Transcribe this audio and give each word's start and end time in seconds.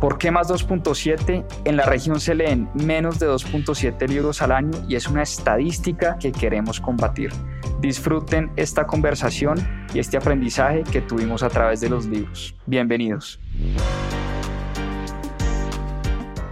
¿Por 0.00 0.16
qué 0.16 0.30
más 0.30 0.48
2.7? 0.48 1.44
En 1.64 1.76
la 1.76 1.84
región 1.84 2.20
se 2.20 2.32
leen 2.36 2.70
menos 2.72 3.18
de 3.18 3.28
2.7 3.28 4.06
libros 4.06 4.40
al 4.42 4.52
año 4.52 4.70
y 4.88 4.94
es 4.94 5.08
una 5.08 5.24
estadística 5.24 6.16
que 6.18 6.30
queremos 6.30 6.80
combatir. 6.80 7.32
Disfruten 7.80 8.52
esta 8.54 8.86
conversación 8.86 9.58
y 9.92 9.98
este 9.98 10.16
aprendizaje 10.16 10.84
que 10.84 11.00
tuvimos 11.00 11.42
a 11.42 11.48
través 11.48 11.80
de 11.80 11.88
los 11.88 12.06
libros. 12.06 12.54
Bienvenidos. 12.66 13.40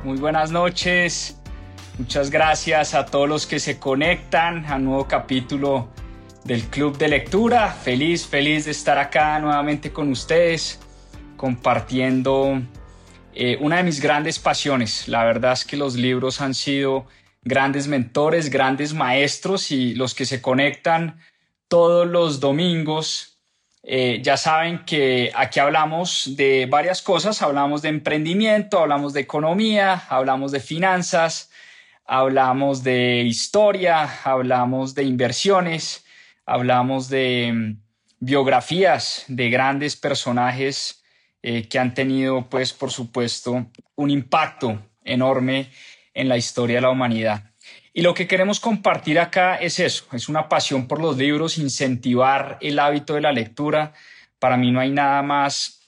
Muy 0.03 0.19
buenas 0.19 0.51
noches. 0.51 1.41
Muchas 1.99 2.31
gracias 2.31 2.95
a 2.95 3.07
todos 3.07 3.29
los 3.29 3.47
que 3.47 3.61
se 3.61 3.79
conectan 3.79 4.67
a 4.67 4.77
nuevo 4.79 5.07
capítulo 5.07 5.89
del 6.45 6.65
Club 6.65 6.99
de 6.99 7.07
Lectura. 7.07 7.69
Feliz, 7.71 8.27
feliz 8.27 8.65
de 8.65 8.73
estar 8.73 8.99
acá 8.99 9.39
nuevamente 9.39 9.93
con 9.93 10.11
ustedes 10.11 10.81
compartiendo 11.37 12.61
eh, 13.37 13.59
una 13.61 13.77
de 13.77 13.83
mis 13.85 14.01
grandes 14.01 14.39
pasiones. 14.39 15.09
La 15.09 15.25
verdad 15.25 15.53
es 15.53 15.65
que 15.65 15.77
los 15.77 15.95
libros 15.95 16.41
han 16.41 16.55
sido 16.55 17.07
grandes 17.43 17.87
mentores, 17.87 18.51
grandes 18.51 18.95
maestros 18.95 19.71
y 19.71 19.95
los 19.95 20.15
que 20.15 20.25
se 20.25 20.43
conectan 20.43 21.21
todos 21.69 22.07
los 22.07 22.41
domingos 22.41 23.37
eh, 23.89 24.21
ya 24.21 24.37
saben 24.37 24.85
que 24.85 25.31
aquí 25.33 25.61
hablamos 25.61 26.33
de 26.35 26.67
varias 26.69 27.03
cosas, 27.03 27.41
hablamos 27.41 27.83
de 27.83 27.89
emprendimiento, 27.91 28.81
hablamos 28.81 29.13
de 29.13 29.21
economía, 29.21 30.03
hablamos 30.09 30.51
de 30.51 30.59
finanzas, 30.59 31.53
hablamos 32.05 32.83
de 32.83 33.23
historia, 33.23 34.11
hablamos 34.25 34.97
de 34.97 35.05
inversiones, 35.05 36.05
hablamos 36.47 37.09
de 37.09 37.53
mm, 37.55 37.77
biografías 38.19 39.25
de 39.29 39.51
grandes 39.51 39.95
personajes 39.95 41.05
eh, 41.49 41.69
que 41.69 41.79
han 41.79 41.95
tenido, 41.95 42.49
pues, 42.51 42.73
por 42.73 42.91
supuesto, 42.91 43.71
un 43.95 44.11
impacto 44.11 44.85
enorme 45.05 45.71
en 46.13 46.29
la 46.29 46.37
historia 46.37 46.79
de 46.79 46.83
la 46.83 46.91
humanidad. 46.91 47.53
Y 47.93 48.03
lo 48.03 48.15
que 48.15 48.27
queremos 48.27 48.59
compartir 48.59 49.21
acá 49.21 49.55
es 49.55 49.79
eso, 49.79 50.07
es 50.11 50.29
una 50.29 50.49
pasión 50.49 50.89
por 50.89 51.01
los 51.01 51.17
libros, 51.17 51.57
incentivar 51.59 52.59
el 52.61 52.81
hábito 52.81 53.15
de 53.15 53.21
la 53.21 53.31
lectura. 53.31 53.93
Para 54.41 54.57
mí 54.57 54.73
no 54.73 54.81
hay 54.81 54.91
nada 54.91 55.23
más 55.23 55.83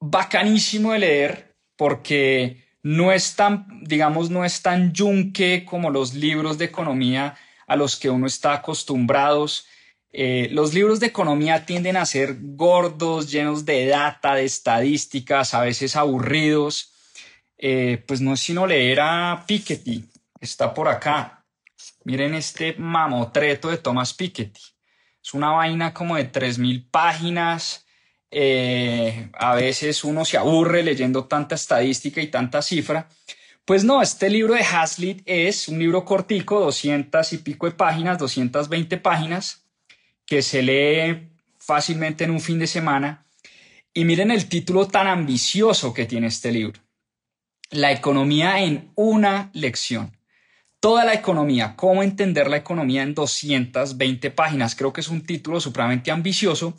bacanísimo 0.00 0.92
de 0.92 0.98
leer, 0.98 1.56
porque 1.76 2.64
no 2.82 3.12
es 3.12 3.36
tan, 3.36 3.66
digamos, 3.82 4.30
no 4.30 4.44
es 4.44 4.60
tan 4.60 4.92
yunque 4.92 5.64
como 5.64 5.90
los 5.90 6.14
libros 6.14 6.58
de 6.58 6.66
economía 6.66 7.36
a 7.66 7.76
los 7.76 7.96
que 7.96 8.10
uno 8.10 8.26
está 8.26 8.54
acostumbrados. 8.54 9.66
Eh, 10.12 10.48
los 10.52 10.74
libros 10.74 11.00
de 11.00 11.06
economía 11.06 11.64
tienden 11.64 11.96
a 11.96 12.06
ser 12.06 12.36
gordos, 12.40 13.30
llenos 13.30 13.64
de 13.64 13.86
data, 13.86 14.34
de 14.34 14.44
estadísticas, 14.44 15.54
a 15.54 15.62
veces 15.62 15.96
aburridos. 15.96 16.93
Eh, 17.66 18.04
pues 18.06 18.20
no 18.20 18.36
sino 18.36 18.66
leer 18.66 19.00
a 19.00 19.42
Piketty, 19.46 20.04
está 20.38 20.74
por 20.74 20.86
acá. 20.86 21.46
Miren 22.04 22.34
este 22.34 22.74
mamotreto 22.74 23.70
de 23.70 23.78
Thomas 23.78 24.12
Piketty. 24.12 24.60
Es 25.22 25.32
una 25.32 25.50
vaina 25.50 25.94
como 25.94 26.16
de 26.16 26.30
3.000 26.30 26.90
páginas. 26.90 27.86
Eh, 28.30 29.30
a 29.32 29.54
veces 29.54 30.04
uno 30.04 30.26
se 30.26 30.36
aburre 30.36 30.82
leyendo 30.82 31.24
tanta 31.24 31.54
estadística 31.54 32.20
y 32.20 32.26
tanta 32.26 32.60
cifra. 32.60 33.08
Pues 33.64 33.82
no, 33.82 34.02
este 34.02 34.28
libro 34.28 34.52
de 34.52 34.60
Hazlitt 34.60 35.22
es 35.24 35.66
un 35.66 35.78
libro 35.78 36.04
cortico, 36.04 36.60
200 36.60 37.32
y 37.32 37.38
pico 37.38 37.64
de 37.64 37.72
páginas, 37.72 38.18
220 38.18 38.98
páginas, 38.98 39.64
que 40.26 40.42
se 40.42 40.60
lee 40.60 41.30
fácilmente 41.58 42.24
en 42.24 42.30
un 42.32 42.42
fin 42.42 42.58
de 42.58 42.66
semana. 42.66 43.24
Y 43.94 44.04
miren 44.04 44.30
el 44.30 44.50
título 44.50 44.86
tan 44.86 45.06
ambicioso 45.06 45.94
que 45.94 46.04
tiene 46.04 46.26
este 46.26 46.52
libro 46.52 46.83
la 47.74 47.90
economía 47.90 48.60
en 48.60 48.92
una 48.94 49.50
lección. 49.52 50.16
Toda 50.78 51.04
la 51.04 51.14
economía, 51.14 51.74
cómo 51.76 52.02
entender 52.02 52.48
la 52.48 52.58
economía 52.58 53.02
en 53.02 53.14
220 53.14 54.30
páginas. 54.30 54.76
Creo 54.76 54.92
que 54.92 55.00
es 55.00 55.08
un 55.08 55.24
título 55.24 55.60
supremamente 55.60 56.10
ambicioso, 56.10 56.78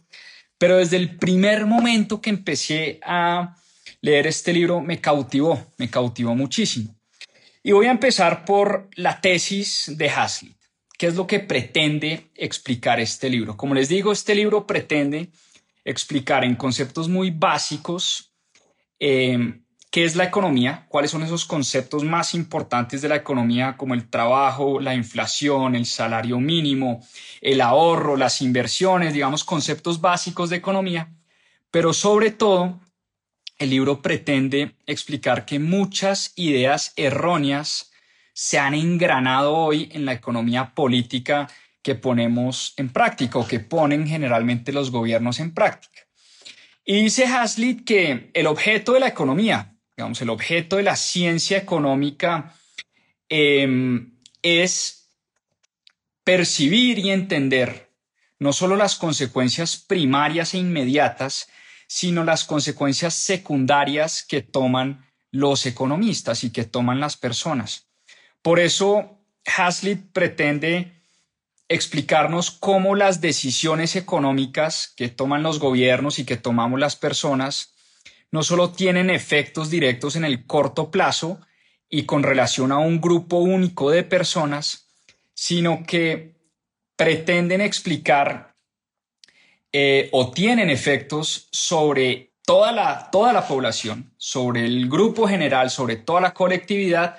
pero 0.58 0.78
desde 0.78 0.98
el 0.98 1.18
primer 1.18 1.66
momento 1.66 2.22
que 2.22 2.30
empecé 2.30 3.00
a 3.04 3.56
leer 4.02 4.28
este 4.28 4.54
libro 4.54 4.80
me 4.80 5.02
cautivó, 5.02 5.74
me 5.78 5.90
cautivó 5.90 6.34
muchísimo. 6.36 6.96
Y 7.62 7.72
voy 7.72 7.88
a 7.88 7.92
empezar 7.92 8.46
por 8.46 8.90
la 8.96 9.20
tesis 9.20 9.92
de 9.98 10.10
Hazlitt. 10.10 10.56
¿Qué 10.98 11.08
es 11.08 11.16
lo 11.16 11.28
que 11.28 11.40
pretende 11.40 12.30
explicar 12.36 13.02
este 13.02 13.30
libro? 13.30 13.58
Como 13.58 13.74
les 13.74 13.90
digo, 13.90 14.14
este 14.14 14.34
libro 14.34 14.66
pretende 14.66 15.30
explicar 15.84 16.46
en 16.46 16.56
conceptos 16.56 17.10
muy 17.10 17.32
básicos 17.32 18.32
eh, 19.00 19.65
¿Qué 19.96 20.04
es 20.04 20.18
la 20.18 20.26
economía? 20.26 20.86
¿Cuáles 20.90 21.12
son 21.12 21.24
esos 21.24 21.46
conceptos 21.46 22.04
más 22.04 22.34
importantes 22.34 23.02
de 23.02 23.08
la 23.08 23.16
economía 23.16 23.78
como 23.78 23.94
el 23.94 24.10
trabajo, 24.10 24.82
la 24.82 24.94
inflación, 24.94 25.74
el 25.74 25.86
salario 25.86 26.38
mínimo, 26.38 27.02
el 27.40 27.62
ahorro, 27.62 28.18
las 28.18 28.42
inversiones, 28.42 29.14
digamos 29.14 29.46
conceptos 29.46 30.02
básicos 30.02 30.50
de 30.50 30.58
economía? 30.58 31.14
Pero 31.72 31.94
sobre 31.94 32.32
todo, 32.32 32.82
el 33.58 33.70
libro 33.70 34.02
pretende 34.02 34.76
explicar 34.86 35.46
que 35.46 35.60
muchas 35.60 36.34
ideas 36.36 36.92
erróneas 36.98 37.94
se 38.34 38.60
han 38.60 38.74
engranado 38.74 39.56
hoy 39.56 39.88
en 39.94 40.04
la 40.04 40.12
economía 40.12 40.74
política 40.76 41.48
que 41.82 41.96
ponemos 41.96 42.74
en 42.76 42.90
práctica 42.90 43.40
o 43.40 43.48
que 43.48 43.62
ponen 43.62 44.06
generalmente 44.06 44.74
los 44.74 44.92
gobiernos 44.92 45.40
en 45.40 45.54
práctica. 45.54 46.02
Y 46.84 47.02
dice 47.02 47.28
Hazlitt 47.28 47.86
que 47.86 48.30
el 48.34 48.46
objeto 48.46 48.92
de 48.92 49.00
la 49.00 49.08
economía, 49.08 49.72
digamos, 49.96 50.22
el 50.22 50.30
objeto 50.30 50.78
de 50.78 50.84
la 50.84 50.96
ciencia 50.96 51.58
económica 51.58 52.54
em, 53.30 54.14
es 54.42 55.10
percibir 56.24 57.00
y 57.00 57.12
entender 57.12 57.94
no 58.38 58.52
solo 58.52 58.76
las 58.76 58.96
consecuencias 58.96 59.78
primarias 59.78 60.54
e 60.54 60.58
inmediatas, 60.58 61.48
sino 61.88 62.24
las 62.24 62.44
consecuencias 62.44 63.14
secundarias 63.14 64.26
que 64.28 64.42
toman 64.42 65.06
los 65.32 65.66
economistas 65.66 66.44
y 66.44 66.52
que 66.52 66.66
toman 66.66 67.00
las 67.00 67.16
personas. 67.16 67.88
Por 68.42 68.60
eso, 68.60 69.20
Hazlitt 69.46 70.12
pretende 70.12 70.92
explicarnos 71.68 72.52
cómo 72.52 72.96
las 72.96 73.22
decisiones 73.22 73.96
económicas 73.96 74.94
que 74.96 75.10
toman 75.10 75.42
los 75.42 75.60
gobiernos 75.60 76.20
y 76.20 76.26
que 76.26 76.38
tomamos 76.38 76.80
las 76.80 76.96
personas 76.96 77.75
no 78.36 78.44
solo 78.44 78.72
tienen 78.72 79.10
efectos 79.10 79.70
directos 79.70 80.18
en 80.18 80.26
el 80.26 80.46
corto 80.46 80.92
plazo 80.92 81.40
y 81.90 82.04
con 82.04 82.22
relación 82.22 82.74
a 82.74 82.80
un 82.80 83.00
grupo 83.00 83.38
único 83.38 83.92
de 83.92 84.04
personas, 84.04 84.90
sino 85.34 85.86
que 85.88 86.36
pretenden 86.98 87.62
explicar 87.62 88.54
eh, 89.72 90.10
o 90.12 90.32
tienen 90.32 90.70
efectos 90.70 91.48
sobre 91.50 92.34
toda 92.46 92.74
la, 92.74 93.10
toda 93.10 93.32
la 93.32 93.48
población, 93.48 94.14
sobre 94.18 94.66
el 94.66 94.90
grupo 94.90 95.30
general, 95.30 95.70
sobre 95.70 95.96
toda 95.96 96.20
la 96.20 96.34
colectividad, 96.34 97.18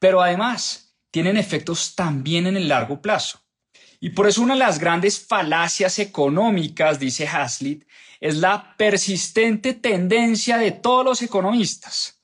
pero 0.00 0.22
además 0.22 0.96
tienen 1.10 1.36
efectos 1.36 1.94
también 1.94 2.46
en 2.46 2.56
el 2.56 2.68
largo 2.68 3.02
plazo. 3.02 3.43
Y 4.00 4.10
por 4.10 4.28
eso 4.28 4.42
una 4.42 4.54
de 4.54 4.60
las 4.60 4.78
grandes 4.78 5.18
falacias 5.18 5.98
económicas, 5.98 6.98
dice 6.98 7.26
Hazlitt, 7.26 7.84
es 8.20 8.36
la 8.36 8.74
persistente 8.76 9.74
tendencia 9.74 10.58
de 10.58 10.72
todos 10.72 11.04
los 11.04 11.22
economistas 11.22 12.20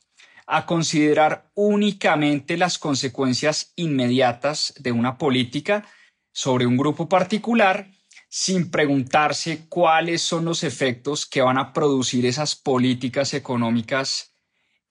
a 0.47 0.67
considerar 0.67 1.51
únicamente 1.55 2.57
las 2.57 2.79
consecuencias 2.79 3.73
inmediatas 3.77 4.75
de 4.79 4.93
una 4.93 5.17
política 5.17 5.87
sobre 6.33 6.67
un 6.67 6.77
grupo 6.77 7.09
particular 7.09 7.89
sin 8.29 8.71
preguntarse 8.71 9.67
cuáles 9.69 10.23
son 10.23 10.45
los 10.45 10.65
efectos 10.65 11.27
que 11.27 11.43
van 11.43 11.59
a 11.59 11.73
producir 11.73 12.27
esas 12.27 12.57
políticas 12.57 13.35
económicas 13.35 14.35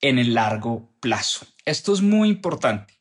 en 0.00 0.18
el 0.18 0.34
largo 0.34 0.92
plazo. 1.00 1.46
Esto 1.64 1.92
es 1.92 2.02
muy 2.02 2.28
importante 2.28 3.00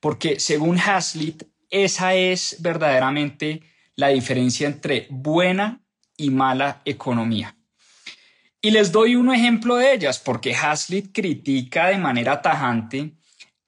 porque 0.00 0.40
según 0.40 0.78
Hazlitt, 0.78 1.44
esa 1.70 2.14
es 2.14 2.56
verdaderamente 2.60 3.62
la 3.96 4.08
diferencia 4.08 4.66
entre 4.66 5.06
buena 5.10 5.82
y 6.16 6.30
mala 6.30 6.82
economía. 6.84 7.56
Y 8.60 8.72
les 8.72 8.92
doy 8.92 9.16
un 9.16 9.32
ejemplo 9.32 9.76
de 9.76 9.94
ellas 9.94 10.18
porque 10.18 10.54
Hazlitt 10.54 11.14
critica 11.14 11.88
de 11.88 11.98
manera 11.98 12.42
tajante 12.42 13.12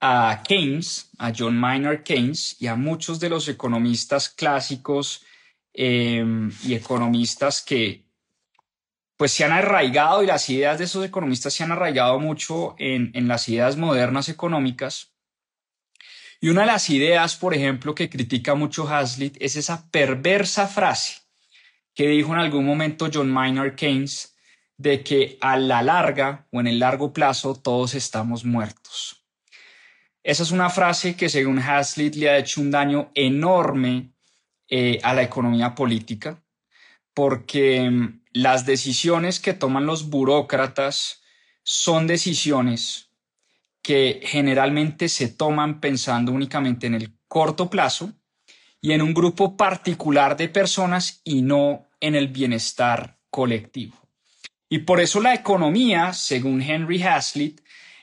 a 0.01 0.43
Keynes, 0.47 1.11
a 1.19 1.33
John 1.37 1.57
Maynard 1.57 2.03
Keynes 2.03 2.57
y 2.61 2.67
a 2.67 2.75
muchos 2.75 3.21
de 3.21 3.31
los 3.31 3.49
economistas 3.49 4.29
clásicos 4.29 5.25
Em, 5.75 6.53
y 6.65 6.75
economistas 6.75 7.63
que 7.63 8.05
pues 9.17 9.33
se 9.33 9.45
han 9.45 9.53
arraigado 9.53 10.23
y 10.23 10.27
las 10.27 10.51
ideas 10.51 10.79
de 10.79 10.85
esos 10.85 11.05
economistas 11.05 11.55
se 11.55 11.63
han 11.63 11.73
arraigado 11.73 12.19
mucho 12.21 12.75
en, 12.79 13.11
en 13.15 13.27
las 13.27 13.49
ideas 13.49 13.77
modernas 13.79 14.29
económicas. 14.29 15.12
Y 16.43 16.49
una 16.49 16.63
de 16.63 16.67
las 16.67 16.91
ideas, 16.91 17.37
por 17.37 17.55
ejemplo, 17.55 17.95
que 17.95 18.11
critica 18.11 18.57
mucho 18.57 18.89
Hazlitt 18.89 19.37
es 19.39 19.55
esa 19.55 19.89
perversa 19.93 20.67
frase 20.67 21.21
que 21.95 22.09
dijo 22.09 22.33
en 22.33 22.41
algún 22.41 22.67
momento 22.67 23.09
John 23.15 23.31
Maynard 23.31 23.77
Keynes 23.77 24.35
de 24.77 25.05
que 25.05 25.39
a 25.41 25.57
la 25.57 25.83
larga 25.83 26.49
o 26.51 26.59
en 26.59 26.67
el 26.67 26.81
largo 26.81 27.13
plazo 27.13 27.55
todos 27.55 27.95
estamos 27.95 28.45
muertos. 28.45 29.25
Esa 30.25 30.43
es 30.43 30.51
una 30.51 30.69
frase 30.69 31.15
que 31.15 31.29
según 31.29 31.61
Hazlitt 31.61 32.17
le 32.17 32.31
ha 32.31 32.39
hecho 32.39 32.61
un 32.61 32.73
daño 32.73 33.13
enorme 33.15 34.11
eh, 34.69 34.99
a 35.05 35.15
la 35.15 35.23
economía 35.23 35.77
política, 35.77 36.43
porque 37.15 37.89
mm, 37.89 38.23
las 38.33 38.67
decisiones 38.67 39.39
que 39.39 39.55
toman 39.55 39.87
los 39.87 40.11
burócratas 40.11 41.23
son 41.63 42.09
decisiones 42.09 43.12
que 43.83 44.21
generalmente 44.23 45.09
se 45.09 45.29
toman 45.29 45.81
pensando 45.81 46.33
únicamente 46.33 46.87
en 46.87 46.95
el 46.95 47.13
corto 47.29 47.69
plazo 47.69 48.13
y 48.81 48.93
en 48.93 49.03
un 49.03 49.13
grupo 49.13 49.57
particular 49.57 50.37
de 50.37 50.49
personas 50.49 51.21
y 51.25 51.43
no 51.43 51.89
en 52.01 52.15
el 52.15 52.29
bienestar 52.29 53.19
colectivo. 53.31 53.97
Y 54.69 54.79
por 54.81 55.01
eso 55.01 55.21
la 55.21 55.35
economía, 55.35 56.13
según 56.13 56.63
Henry 56.63 57.03
Hazlitt, 57.03 57.61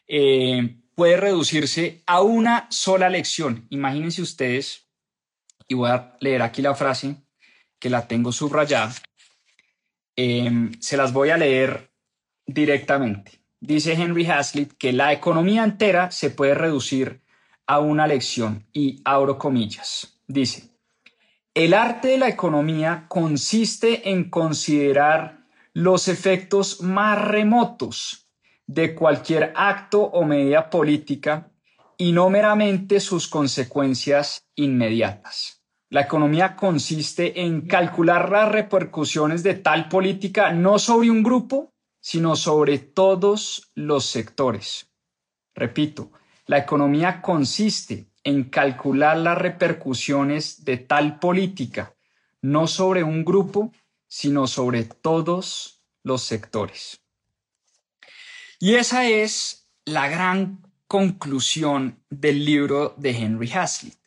eh, 0.07 0.77
puede 0.95 1.17
reducirse 1.17 2.03
a 2.05 2.21
una 2.21 2.67
sola 2.69 3.09
lección. 3.09 3.65
Imagínense 3.69 4.21
ustedes 4.21 4.87
y 5.67 5.75
voy 5.75 5.89
a 5.89 6.17
leer 6.19 6.41
aquí 6.41 6.61
la 6.61 6.75
frase 6.75 7.15
que 7.79 7.89
la 7.89 8.07
tengo 8.07 8.31
subrayada. 8.31 8.93
Em, 10.15 10.73
se 10.81 10.97
las 10.97 11.13
voy 11.13 11.29
a 11.29 11.37
leer 11.37 11.91
directamente. 12.45 13.38
Dice 13.61 13.93
Henry 13.93 14.25
Hazlitt 14.25 14.73
que 14.77 14.93
la 14.93 15.11
economía 15.11 15.63
entera 15.63 16.11
se 16.11 16.29
puede 16.29 16.53
reducir 16.53 17.21
a 17.67 17.79
una 17.79 18.07
lección 18.07 18.65
y 18.73 19.01
abro 19.03 19.37
comillas. 19.37 20.21
Dice, 20.27 20.69
el 21.53 21.73
arte 21.73 22.09
de 22.09 22.17
la 22.17 22.29
economía 22.29 23.05
consiste 23.09 24.09
en 24.09 24.29
considerar 24.29 25.45
los 25.73 26.07
efectos 26.07 26.81
más 26.81 27.19
remotos 27.21 28.29
de 28.65 28.95
cualquier 28.95 29.51
acto 29.55 30.03
o 30.03 30.23
medida 30.23 30.69
política 30.69 31.51
y 31.97 32.11
no 32.11 32.29
meramente 32.29 32.99
sus 32.99 33.27
consecuencias 33.27 34.45
inmediatas. 34.55 35.63
La 35.89 36.01
economía 36.01 36.55
consiste 36.55 37.41
en 37.41 37.67
calcular 37.67 38.29
las 38.29 38.51
repercusiones 38.51 39.43
de 39.43 39.55
tal 39.55 39.89
política 39.89 40.53
no 40.53 40.79
sobre 40.79 41.09
un 41.09 41.23
grupo, 41.23 41.73
sino 41.99 42.35
sobre 42.35 42.79
todos 42.79 43.71
los 43.75 44.05
sectores. 44.05 44.91
Repito, 45.53 46.11
la 46.45 46.57
economía 46.57 47.21
consiste 47.21 48.07
en 48.23 48.45
calcular 48.45 49.17
las 49.17 49.37
repercusiones 49.37 50.63
de 50.65 50.77
tal 50.77 51.19
política 51.19 51.95
no 52.41 52.67
sobre 52.67 53.03
un 53.03 53.25
grupo, 53.25 53.73
sino 54.07 54.47
sobre 54.47 54.85
todos 54.85 55.83
los 56.03 56.23
sectores. 56.23 57.01
Y 58.59 58.75
esa 58.75 59.05
es 59.07 59.67
la 59.85 60.07
gran 60.07 60.61
conclusión 60.87 62.03
del 62.09 62.45
libro 62.45 62.95
de 62.97 63.11
Henry 63.11 63.51
Hazlitt 63.51 63.99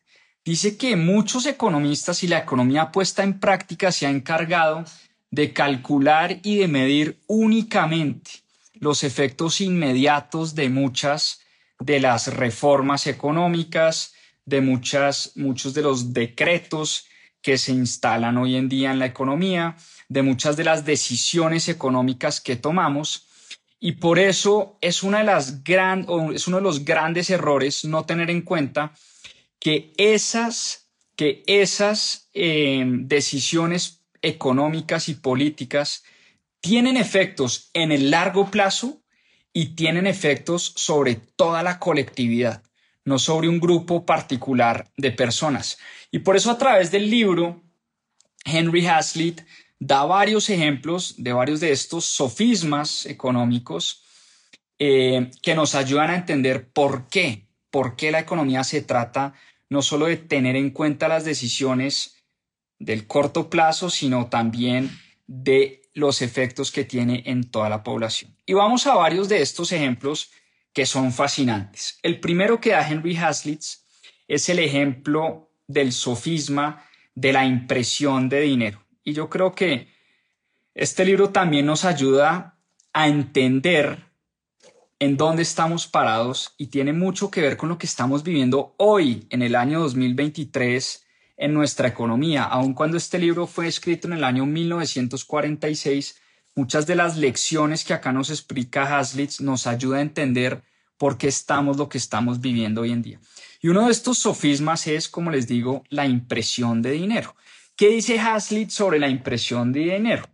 dice 0.45 0.77
que 0.77 0.97
muchos 0.97 1.47
economistas 1.47 2.23
y 2.23 2.29
la 2.29 2.39
economía 2.39 2.91
puesta 2.91 3.23
en 3.23 3.39
práctica 3.39 3.93
se 3.93 4.07
ha 4.07 4.11
encargado 4.11 4.85
de 5.33 5.53
calcular 5.55 6.39
y 6.43 6.59
de 6.59 6.69
medir 6.69 7.19
únicamente 7.27 8.31
los 8.75 9.03
efectos 9.03 9.61
inmediatos 9.61 10.55
de 10.55 10.69
muchas 10.69 11.41
de 11.81 12.01
las 12.01 12.33
reformas 12.35 13.07
económicas, 13.07 14.13
de 14.45 14.61
muchas, 14.61 15.33
muchos 15.37 15.73
de 15.73 15.83
los 15.83 16.13
decretos 16.13 17.07
que 17.41 17.57
se 17.57 17.73
instalan 17.73 18.37
hoy 18.37 18.57
en 18.57 18.69
día 18.69 18.93
en 18.93 18.99
la 18.99 19.07
economía, 19.07 19.77
de 20.09 20.23
muchas 20.23 20.57
de 20.57 20.65
las 20.65 20.85
decisiones 20.85 21.69
económicas 21.69 22.41
que 22.41 22.57
tomamos. 22.57 23.27
Y 23.81 23.93
por 23.93 24.19
eso 24.19 24.77
es, 24.83 25.03
una 25.03 25.19
de 25.19 25.25
las 25.25 25.65
gran, 25.65 26.07
es 26.35 26.47
uno 26.47 26.59
de 26.59 26.63
los 26.63 26.85
grandes 26.85 27.31
errores 27.31 27.87
no 27.87 28.05
tener 28.05 28.29
en 28.31 28.43
cuenta 28.43 28.93
que 29.59 29.95
esas, 29.97 30.89
que 31.17 31.43
esas 31.47 32.29
eh, 32.35 32.85
decisiones 32.87 34.02
económicas 34.23 35.09
y 35.09 35.15
políticas 35.15 36.05
tienen 36.61 36.97
efectos 36.97 37.71
en 37.75 37.93
el 37.93 38.11
largo 38.11 38.51
plazo 38.51 39.03
y 39.53 39.75
tienen 39.75 40.07
efectos 40.07 40.73
sobre 40.77 41.17
toda 41.17 41.63
la 41.63 41.79
colectividad, 41.79 42.63
no 43.05 43.19
sobre 43.19 43.49
un 43.49 43.61
grupo 43.61 44.07
particular 44.07 44.89
de 44.97 45.11
personas. 45.11 45.79
Y 46.11 46.21
por 46.21 46.37
eso 46.37 46.51
a 46.51 46.59
través 46.59 46.91
del 46.91 47.11
libro, 47.11 47.63
Henry 48.45 48.87
Hazlitt 48.87 49.43
da 49.79 50.05
varios 50.05 50.49
ejemplos 50.49 51.15
de 51.19 51.33
varios 51.33 51.61
de 51.61 51.73
estos 51.73 52.05
sofismas 52.05 53.05
económicos 53.07 54.05
eh, 54.79 55.31
que 55.43 55.55
nos 55.55 55.75
ayudan 55.75 56.11
a 56.11 56.17
entender 56.17 56.71
por 56.71 57.09
qué, 57.09 57.49
por 57.71 57.97
qué 57.97 58.13
la 58.13 58.21
economía 58.21 58.63
se 58.65 58.83
trata 58.83 59.35
no 59.69 59.83
solo 59.83 60.07
de 60.07 60.19
tener 60.19 60.55
en 60.55 60.71
cuenta 60.71 61.09
las 61.09 61.25
decisiones 61.25 62.22
del 62.85 63.07
corto 63.07 63.49
plazo, 63.49 63.91
sino 63.91 64.27
también 64.27 64.91
de 65.27 65.83
los 65.95 66.23
efectos 66.23 66.73
que 66.73 66.85
tiene 66.85 67.23
en 67.27 67.51
toda 67.51 67.69
la 67.69 67.83
población. 67.83 68.35
Y 68.47 68.55
vamos 68.55 68.87
a 68.87 68.95
varios 68.95 69.29
de 69.29 69.43
estos 69.43 69.73
ejemplos 69.73 70.31
que 70.73 70.87
son 70.87 71.13
fascinantes. 71.13 71.99
El 72.03 72.19
primero 72.19 72.61
que 72.61 72.71
da 72.71 72.89
Henry 72.89 73.17
Hazlitt 73.17 73.63
es 74.27 74.49
el 74.49 74.59
ejemplo 74.59 75.51
del 75.67 75.93
sofisma 75.93 76.85
de 77.15 77.33
la 77.33 77.45
impresión 77.45 78.29
de 78.29 78.41
dinero. 78.41 78.83
Y 79.05 79.13
yo 79.13 79.29
creo 79.29 79.55
que 79.55 79.89
este 80.75 81.05
libro 81.05 81.31
también 81.31 81.67
nos 81.67 81.85
ayuda 81.85 82.59
a 82.93 83.09
entender 83.09 83.99
en 84.99 85.17
dónde 85.17 85.43
estamos 85.43 85.87
parados 85.87 86.55
y 86.57 86.69
tiene 86.69 86.93
mucho 86.93 87.31
que 87.31 87.43
ver 87.43 87.57
con 87.57 87.69
lo 87.69 87.77
que 87.77 87.87
estamos 87.87 88.23
viviendo 88.23 88.75
hoy, 88.79 89.27
en 89.31 89.43
el 89.43 89.57
año 89.57 89.81
2023, 89.81 91.02
en 91.43 91.53
nuestra 91.53 91.89
economía. 91.89 92.45
Aun 92.45 92.73
cuando 92.73 92.97
este 92.97 93.19
libro 93.19 93.49
fue 93.49 93.67
escrito 93.67 94.07
en 94.07 94.15
el 94.15 94.23
año 94.23 94.47
1946, 94.47 96.17
muchas 96.55 96.87
de 96.87 96.95
las 96.95 97.17
lecciones 97.17 97.85
que 97.85 97.95
acá 97.95 98.13
nos 98.13 98.31
explica 98.31 98.97
Haslitz 98.97 99.41
nos 99.41 99.67
ayuda 99.67 99.99
a 99.99 100.03
entender 100.03 100.63
por 100.97 101.19
qué 101.19 101.27
estamos 101.27 101.79
lo 101.79 101.89
que 101.89 101.99
estamos 101.99 102.41
viviendo 102.41 102.83
hoy 102.83 102.93
en 102.93 103.03
día. 103.03 103.21
Y 103.61 103.69
uno 103.69 103.87
de 103.87 103.93
estos 103.93 104.19
sofismas 104.19 104.87
es, 104.87 105.09
como 105.09 105.33
les 105.33 105.49
digo, 105.49 105.83
la 105.89 106.07
impresión 106.07 106.81
de 106.81 106.93
dinero. 106.93 107.35
¿Qué 107.75 107.89
dice 107.89 108.21
Haslitz 108.21 108.75
sobre 108.75 109.01
la 109.01 109.09
impresión 109.09 109.73
de 109.73 109.81
dinero? 109.81 110.29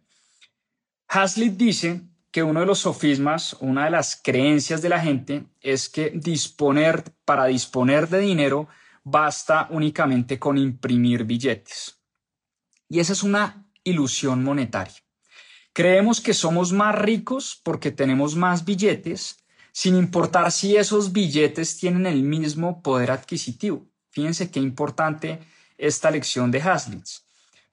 Haslitz 1.08 1.56
dice 1.56 2.02
que 2.30 2.42
uno 2.42 2.60
de 2.60 2.66
los 2.66 2.80
sofismas, 2.80 3.56
una 3.60 3.86
de 3.86 3.92
las 3.92 4.20
creencias 4.22 4.82
de 4.82 4.90
la 4.90 5.00
gente 5.00 5.44
es 5.62 5.88
que 5.88 6.10
disponer, 6.10 7.02
para 7.24 7.46
disponer 7.46 8.10
de 8.10 8.18
dinero, 8.18 8.68
basta 9.10 9.68
únicamente 9.70 10.38
con 10.38 10.58
imprimir 10.58 11.24
billetes. 11.24 12.00
Y 12.88 13.00
esa 13.00 13.12
es 13.12 13.22
una 13.22 13.66
ilusión 13.84 14.42
monetaria. 14.42 14.94
Creemos 15.72 16.20
que 16.20 16.34
somos 16.34 16.72
más 16.72 16.94
ricos 16.94 17.60
porque 17.62 17.90
tenemos 17.90 18.34
más 18.34 18.64
billetes, 18.64 19.44
sin 19.72 19.94
importar 19.96 20.50
si 20.50 20.76
esos 20.76 21.12
billetes 21.12 21.76
tienen 21.78 22.06
el 22.06 22.22
mismo 22.22 22.82
poder 22.82 23.10
adquisitivo. 23.10 23.86
Fíjense 24.10 24.50
qué 24.50 24.58
importante 24.58 25.38
esta 25.76 26.10
lección 26.10 26.50
de 26.50 26.60
Haslitz. 26.60 27.27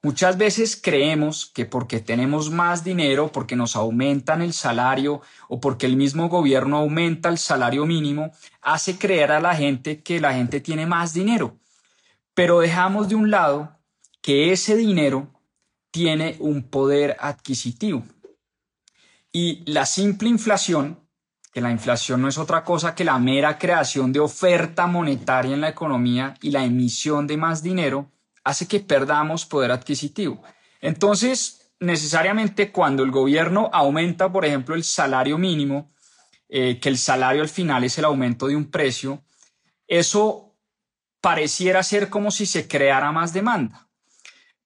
Muchas 0.06 0.38
veces 0.38 0.80
creemos 0.80 1.48
que 1.48 1.66
porque 1.66 2.00
tenemos 2.00 2.52
más 2.52 2.84
dinero, 2.84 3.32
porque 3.32 3.56
nos 3.56 3.76
aumentan 3.76 4.44
el 4.44 4.54
salario 4.54 5.24
o 5.48 5.60
porque 5.60 5.88
el 5.88 5.98
mismo 5.98 6.30
gobierno 6.30 6.78
aumenta 6.78 7.28
el 7.28 7.40
salario 7.40 7.88
mínimo, 7.88 8.32
hace 8.62 9.00
creer 9.00 9.32
a 9.32 9.40
la 9.40 9.56
gente 9.56 10.04
que 10.04 10.22
la 10.22 10.36
gente 10.36 10.62
tiene 10.62 10.86
más 10.86 11.16
dinero. 11.16 11.58
Pero 12.36 12.60
dejamos 12.60 13.10
de 13.10 13.16
un 13.16 13.32
lado 13.32 13.80
que 14.22 14.52
ese 14.52 14.76
dinero 14.76 15.28
tiene 15.90 16.36
un 16.38 16.62
poder 16.70 17.18
adquisitivo. 17.20 18.04
Y 19.32 19.64
la 19.66 19.88
simple 19.88 20.30
inflación, 20.30 21.00
que 21.52 21.62
la 21.62 21.72
inflación 21.72 22.22
no 22.22 22.28
es 22.28 22.38
otra 22.38 22.64
cosa 22.64 22.94
que 22.94 23.06
la 23.06 23.18
mera 23.18 23.58
creación 23.58 24.14
de 24.14 24.20
oferta 24.20 24.86
monetaria 24.86 25.56
en 25.56 25.62
la 25.62 25.70
economía 25.70 26.36
y 26.44 26.52
la 26.52 26.64
emisión 26.64 27.26
de 27.26 27.38
más 27.38 27.64
dinero, 27.64 28.12
hace 28.46 28.68
que 28.68 28.80
perdamos 28.80 29.46
poder 29.46 29.72
adquisitivo. 29.72 30.42
Entonces, 30.80 31.72
necesariamente 31.80 32.72
cuando 32.72 33.04
el 33.04 33.12
gobierno 33.12 33.70
aumenta, 33.74 34.32
por 34.32 34.46
ejemplo, 34.46 34.76
el 34.76 34.84
salario 34.84 35.38
mínimo, 35.38 35.92
eh, 36.48 36.80
que 36.80 36.90
el 36.90 36.98
salario 36.98 37.42
al 37.42 37.50
final 37.50 37.84
es 37.84 37.98
el 37.98 38.06
aumento 38.06 38.48
de 38.48 38.56
un 38.56 38.70
precio, 38.72 39.24
eso 39.88 40.56
pareciera 41.20 41.82
ser 41.84 42.10
como 42.10 42.30
si 42.30 42.46
se 42.46 42.68
creara 42.68 43.12
más 43.12 43.34
demanda. 43.34 43.90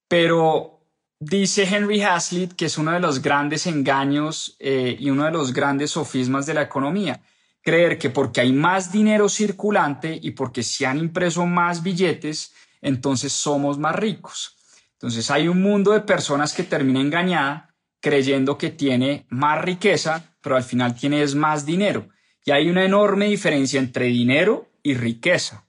Pero 0.09 0.81
dice 1.19 1.63
Henry 1.63 2.01
Hazlitt 2.01 2.53
que 2.53 2.65
es 2.65 2.77
uno 2.77 2.91
de 2.91 2.99
los 2.99 3.21
grandes 3.21 3.65
engaños 3.65 4.57
eh, 4.59 4.97
y 4.99 5.09
uno 5.09 5.25
de 5.25 5.31
los 5.31 5.53
grandes 5.53 5.91
sofismas 5.91 6.45
de 6.45 6.53
la 6.53 6.63
economía, 6.63 7.21
creer 7.61 7.97
que 7.97 8.09
porque 8.09 8.41
hay 8.41 8.51
más 8.51 8.91
dinero 8.91 9.29
circulante 9.29 10.19
y 10.21 10.31
porque 10.31 10.63
se 10.63 10.85
han 10.85 10.97
impreso 10.97 11.45
más 11.45 11.81
billetes, 11.81 12.53
entonces 12.81 13.33
somos 13.33 13.77
más 13.77 13.95
ricos. 13.95 14.57
Entonces 14.93 15.31
hay 15.31 15.47
un 15.47 15.61
mundo 15.61 15.91
de 15.91 16.01
personas 16.01 16.53
que 16.53 16.63
termina 16.63 17.01
engañada 17.01 17.75
creyendo 18.01 18.57
que 18.57 18.69
tiene 18.69 19.25
más 19.29 19.61
riqueza, 19.61 20.35
pero 20.41 20.55
al 20.55 20.63
final 20.63 20.95
tiene 20.95 21.25
más 21.35 21.65
dinero. 21.65 22.09
Y 22.45 22.51
hay 22.51 22.69
una 22.69 22.83
enorme 22.83 23.25
diferencia 23.25 23.79
entre 23.79 24.05
dinero 24.05 24.69
y 24.83 24.93
riqueza. 24.93 25.65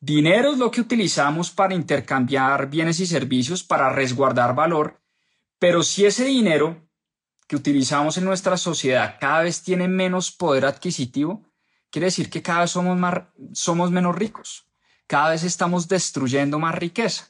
Dinero 0.00 0.52
es 0.52 0.58
lo 0.58 0.70
que 0.70 0.80
utilizamos 0.80 1.50
para 1.50 1.74
intercambiar 1.74 2.68
bienes 2.68 3.00
y 3.00 3.06
servicios, 3.06 3.62
para 3.62 3.90
resguardar 3.90 4.54
valor, 4.54 5.00
pero 5.58 5.82
si 5.82 6.04
ese 6.04 6.24
dinero 6.24 6.88
que 7.46 7.56
utilizamos 7.56 8.18
en 8.18 8.24
nuestra 8.24 8.56
sociedad 8.56 9.16
cada 9.20 9.42
vez 9.42 9.62
tiene 9.62 9.86
menos 9.86 10.32
poder 10.32 10.64
adquisitivo, 10.66 11.46
quiere 11.90 12.06
decir 12.06 12.30
que 12.30 12.42
cada 12.42 12.62
vez 12.62 12.70
somos, 12.70 12.98
más, 12.98 13.22
somos 13.52 13.90
menos 13.90 14.16
ricos 14.16 14.66
cada 15.06 15.30
vez 15.30 15.44
estamos 15.44 15.88
destruyendo 15.88 16.58
más 16.58 16.74
riqueza. 16.74 17.28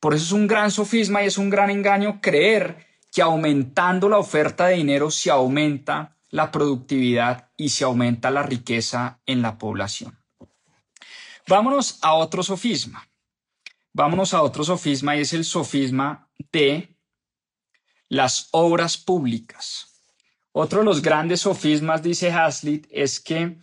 Por 0.00 0.14
eso 0.14 0.24
es 0.24 0.32
un 0.32 0.46
gran 0.46 0.70
sofisma 0.70 1.22
y 1.22 1.26
es 1.26 1.38
un 1.38 1.50
gran 1.50 1.70
engaño 1.70 2.20
creer 2.20 2.86
que 3.12 3.22
aumentando 3.22 4.08
la 4.08 4.18
oferta 4.18 4.66
de 4.66 4.76
dinero 4.76 5.10
se 5.10 5.30
aumenta 5.30 6.16
la 6.30 6.50
productividad 6.50 7.50
y 7.56 7.68
se 7.68 7.84
aumenta 7.84 8.30
la 8.30 8.42
riqueza 8.42 9.20
en 9.24 9.40
la 9.40 9.56
población. 9.56 10.18
Vámonos 11.46 11.98
a 12.02 12.14
otro 12.14 12.42
sofisma. 12.42 13.08
Vámonos 13.92 14.34
a 14.34 14.42
otro 14.42 14.64
sofisma 14.64 15.16
y 15.16 15.20
es 15.20 15.32
el 15.32 15.44
sofisma 15.44 16.28
de 16.50 16.96
las 18.08 18.48
obras 18.50 18.96
públicas. 18.96 19.86
Otro 20.50 20.80
de 20.80 20.84
los 20.84 21.02
grandes 21.02 21.42
sofismas, 21.42 22.02
dice 22.02 22.32
Hazlitt, 22.32 22.86
es 22.90 23.20
que 23.20 23.56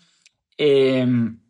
em, 0.57 1.40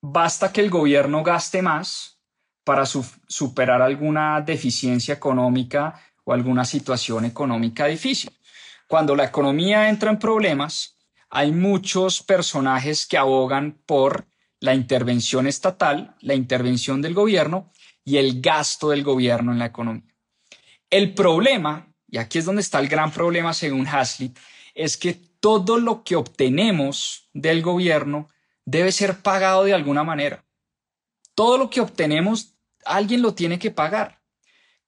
basta 0.00 0.52
que 0.52 0.60
el 0.60 0.70
gobierno 0.70 1.22
gaste 1.22 1.62
más 1.62 2.20
para 2.64 2.84
superar 2.86 3.80
alguna 3.80 4.40
deficiencia 4.42 5.14
económica 5.14 6.00
o 6.24 6.32
alguna 6.32 6.64
situación 6.64 7.24
económica 7.24 7.86
difícil. 7.86 8.30
Cuando 8.86 9.16
la 9.16 9.24
economía 9.24 9.88
entra 9.88 10.10
en 10.10 10.18
problemas, 10.18 10.98
hay 11.30 11.52
muchos 11.52 12.22
personajes 12.22 13.06
que 13.06 13.18
abogan 13.18 13.80
por 13.86 14.26
la 14.60 14.74
intervención 14.74 15.46
estatal, 15.46 16.16
la 16.20 16.34
intervención 16.34 17.00
del 17.00 17.14
gobierno 17.14 17.70
y 18.04 18.16
el 18.16 18.40
gasto 18.40 18.90
del 18.90 19.04
gobierno 19.04 19.52
en 19.52 19.58
la 19.58 19.66
economía. 19.66 20.14
El 20.90 21.14
problema, 21.14 21.92
y 22.08 22.18
aquí 22.18 22.38
es 22.38 22.44
donde 22.44 22.62
está 22.62 22.80
el 22.80 22.88
gran 22.88 23.12
problema 23.12 23.52
según 23.52 23.86
Hazlitt, 23.86 24.38
es 24.74 24.96
que 24.96 25.14
todo 25.40 25.78
lo 25.78 26.02
que 26.02 26.16
obtenemos 26.16 27.28
del 27.32 27.62
gobierno 27.62 28.28
debe 28.70 28.92
ser 28.92 29.22
pagado 29.22 29.64
de 29.64 29.72
alguna 29.72 30.04
manera. 30.04 30.44
Todo 31.34 31.56
lo 31.56 31.70
que 31.70 31.80
obtenemos, 31.80 32.58
alguien 32.84 33.22
lo 33.22 33.32
tiene 33.32 33.58
que 33.58 33.70
pagar. 33.70 34.20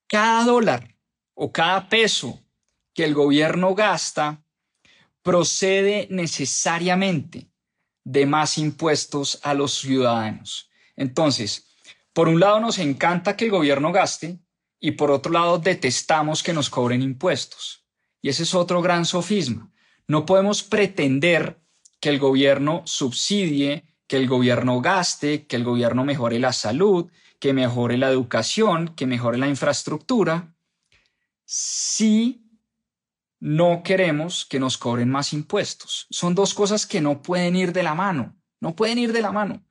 Cada 0.07 0.45
dólar 0.45 0.97
o 1.33 1.51
cada 1.51 1.89
peso 1.89 2.39
que 2.93 3.05
el 3.05 3.15
gobierno 3.15 3.75
gasta 3.75 4.45
procede 5.23 6.09
necesariamente 6.11 7.51
de 8.05 8.27
más 8.27 8.59
impuestos 8.59 9.41
a 9.43 9.55
los 9.55 9.73
ciudadanos. 9.79 10.71
Entonces, 10.97 11.75
por 12.13 12.29
un 12.29 12.39
lado 12.39 12.61
nos 12.61 12.79
encanta 12.79 13.35
que 13.35 13.47
el 13.47 13.51
gobierno 13.51 13.93
gaste 13.93 14.41
y 14.79 14.93
por 14.93 15.11
otro 15.11 15.33
lado 15.33 15.59
detestamos 15.59 16.43
que 16.43 16.53
nos 16.53 16.69
cobren 16.69 17.01
impuestos. 17.01 17.87
Y 18.21 18.29
ese 18.29 18.43
es 18.43 18.55
otro 18.55 18.83
gran 18.83 19.07
sofisma. 19.07 19.73
No 20.07 20.27
podemos 20.27 20.63
pretender 20.63 21.63
que 22.01 22.09
el 22.09 22.19
gobierno 22.19 22.83
subsidie, 22.87 23.85
que 24.07 24.17
el 24.17 24.27
gobierno 24.27 24.81
gaste, 24.81 25.47
que 25.47 25.57
el 25.57 25.65
gobierno 25.65 26.05
mejore 26.05 26.39
la 26.39 26.53
salud, 26.53 27.11
que 27.39 27.53
mejore 27.53 27.97
la 27.97 28.09
educación, 28.09 28.95
que 28.95 29.07
mejore 29.07 29.39
la 29.39 29.49
infraestructura, 29.49 30.55
si 31.45 32.47
no 33.41 33.83
queremos 33.83 34.45
que 34.45 34.61
nos 34.61 34.77
cobren 34.77 35.11
más 35.11 35.33
impuestos. 35.33 36.07
Son 36.11 36.35
dos 36.35 36.55
cosas 36.55 36.87
que 36.87 37.01
no 37.01 37.23
pueden 37.23 37.57
ir 37.57 37.73
de 37.73 37.83
la 37.83 37.95
mano, 37.95 38.37
no 38.61 38.77
pueden 38.77 38.99
ir 38.99 39.13
de 39.13 39.23
la 39.23 39.33
mano. 39.33 39.65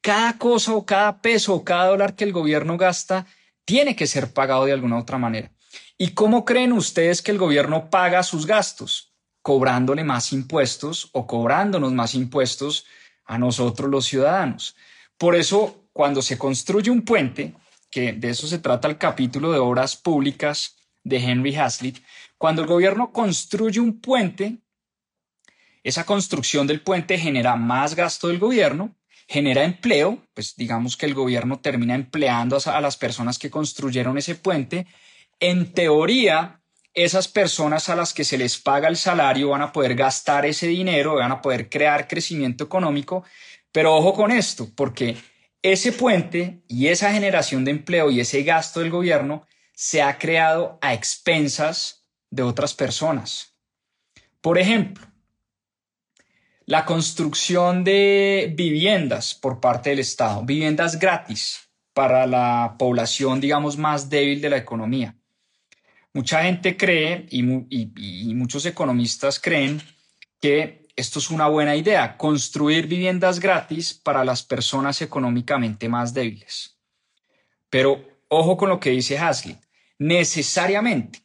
Cada 0.00 0.38
cosa 0.38 0.74
o 0.74 0.86
cada 0.86 1.20
peso 1.20 1.54
o 1.54 1.64
cada 1.64 1.88
dólar 1.88 2.16
que 2.16 2.24
el 2.24 2.32
gobierno 2.32 2.78
gasta 2.78 3.26
tiene 3.66 3.94
que 3.94 4.06
ser 4.06 4.32
pagado 4.32 4.64
de 4.64 4.72
alguna 4.72 4.98
otra 4.98 5.18
manera. 5.18 5.52
¿Y 5.98 6.14
cómo 6.14 6.46
creen 6.46 6.72
ustedes 6.72 7.20
que 7.20 7.30
el 7.30 7.38
gobierno 7.38 7.90
paga 7.90 8.22
sus 8.22 8.46
gastos? 8.46 9.09
Cobrándole 9.42 10.04
más 10.04 10.32
impuestos 10.32 11.08
o 11.12 11.26
cobrándonos 11.26 11.92
más 11.92 12.14
impuestos 12.14 12.86
a 13.24 13.38
nosotros 13.38 13.90
los 13.90 14.06
ciudadanos. 14.06 14.76
Por 15.16 15.34
eso, 15.34 15.84
cuando 15.92 16.22
se 16.22 16.38
construye 16.38 16.90
un 16.90 17.02
puente, 17.02 17.54
que 17.90 18.12
de 18.12 18.30
eso 18.30 18.46
se 18.46 18.58
trata 18.58 18.88
el 18.88 18.98
capítulo 18.98 19.52
de 19.52 19.58
obras 19.58 19.96
públicas 19.96 20.76
de 21.04 21.18
Henry 21.18 21.54
Hazlitt, 21.56 21.98
cuando 22.38 22.62
el 22.62 22.68
gobierno 22.68 23.12
construye 23.12 23.80
un 23.80 24.00
puente, 24.00 24.58
esa 25.82 26.04
construcción 26.04 26.66
del 26.66 26.80
puente 26.80 27.18
genera 27.18 27.56
más 27.56 27.94
gasto 27.94 28.28
del 28.28 28.38
gobierno, 28.38 28.94
genera 29.28 29.64
empleo, 29.64 30.26
pues 30.34 30.56
digamos 30.56 30.96
que 30.96 31.06
el 31.06 31.14
gobierno 31.14 31.60
termina 31.60 31.94
empleando 31.94 32.58
a 32.64 32.80
las 32.80 32.96
personas 32.96 33.38
que 33.38 33.50
construyeron 33.50 34.18
ese 34.18 34.34
puente. 34.34 34.86
En 35.38 35.72
teoría, 35.72 36.59
esas 36.94 37.28
personas 37.28 37.88
a 37.88 37.96
las 37.96 38.12
que 38.12 38.24
se 38.24 38.38
les 38.38 38.58
paga 38.58 38.88
el 38.88 38.96
salario 38.96 39.50
van 39.50 39.62
a 39.62 39.72
poder 39.72 39.94
gastar 39.94 40.44
ese 40.46 40.66
dinero, 40.66 41.16
van 41.16 41.32
a 41.32 41.40
poder 41.40 41.68
crear 41.68 42.08
crecimiento 42.08 42.64
económico, 42.64 43.24
pero 43.72 43.94
ojo 43.94 44.12
con 44.12 44.32
esto, 44.32 44.68
porque 44.74 45.16
ese 45.62 45.92
puente 45.92 46.62
y 46.68 46.88
esa 46.88 47.12
generación 47.12 47.64
de 47.64 47.70
empleo 47.70 48.10
y 48.10 48.20
ese 48.20 48.42
gasto 48.42 48.80
del 48.80 48.90
gobierno 48.90 49.46
se 49.74 50.02
ha 50.02 50.18
creado 50.18 50.78
a 50.80 50.94
expensas 50.94 52.06
de 52.30 52.42
otras 52.42 52.74
personas. 52.74 53.54
Por 54.40 54.58
ejemplo, 54.58 55.06
la 56.66 56.84
construcción 56.84 57.84
de 57.84 58.52
viviendas 58.56 59.34
por 59.34 59.60
parte 59.60 59.90
del 59.90 59.98
Estado, 59.98 60.44
viviendas 60.44 60.98
gratis 60.98 61.68
para 61.92 62.26
la 62.26 62.76
población, 62.78 63.40
digamos, 63.40 63.76
más 63.76 64.08
débil 64.08 64.40
de 64.40 64.50
la 64.50 64.56
economía. 64.56 65.19
Mucha 66.12 66.42
gente 66.42 66.76
cree 66.76 67.26
y, 67.30 67.42
muchos 68.34 68.66
economistas 68.66 69.38
creen 69.38 69.80
que 70.40 70.88
esto 70.96 71.20
es 71.20 71.30
una 71.30 71.46
buena 71.46 71.76
idea, 71.76 72.16
construir 72.16 72.88
viviendas 72.88 73.38
gratis 73.38 73.94
para 73.94 74.24
las 74.24 74.42
personas 74.42 75.00
económicamente 75.02 75.88
más 75.88 76.12
débiles. 76.12 76.76
Pero 77.68 78.04
ojo 78.28 78.56
con 78.56 78.68
lo 78.70 78.80
que 78.80 78.90
dice 78.90 79.18
Hasley. 79.18 79.56
Necesariamente, 79.98 81.22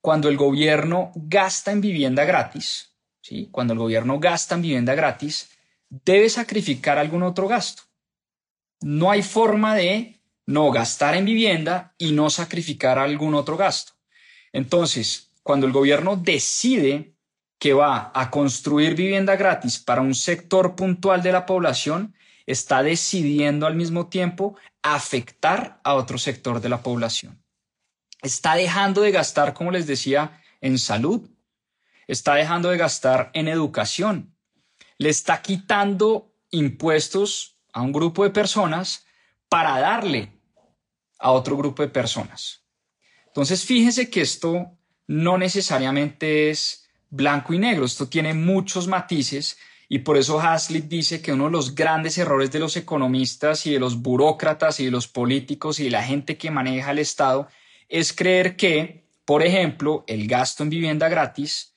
cuando 0.00 0.28
el 0.28 0.36
gobierno 0.36 1.10
gasta 1.16 1.72
en 1.72 1.80
vivienda 1.80 2.24
gratis, 2.24 2.92
¿sí? 3.20 3.48
cuando 3.50 3.72
el 3.72 3.78
gobierno 3.80 4.20
gasta 4.20 4.54
en 4.54 4.62
vivienda 4.62 4.94
gratis, 4.94 5.50
debe 5.90 6.28
sacrificar 6.28 6.98
algún 6.98 7.24
otro 7.24 7.48
gasto. 7.48 7.82
No 8.80 9.10
hay 9.10 9.22
forma 9.22 9.74
de 9.74 10.20
no 10.46 10.70
gastar 10.70 11.16
en 11.16 11.24
vivienda 11.24 11.94
y 11.98 12.12
no 12.12 12.30
sacrificar 12.30 12.98
algún 12.98 13.34
otro 13.34 13.56
gasto. 13.56 13.97
Entonces, 14.52 15.32
cuando 15.42 15.66
el 15.66 15.72
gobierno 15.72 16.16
decide 16.16 17.14
que 17.58 17.72
va 17.72 18.12
a 18.14 18.30
construir 18.30 18.94
vivienda 18.94 19.36
gratis 19.36 19.78
para 19.78 20.00
un 20.00 20.14
sector 20.14 20.76
puntual 20.76 21.22
de 21.22 21.32
la 21.32 21.46
población, 21.46 22.14
está 22.46 22.82
decidiendo 22.82 23.66
al 23.66 23.74
mismo 23.74 24.06
tiempo 24.08 24.56
afectar 24.82 25.80
a 25.84 25.94
otro 25.94 26.18
sector 26.18 26.60
de 26.60 26.68
la 26.68 26.82
población. 26.82 27.42
Está 28.22 28.54
dejando 28.54 29.02
de 29.02 29.10
gastar, 29.10 29.54
como 29.54 29.70
les 29.70 29.86
decía, 29.86 30.40
en 30.60 30.78
salud, 30.78 31.28
está 32.06 32.34
dejando 32.34 32.70
de 32.70 32.78
gastar 32.78 33.30
en 33.34 33.48
educación, 33.48 34.34
le 34.96 35.10
está 35.10 35.42
quitando 35.42 36.32
impuestos 36.50 37.58
a 37.72 37.82
un 37.82 37.92
grupo 37.92 38.24
de 38.24 38.30
personas 38.30 39.04
para 39.48 39.78
darle 39.78 40.32
a 41.18 41.30
otro 41.32 41.56
grupo 41.56 41.82
de 41.82 41.88
personas. 41.88 42.64
Entonces, 43.38 43.64
fíjense 43.64 44.10
que 44.10 44.20
esto 44.20 44.72
no 45.06 45.38
necesariamente 45.38 46.50
es 46.50 46.88
blanco 47.08 47.54
y 47.54 47.60
negro. 47.60 47.84
Esto 47.84 48.08
tiene 48.08 48.34
muchos 48.34 48.88
matices 48.88 49.58
y 49.88 50.00
por 50.00 50.16
eso 50.16 50.40
Hazlitt 50.40 50.86
dice 50.86 51.22
que 51.22 51.32
uno 51.32 51.44
de 51.44 51.52
los 51.52 51.76
grandes 51.76 52.18
errores 52.18 52.50
de 52.50 52.58
los 52.58 52.76
economistas 52.76 53.64
y 53.64 53.72
de 53.72 53.78
los 53.78 54.02
burócratas 54.02 54.80
y 54.80 54.86
de 54.86 54.90
los 54.90 55.06
políticos 55.06 55.78
y 55.78 55.84
de 55.84 55.90
la 55.90 56.02
gente 56.02 56.36
que 56.36 56.50
maneja 56.50 56.90
el 56.90 56.98
Estado 56.98 57.46
es 57.88 58.12
creer 58.12 58.56
que, 58.56 59.04
por 59.24 59.44
ejemplo, 59.44 60.02
el 60.08 60.26
gasto 60.26 60.64
en 60.64 60.70
vivienda 60.70 61.08
gratis 61.08 61.74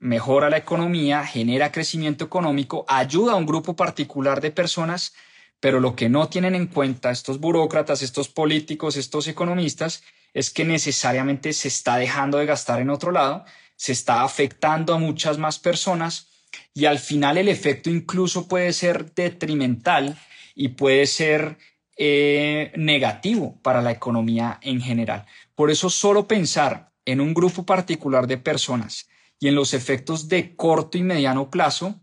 mejora 0.00 0.50
la 0.50 0.56
economía, 0.56 1.24
genera 1.24 1.70
crecimiento 1.70 2.24
económico, 2.24 2.84
ayuda 2.88 3.34
a 3.34 3.36
un 3.36 3.46
grupo 3.46 3.76
particular 3.76 4.40
de 4.40 4.50
personas, 4.50 5.14
pero 5.60 5.78
lo 5.78 5.94
que 5.94 6.08
no 6.08 6.28
tienen 6.28 6.56
en 6.56 6.66
cuenta 6.66 7.12
estos 7.12 7.38
burócratas, 7.38 8.02
estos 8.02 8.28
políticos, 8.28 8.96
estos 8.96 9.28
economistas, 9.28 10.02
es 10.34 10.50
que 10.50 10.64
necesariamente 10.64 11.52
se 11.52 11.68
está 11.68 11.96
dejando 11.96 12.38
de 12.38 12.46
gastar 12.46 12.80
en 12.80 12.90
otro 12.90 13.12
lado 13.12 13.44
se 13.78 13.92
está 13.92 14.24
afectando 14.24 14.92
a 14.92 14.98
muchas 14.98 15.38
más 15.38 15.58
personas 15.60 16.26
y 16.74 16.86
al 16.86 16.98
final 16.98 17.38
el 17.38 17.48
efecto 17.48 17.88
incluso 17.88 18.48
puede 18.48 18.72
ser 18.72 19.14
detrimental 19.14 20.18
y 20.56 20.68
puede 20.70 21.06
ser 21.06 21.56
eh, 21.96 22.72
negativo 22.76 23.56
para 23.62 23.80
la 23.80 23.92
economía 23.92 24.58
en 24.62 24.80
general. 24.80 25.26
Por 25.54 25.70
eso 25.70 25.88
solo 25.90 26.26
pensar 26.26 26.90
en 27.04 27.20
un 27.20 27.32
grupo 27.32 27.64
particular 27.64 28.26
de 28.26 28.36
personas 28.36 29.08
y 29.38 29.46
en 29.46 29.54
los 29.54 29.72
efectos 29.72 30.28
de 30.28 30.56
corto 30.56 30.98
y 30.98 31.02
mediano 31.02 31.48
plazo 31.48 32.00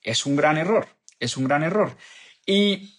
es 0.00 0.24
un 0.24 0.34
gran 0.34 0.56
error, 0.56 0.88
es 1.20 1.36
un 1.36 1.44
gran 1.44 1.62
error. 1.62 1.94
Y 2.46 2.94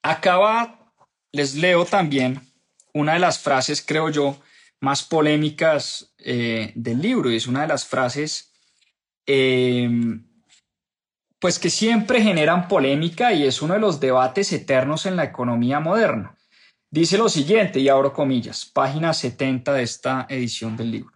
acaba, 0.00 0.90
les 1.32 1.54
leo 1.54 1.84
también 1.84 2.49
una 2.94 3.14
de 3.14 3.18
las 3.18 3.38
frases, 3.38 3.84
creo 3.86 4.08
yo, 4.08 4.40
más 4.80 5.02
polémicas 5.02 6.14
eh, 6.18 6.72
del 6.74 7.00
libro 7.00 7.30
y 7.30 7.36
es 7.36 7.46
una 7.46 7.62
de 7.62 7.68
las 7.68 7.84
frases 7.86 8.52
em, 9.26 10.26
pues 11.38 11.58
que 11.58 11.70
siempre 11.70 12.22
generan 12.22 12.68
polémica 12.68 13.32
y 13.32 13.46
es 13.46 13.62
uno 13.62 13.74
de 13.74 13.80
los 13.80 14.00
debates 14.00 14.52
eternos 14.52 15.06
en 15.06 15.16
la 15.16 15.24
economía 15.24 15.80
moderna. 15.80 16.36
Dice 16.90 17.16
lo 17.18 17.28
siguiente, 17.28 17.78
y 17.78 17.88
abro 17.88 18.12
comillas, 18.12 18.66
página 18.66 19.14
70 19.14 19.72
de 19.74 19.82
esta 19.82 20.26
edición 20.28 20.76
del 20.76 20.90
libro. 20.90 21.12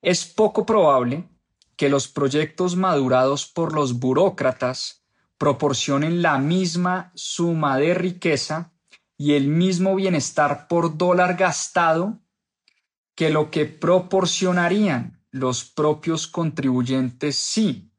Es 0.00 0.24
poco 0.24 0.64
probable 0.64 1.28
que 1.76 1.90
los 1.90 2.08
proyectos 2.08 2.76
madurados 2.76 3.46
por 3.46 3.74
los 3.74 3.98
burócratas 4.00 5.04
proporcionen 5.36 6.22
la 6.22 6.38
misma 6.38 7.12
suma 7.14 7.76
de 7.76 7.92
riqueza 7.92 8.72
y 9.18 9.34
el 9.34 9.48
mismo 9.48 9.94
bienestar 9.94 10.68
por 10.68 10.96
dólar 10.96 11.36
gastado 11.36 12.20
que 13.14 13.30
lo 13.30 13.50
que 13.50 13.64
proporcionarían 13.64 15.24
los 15.30 15.64
propios 15.64 16.26
contribuyentes 16.26 17.36
si, 17.36 17.90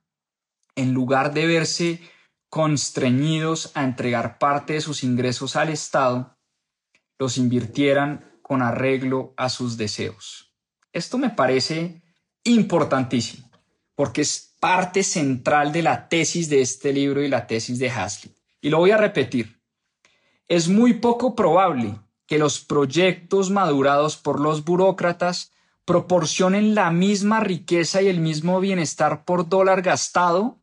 en 0.76 0.94
lugar 0.94 1.34
de 1.34 1.48
verse 1.48 2.02
constreñidos 2.50 3.72
a 3.76 3.84
entregar 3.84 4.38
parte 4.38 4.74
de 4.74 4.82
sus 4.82 5.04
ingresos 5.04 5.56
al 5.56 5.70
Estado, 5.70 6.38
los 7.20 7.38
invirtieran 7.38 8.40
con 8.42 8.62
arreglo 8.62 9.34
a 9.38 9.50
sus 9.50 9.78
deseos. 9.78 10.54
Esto 10.94 11.18
me 11.18 11.32
parece 11.32 12.02
importantísimo, 12.44 13.50
porque 13.96 14.22
es 14.22 14.56
parte 14.60 15.04
central 15.04 15.72
de 15.72 15.82
la 15.82 16.08
tesis 16.08 16.50
de 16.50 16.62
este 16.62 16.94
libro 16.94 17.22
y 17.22 17.28
la 17.28 17.46
tesis 17.46 17.80
de 17.80 17.90
Hasley. 17.90 18.34
Y 18.62 18.70
lo 18.70 18.78
voy 18.78 18.92
a 18.92 18.98
repetir. 18.98 19.57
Es 20.48 20.70
muy 20.70 20.94
poco 20.94 21.36
probable 21.36 22.00
que 22.26 22.38
los 22.38 22.60
proyectos 22.60 23.50
madurados 23.50 24.18
por 24.18 24.40
los 24.40 24.64
burócratas 24.64 25.52
proporcionen 25.86 26.76
la 26.76 26.92
misma 26.92 27.40
riqueza 27.40 28.02
y 28.02 28.08
el 28.08 28.20
mismo 28.20 28.60
bienestar 28.60 29.26
por 29.26 29.50
dólar 29.50 29.82
gastado 29.82 30.58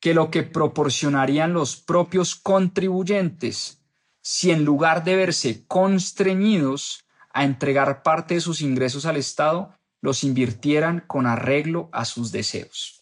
que 0.00 0.14
lo 0.14 0.30
que 0.30 0.42
proporcionarían 0.42 1.52
los 1.52 1.76
propios 1.76 2.34
contribuyentes 2.34 3.78
si 4.22 4.50
en 4.50 4.64
lugar 4.64 5.04
de 5.04 5.16
verse 5.16 5.64
constreñidos 5.66 7.04
a 7.32 7.44
entregar 7.44 8.02
parte 8.02 8.34
de 8.34 8.40
sus 8.40 8.60
ingresos 8.60 9.06
al 9.06 9.16
Estado, 9.16 9.74
los 10.02 10.22
invirtieran 10.22 11.04
con 11.06 11.26
arreglo 11.26 11.88
a 11.92 12.04
sus 12.04 12.30
deseos. 12.30 12.97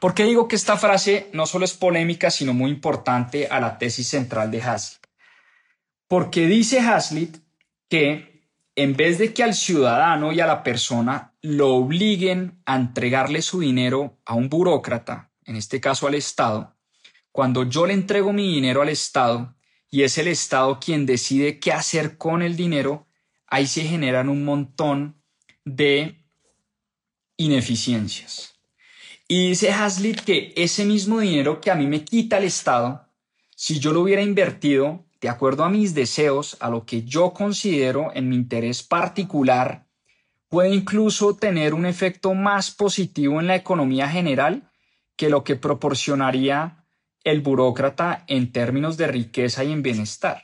¿Por 0.00 0.14
qué 0.14 0.24
digo 0.24 0.48
que 0.48 0.56
esta 0.56 0.78
frase 0.78 1.28
no 1.34 1.44
solo 1.44 1.66
es 1.66 1.74
polémica, 1.74 2.30
sino 2.30 2.54
muy 2.54 2.70
importante 2.70 3.48
a 3.48 3.60
la 3.60 3.76
tesis 3.76 4.08
central 4.08 4.50
de 4.50 4.62
Hassel? 4.62 4.98
Porque 6.08 6.46
dice 6.46 6.80
Hazlitt 6.80 7.36
que 7.88 8.48
en 8.74 8.96
vez 8.96 9.18
de 9.18 9.34
que 9.34 9.42
al 9.42 9.54
ciudadano 9.54 10.32
y 10.32 10.40
a 10.40 10.46
la 10.46 10.62
persona 10.62 11.34
lo 11.42 11.74
obliguen 11.74 12.62
a 12.64 12.76
entregarle 12.76 13.42
su 13.42 13.60
dinero 13.60 14.18
a 14.24 14.34
un 14.34 14.48
burócrata, 14.48 15.32
en 15.44 15.56
este 15.56 15.80
caso 15.80 16.06
al 16.06 16.14
Estado, 16.14 16.74
cuando 17.30 17.64
yo 17.64 17.86
le 17.86 17.92
entrego 17.92 18.32
mi 18.32 18.54
dinero 18.54 18.80
al 18.80 18.88
Estado 18.88 19.54
y 19.90 20.02
es 20.02 20.16
el 20.16 20.28
Estado 20.28 20.80
quien 20.80 21.04
decide 21.04 21.60
qué 21.60 21.72
hacer 21.72 22.16
con 22.16 22.40
el 22.40 22.56
dinero, 22.56 23.06
ahí 23.46 23.66
se 23.66 23.82
generan 23.82 24.30
un 24.30 24.44
montón 24.46 25.22
de 25.64 26.24
ineficiencias. 27.36 28.49
Y 29.32 29.50
dice 29.50 29.70
Hazlitt 29.70 30.22
que 30.22 30.52
ese 30.56 30.84
mismo 30.84 31.20
dinero 31.20 31.60
que 31.60 31.70
a 31.70 31.76
mí 31.76 31.86
me 31.86 32.02
quita 32.02 32.38
el 32.38 32.42
Estado, 32.42 33.06
si 33.54 33.78
yo 33.78 33.92
lo 33.92 34.00
hubiera 34.00 34.22
invertido 34.22 35.04
de 35.20 35.28
acuerdo 35.28 35.62
a 35.62 35.68
mis 35.68 35.94
deseos, 35.94 36.56
a 36.58 36.68
lo 36.68 36.84
que 36.84 37.04
yo 37.04 37.32
considero 37.32 38.10
en 38.12 38.28
mi 38.28 38.34
interés 38.34 38.82
particular, 38.82 39.86
puede 40.48 40.74
incluso 40.74 41.36
tener 41.36 41.74
un 41.74 41.86
efecto 41.86 42.34
más 42.34 42.72
positivo 42.72 43.38
en 43.38 43.46
la 43.46 43.54
economía 43.54 44.08
general 44.08 44.68
que 45.14 45.30
lo 45.30 45.44
que 45.44 45.54
proporcionaría 45.54 46.84
el 47.22 47.40
burócrata 47.40 48.24
en 48.26 48.50
términos 48.50 48.96
de 48.96 49.06
riqueza 49.06 49.62
y 49.62 49.70
en 49.70 49.84
bienestar. 49.84 50.42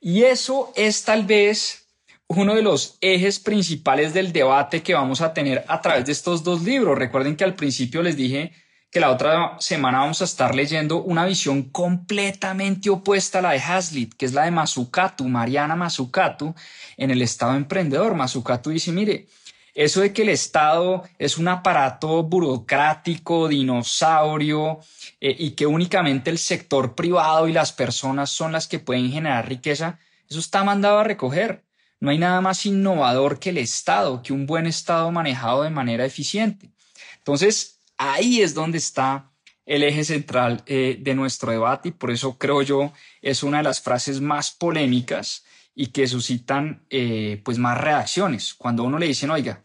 Y 0.00 0.22
eso 0.22 0.72
es 0.76 1.02
tal 1.02 1.26
vez 1.26 1.87
uno 2.28 2.54
de 2.54 2.62
los 2.62 2.98
ejes 3.00 3.40
principales 3.40 4.12
del 4.12 4.32
debate 4.32 4.82
que 4.82 4.94
vamos 4.94 5.22
a 5.22 5.32
tener 5.32 5.64
a 5.66 5.80
través 5.80 6.04
de 6.04 6.12
estos 6.12 6.44
dos 6.44 6.62
libros. 6.62 6.98
Recuerden 6.98 7.36
que 7.36 7.44
al 7.44 7.54
principio 7.54 8.02
les 8.02 8.16
dije 8.16 8.52
que 8.90 9.00
la 9.00 9.10
otra 9.10 9.56
semana 9.60 10.00
vamos 10.00 10.20
a 10.20 10.24
estar 10.24 10.54
leyendo 10.54 11.02
una 11.02 11.24
visión 11.24 11.64
completamente 11.70 12.90
opuesta 12.90 13.38
a 13.38 13.42
la 13.42 13.52
de 13.52 13.60
Hazlitt, 13.60 14.14
que 14.14 14.26
es 14.26 14.34
la 14.34 14.44
de 14.44 14.50
Mazzucato, 14.50 15.24
Mariana 15.24 15.74
Mazzucato, 15.74 16.54
en 16.98 17.10
el 17.10 17.22
Estado 17.22 17.54
Emprendedor. 17.54 18.14
Mazzucato 18.14 18.70
dice, 18.70 18.92
mire, 18.92 19.26
Eso 19.74 20.00
de 20.00 20.12
que 20.12 20.22
el 20.22 20.30
Estado 20.30 21.04
es 21.18 21.38
un 21.38 21.46
aparato 21.48 22.24
burocrático, 22.24 23.46
dinosaurio, 23.48 24.80
eh, 25.20 25.36
y 25.38 25.52
que 25.52 25.66
únicamente 25.66 26.30
el 26.30 26.38
sector 26.38 26.94
privado 26.94 27.46
y 27.46 27.52
las 27.52 27.72
personas 27.72 28.30
son 28.30 28.52
las 28.52 28.66
que 28.66 28.80
pueden 28.80 29.10
generar 29.12 29.48
riqueza, 29.48 29.98
eso 30.28 30.40
está 30.40 30.64
mandado 30.64 30.98
a 30.98 31.04
recoger. 31.04 31.67
No 32.00 32.10
hay 32.10 32.18
nada 32.18 32.40
más 32.40 32.64
innovador 32.64 33.38
que 33.38 33.50
el 33.50 33.58
Estado, 33.58 34.22
que 34.22 34.32
un 34.32 34.46
buen 34.46 34.66
Estado 34.66 35.10
manejado 35.10 35.62
de 35.62 35.70
manera 35.70 36.04
eficiente. 36.04 36.70
Entonces, 37.16 37.80
ahí 37.96 38.40
es 38.40 38.54
donde 38.54 38.78
está 38.78 39.30
el 39.66 39.82
eje 39.82 40.04
central 40.04 40.62
eh, 40.66 40.96
de 41.00 41.14
nuestro 41.14 41.52
debate 41.52 41.90
y 41.90 41.92
por 41.92 42.10
eso 42.10 42.38
creo 42.38 42.62
yo 42.62 42.92
es 43.20 43.42
una 43.42 43.58
de 43.58 43.64
las 43.64 43.82
frases 43.82 44.20
más 44.20 44.50
polémicas 44.50 45.44
y 45.74 45.88
que 45.88 46.06
suscitan 46.06 46.86
eh, 46.88 47.42
pues 47.44 47.58
más 47.58 47.78
reacciones. 47.78 48.54
Cuando 48.54 48.84
uno 48.84 48.98
le 48.98 49.06
dicen, 49.06 49.30
oiga, 49.30 49.62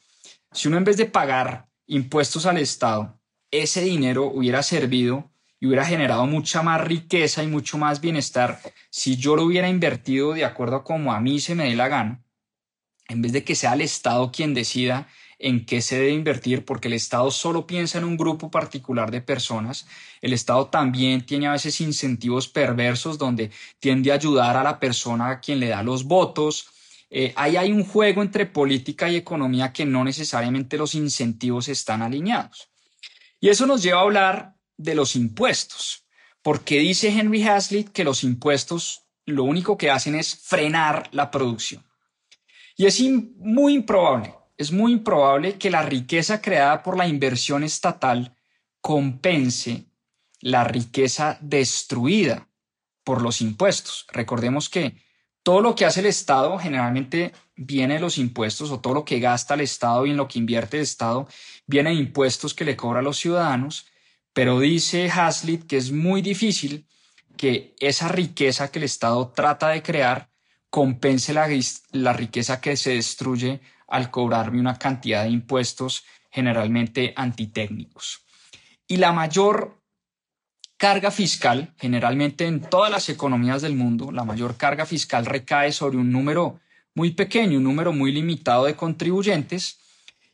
si 0.52 0.68
uno 0.68 0.78
en 0.78 0.84
vez 0.84 0.98
de 0.98 1.06
pagar 1.06 1.68
impuestos 1.88 2.46
al 2.46 2.58
Estado, 2.58 3.18
ese 3.50 3.82
dinero 3.82 4.26
hubiera 4.26 4.62
servido 4.62 5.32
y 5.60 5.68
hubiera 5.68 5.86
generado 5.86 6.26
mucha 6.26 6.62
más 6.62 6.82
riqueza 6.82 7.42
y 7.42 7.48
mucho 7.48 7.78
más 7.78 8.02
bienestar 8.02 8.60
si 8.90 9.16
yo 9.16 9.36
lo 9.36 9.44
hubiera 9.44 9.70
invertido 9.70 10.34
de 10.34 10.44
acuerdo 10.44 10.76
a 10.76 10.84
como 10.84 11.14
a 11.14 11.22
mí 11.22 11.40
se 11.40 11.56
me 11.56 11.66
dé 11.66 11.76
la 11.76 11.88
gana, 11.88 12.23
en 13.14 13.22
vez 13.22 13.32
de 13.32 13.44
que 13.44 13.56
sea 13.56 13.74
el 13.74 13.82
Estado 13.82 14.32
quien 14.32 14.54
decida 14.54 15.08
en 15.40 15.66
qué 15.66 15.82
se 15.82 15.98
debe 15.98 16.12
invertir, 16.12 16.66
porque 16.66 16.88
el 16.88 16.94
Estado 16.94 17.30
solo 17.30 17.68
piensa 17.68 17.98
en 17.98 18.06
un 18.06 18.18
grupo 18.18 18.50
particular 18.50 19.12
de 19.12 19.22
personas. 19.22 19.86
El 20.22 20.34
Estado 20.34 20.68
también 20.68 21.26
tiene 21.26 21.48
a 21.48 21.52
veces 21.52 21.82
incentivos 21.82 22.48
perversos 22.48 23.18
donde 23.18 23.52
tiende 23.80 24.12
a 24.12 24.16
ayudar 24.16 24.58
a 24.58 24.64
la 24.64 24.80
persona 24.80 25.30
a 25.30 25.40
quien 25.40 25.60
le 25.60 25.68
da 25.68 25.84
los 25.84 26.06
votos. 26.06 26.68
Eh, 27.10 27.34
ahí 27.36 27.58
hay 27.58 27.72
un 27.72 27.84
juego 27.84 28.22
entre 28.22 28.46
política 28.46 29.10
y 29.10 29.18
economía 29.18 29.74
que 29.74 29.86
no 29.86 30.04
necesariamente 30.04 30.78
los 30.78 30.96
incentivos 30.96 31.68
están 31.68 32.02
alineados. 32.02 32.70
Y 33.40 33.50
eso 33.50 33.68
nos 33.68 33.84
lleva 33.84 34.00
a 34.00 34.04
hablar 34.04 34.56
de 34.78 34.96
los 34.96 35.16
impuestos, 35.16 36.06
porque 36.42 36.80
dice 36.80 37.10
Henry 37.10 37.44
Hazlitt 37.44 37.90
que 37.90 38.04
los 38.04 38.24
impuestos 38.24 39.04
lo 39.26 39.44
único 39.44 39.78
que 39.78 39.92
hacen 39.92 40.16
es 40.16 40.36
frenar 40.36 41.10
la 41.12 41.30
producción. 41.30 41.84
Y 42.76 42.86
es 42.86 43.02
muy 43.02 43.74
improbable 43.76 44.34
es 44.58 44.72
muy 44.72 44.94
improbable 44.94 45.58
que 45.58 45.72
la 45.72 45.82
riqueza 45.82 46.42
creada 46.42 46.84
por 46.84 46.98
la 46.98 47.08
inversión 47.08 47.64
estatal 47.64 48.36
compense 48.82 49.86
la 50.40 50.64
riqueza 50.64 51.38
destruida 51.42 52.50
por 53.04 53.22
los 53.22 53.42
impuestos. 53.42 54.06
Recordemos 54.12 54.70
que 54.70 54.96
todo 55.42 55.62
lo 55.62 55.76
que 55.76 55.86
hace 55.86 56.02
el 56.02 56.06
Estado 56.06 56.58
generalmente 56.58 57.34
viene 57.56 57.96
de 57.96 58.00
los 58.00 58.18
impuestos 58.18 58.72
o 58.72 58.80
todo 58.80 58.94
lo 58.94 59.06
que 59.06 59.20
gasta 59.20 59.56
el 59.56 59.62
Estado 59.62 60.06
y 60.06 60.12
en 60.12 60.18
lo 60.18 60.28
que 60.28 60.40
invierte 60.40 60.78
el 60.78 60.84
Estado 60.84 61.28
viene 61.66 61.90
de 61.90 61.98
impuestos 61.98 62.54
que 62.54 62.66
le 62.66 62.78
cobra 62.78 63.00
a 63.00 63.04
los 63.04 63.18
ciudadanos, 63.18 63.88
pero 64.34 64.60
dice 64.60 65.10
Hazlitt 65.10 65.66
que 65.68 65.78
es 65.78 65.92
muy 65.92 66.22
difícil 66.22 66.88
que 67.38 67.76
esa 67.80 68.08
riqueza 68.08 68.72
que 68.72 68.80
el 68.80 68.86
Estado 68.86 69.30
trata 69.36 69.70
de 69.70 69.82
crear 69.82 70.30
compense 70.74 71.36
la, 71.36 71.48
la 71.92 72.14
riqueza 72.14 72.60
que 72.60 72.76
se 72.76 72.96
destruye 72.96 73.62
al 73.88 74.10
cobrarme 74.10 74.60
una 74.60 74.80
cantidad 74.80 75.24
de 75.24 75.30
impuestos 75.30 76.04
generalmente 76.32 77.14
antitécnicos. 77.16 78.26
Y 78.88 78.98
la 78.98 79.12
mayor 79.12 79.80
carga 80.76 81.12
fiscal, 81.12 81.76
generalmente 81.78 82.48
en 82.48 82.60
todas 82.60 82.90
las 82.90 83.08
economías 83.10 83.62
del 83.62 83.76
mundo, 83.76 84.12
la 84.12 84.24
mayor 84.24 84.58
carga 84.58 84.88
fiscal 84.88 85.28
recae 85.28 85.72
sobre 85.72 85.98
un 85.98 86.12
número 86.12 86.60
muy 86.96 87.12
pequeño, 87.12 87.60
un 87.60 87.66
número 87.66 87.94
muy 87.94 88.12
limitado 88.12 88.66
de 88.66 88.76
contribuyentes, 88.76 89.78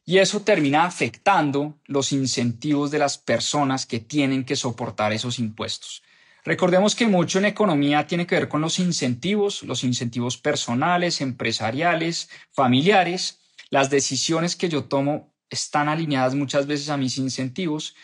y 0.05 0.19
eso 0.19 0.39
termina 0.43 0.85
afectando 0.85 1.77
los 1.83 2.13
incentivos 2.13 2.91
de 2.91 2.99
las 2.99 3.17
personas 3.17 3.85
que 3.85 3.99
tienen 3.99 4.45
que 4.45 4.55
soportar 4.55 5.11
esos 5.11 5.37
impuestos. 5.37 6.01
Recordemos 6.45 6.95
que 6.95 7.07
mucho 7.07 7.39
en 7.39 7.45
economía 7.45 8.07
tiene 8.07 8.25
que 8.25 8.35
ver 8.35 8.47
con 8.47 8.61
los 8.61 8.79
incentivos, 8.79 9.63
los 9.63 9.83
incentivos 9.83 10.37
personales, 10.37 11.21
empresariales, 11.21 12.29
familiares, 12.51 13.39
las 13.69 13.89
decisiones 13.89 14.55
que 14.55 14.69
yo 14.69 14.85
tomo 14.85 15.33
están 15.49 15.89
alineadas 15.89 16.35
muchas 16.35 16.65
veces 16.67 16.89
a 16.89 16.97
mis 16.97 17.17
incentivos. 17.17 17.95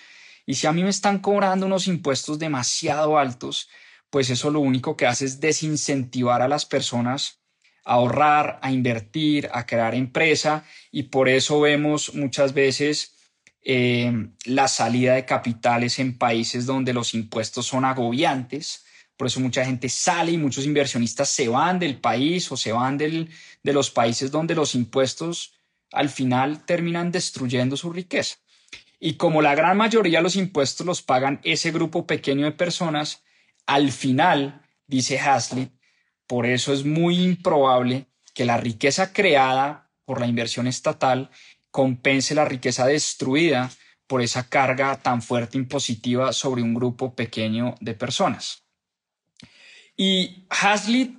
Y 0.46 0.56
si 0.56 0.68
a 0.68 0.74
mí 0.74 0.84
me 0.84 0.90
están 0.90 1.20
cobrando 1.20 1.66
unos 1.66 1.88
impuestos 1.88 2.38
demasiado 2.38 3.18
altos, 3.18 3.70
pues 4.10 4.30
eso 4.30 4.52
lo 4.52 4.60
único 4.60 4.96
que 4.96 5.08
hace 5.08 5.26
es 5.26 5.40
desincentivar 5.40 6.42
a 6.42 6.48
las 6.48 6.66
personas 6.66 7.42
a 7.84 7.94
ahorrar, 7.94 8.60
a 8.62 8.72
invertir, 8.72 9.50
a 9.54 9.66
crear 9.66 9.96
empresa. 9.96 10.66
Y 10.92 11.04
por 11.04 11.30
eso 11.30 11.62
vemos 11.62 12.14
muchas 12.16 12.54
veces 12.54 13.15
eh, 13.68 14.30
la 14.46 14.68
salida 14.68 15.16
de 15.16 15.26
capitales 15.26 15.98
en 15.98 16.20
países 16.20 16.68
donde 16.68 16.94
los 16.94 17.16
impuestos 17.16 17.66
son 17.66 17.84
agobiantes. 17.84 18.86
Por 19.18 19.26
eso 19.26 19.40
mucha 19.40 19.66
gente 19.66 19.90
sale 19.90 20.34
y 20.34 20.38
muchos 20.38 20.66
inversionistas 20.66 21.30
se 21.30 21.48
van 21.48 21.80
del 21.80 22.00
país 22.00 22.52
o 22.52 22.58
se 22.58 22.72
van 22.72 22.98
del, 22.98 23.30
de 23.64 23.74
los 23.74 23.90
países 23.90 24.30
donde 24.30 24.54
los 24.54 24.76
impuestos 24.76 25.56
al 25.92 26.10
final 26.10 26.64
terminan 26.66 27.12
destruyendo 27.12 27.76
su 27.76 27.92
riqueza. 27.92 28.36
Y 29.00 29.16
como 29.16 29.42
la 29.42 29.56
gran 29.56 29.78
mayoría 29.78 30.20
de 30.20 30.24
los 30.24 30.36
impuestos 30.36 30.86
los 30.86 31.02
pagan 31.02 31.40
ese 31.44 31.72
grupo 31.72 32.06
pequeño 32.06 32.46
de 32.46 32.52
personas, 32.52 33.24
al 33.66 33.92
final, 33.92 34.62
dice 34.86 35.20
Hazlitt, 35.20 35.72
por 36.28 36.46
eso 36.46 36.72
es 36.72 36.86
muy 36.86 37.20
improbable 37.24 38.06
que 38.36 38.46
la 38.46 38.58
riqueza 38.58 39.12
creada 39.12 39.90
por 40.06 40.20
la 40.20 40.28
inversión 40.28 40.68
estatal 40.68 41.32
compense 41.76 42.34
la 42.34 42.46
riqueza 42.46 42.88
destruida 42.88 43.70
por 44.08 44.22
esa 44.22 44.48
carga 44.48 44.96
tan 45.02 45.22
fuerte 45.22 45.58
impositiva 45.58 46.32
sobre 46.32 46.62
un 46.62 46.74
grupo 46.74 47.14
pequeño 47.14 47.76
de 47.82 47.94
personas. 47.94 48.64
Y 49.98 50.46
Hazlitt 50.50 51.18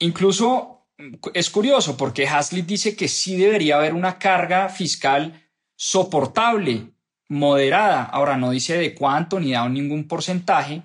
incluso 0.00 0.88
es 1.34 1.50
curioso 1.50 1.96
porque 1.96 2.26
Hazlitt 2.26 2.66
dice 2.66 2.96
que 2.96 3.06
sí 3.06 3.36
debería 3.36 3.76
haber 3.76 3.94
una 3.94 4.18
carga 4.18 4.68
fiscal 4.70 5.48
soportable, 5.76 6.90
moderada. 7.28 8.02
Ahora 8.02 8.36
no 8.36 8.50
dice 8.50 8.76
de 8.78 8.92
cuánto 8.92 9.38
ni 9.38 9.52
da 9.52 9.68
ningún 9.68 10.08
porcentaje, 10.08 10.82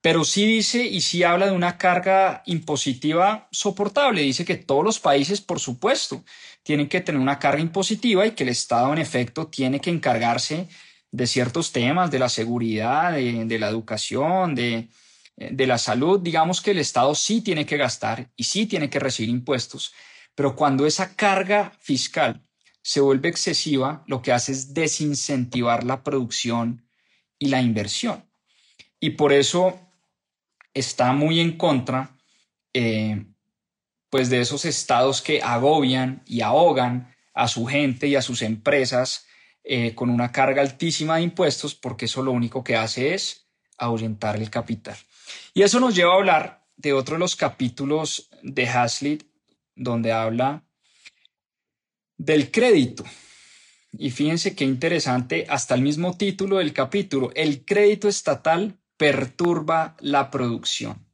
pero 0.00 0.24
sí 0.24 0.46
dice 0.46 0.84
y 0.84 1.00
sí 1.02 1.22
habla 1.22 1.46
de 1.46 1.52
una 1.52 1.76
carga 1.76 2.42
impositiva 2.46 3.48
soportable. 3.52 4.22
Dice 4.22 4.44
que 4.44 4.56
todos 4.56 4.84
los 4.84 4.98
países, 4.98 5.40
por 5.40 5.60
supuesto, 5.60 6.24
tienen 6.62 6.88
que 6.88 7.00
tener 7.00 7.20
una 7.20 7.38
carga 7.38 7.60
impositiva 7.60 8.26
y 8.26 8.32
que 8.32 8.44
el 8.44 8.50
Estado, 8.50 8.92
en 8.92 8.98
efecto, 8.98 9.48
tiene 9.48 9.80
que 9.80 9.90
encargarse 9.90 10.68
de 11.10 11.26
ciertos 11.26 11.72
temas, 11.72 12.10
de 12.10 12.18
la 12.18 12.28
seguridad, 12.28 13.12
de 13.12 13.58
la 13.58 13.68
educación, 13.68 14.54
de, 14.54 14.88
de 15.40 15.66
la 15.66 15.78
salud, 15.78 16.20
digamos 16.20 16.60
que 16.60 16.72
el 16.72 16.78
Estado 16.78 17.14
sí 17.14 17.40
tiene 17.40 17.64
que 17.64 17.78
gastar 17.78 18.30
y 18.36 18.44
sí 18.44 18.66
tiene 18.66 18.90
que 18.90 18.98
recibir 18.98 19.30
impuestos, 19.30 19.92
pero 20.34 20.54
cuando 20.54 20.86
esa 20.86 21.16
carga 21.16 21.72
fiscal 21.80 22.42
se 22.82 23.00
vuelve 23.00 23.30
excesiva, 23.30 24.04
lo 24.06 24.20
que 24.20 24.32
hace 24.32 24.52
es 24.52 24.74
desincentivar 24.74 25.84
la 25.84 26.02
producción 26.02 26.86
y 27.38 27.48
la 27.48 27.62
inversión. 27.62 28.24
Y 29.00 29.10
por 29.10 29.32
eso 29.32 29.89
está 30.74 31.12
muy 31.12 31.40
en 31.40 31.56
contra 31.56 32.16
eh, 32.72 33.24
pues 34.10 34.28
de 34.28 34.40
esos 34.40 34.64
estados 34.64 35.22
que 35.22 35.40
agobian 35.42 36.22
y 36.26 36.40
ahogan 36.40 37.14
a 37.32 37.48
su 37.48 37.66
gente 37.66 38.08
y 38.08 38.16
a 38.16 38.22
sus 38.22 38.42
empresas 38.42 39.26
eh, 39.62 39.94
con 39.94 40.10
una 40.10 40.32
carga 40.32 40.62
altísima 40.62 41.16
de 41.16 41.22
impuestos, 41.22 41.74
porque 41.74 42.06
eso 42.06 42.22
lo 42.22 42.32
único 42.32 42.64
que 42.64 42.76
hace 42.76 43.14
es 43.14 43.46
ahuyentar 43.78 44.36
el 44.36 44.50
capital. 44.50 44.96
Y 45.54 45.62
eso 45.62 45.78
nos 45.78 45.94
lleva 45.94 46.12
a 46.12 46.16
hablar 46.16 46.66
de 46.76 46.92
otro 46.92 47.14
de 47.14 47.20
los 47.20 47.36
capítulos 47.36 48.28
de 48.42 48.68
Hazlitt, 48.68 49.24
donde 49.76 50.12
habla 50.12 50.64
del 52.16 52.50
crédito. 52.50 53.04
Y 53.92 54.10
fíjense 54.10 54.54
qué 54.54 54.64
interesante, 54.64 55.46
hasta 55.48 55.74
el 55.74 55.82
mismo 55.82 56.16
título 56.16 56.58
del 56.58 56.72
capítulo, 56.72 57.30
el 57.34 57.64
crédito 57.64 58.08
estatal 58.08 58.79
perturba 59.00 59.96
la 60.00 60.30
producción. 60.30 61.06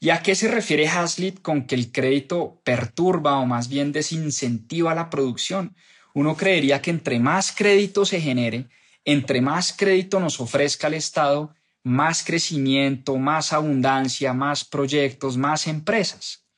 ¿Y 0.00 0.10
a 0.10 0.20
qué 0.20 0.34
se 0.34 0.48
refiere 0.48 0.88
Hazlitt 0.88 1.40
con 1.42 1.64
que 1.68 1.76
el 1.76 1.92
crédito 1.92 2.60
perturba 2.64 3.38
o 3.38 3.46
más 3.46 3.68
bien 3.68 3.92
desincentiva 3.92 4.96
la 4.96 5.08
producción? 5.08 5.76
Uno 6.12 6.36
creería 6.36 6.82
que 6.82 6.90
entre 6.90 7.20
más 7.20 7.52
crédito 7.52 8.04
se 8.04 8.20
genere, 8.20 8.68
entre 9.04 9.40
más 9.40 9.72
crédito 9.72 10.18
nos 10.18 10.40
ofrezca 10.40 10.88
el 10.88 10.94
Estado, 10.94 11.54
más 11.84 12.24
crecimiento, 12.24 13.16
más 13.16 13.52
abundancia, 13.52 14.32
más 14.32 14.64
proyectos, 14.64 15.36
más 15.36 15.68
empresas. 15.68 16.48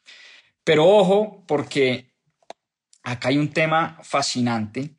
Pero 0.64 0.86
ojo, 0.86 1.44
porque 1.46 2.14
acá 3.02 3.28
hay 3.28 3.36
un 3.36 3.50
tema 3.50 3.98
fascinante 4.02 4.96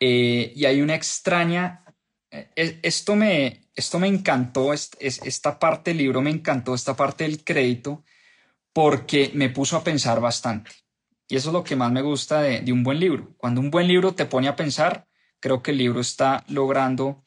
eh, 0.00 0.52
y 0.54 0.66
hay 0.66 0.82
una 0.82 0.94
extraña... 0.94 1.82
Eh, 2.30 2.80
esto 2.82 3.16
me, 3.16 3.68
esto 3.74 3.98
me 3.98 4.08
encantó, 4.08 4.72
esta 4.72 5.58
parte 5.58 5.90
del 5.90 5.98
libro 5.98 6.22
me 6.22 6.30
encantó, 6.30 6.74
esta 6.74 6.96
parte 6.96 7.24
del 7.24 7.44
crédito, 7.44 8.04
porque 8.72 9.30
me 9.34 9.50
puso 9.50 9.76
a 9.76 9.84
pensar 9.84 10.20
bastante. 10.20 10.70
Y 11.28 11.36
eso 11.36 11.48
es 11.48 11.52
lo 11.52 11.64
que 11.64 11.76
más 11.76 11.90
me 11.90 12.02
gusta 12.02 12.42
de, 12.42 12.72
un 12.72 12.82
buen 12.82 13.00
libro. 13.00 13.34
Cuando 13.36 13.60
un 13.60 13.70
buen 13.70 13.88
libro 13.88 14.14
te 14.14 14.26
pone 14.26 14.48
a 14.48 14.56
pensar, 14.56 15.08
creo 15.40 15.62
que 15.62 15.72
el 15.72 15.78
libro 15.78 16.00
está 16.00 16.44
logrando 16.48 17.24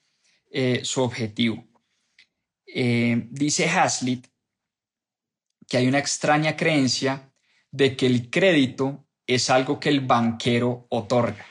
eh, 0.51 0.81
su 0.83 1.01
objetivo. 1.01 1.67
Eh, 2.65 3.27
dice 3.31 3.67
Hazlitt 3.67 4.27
que 5.67 5.77
hay 5.77 5.87
una 5.87 5.99
extraña 5.99 6.55
creencia 6.55 7.31
de 7.71 7.95
que 7.95 8.07
el 8.07 8.29
crédito 8.29 9.07
es 9.27 9.49
algo 9.49 9.79
que 9.79 9.89
el 9.89 10.01
banquero 10.01 10.87
otorga. 10.89 11.45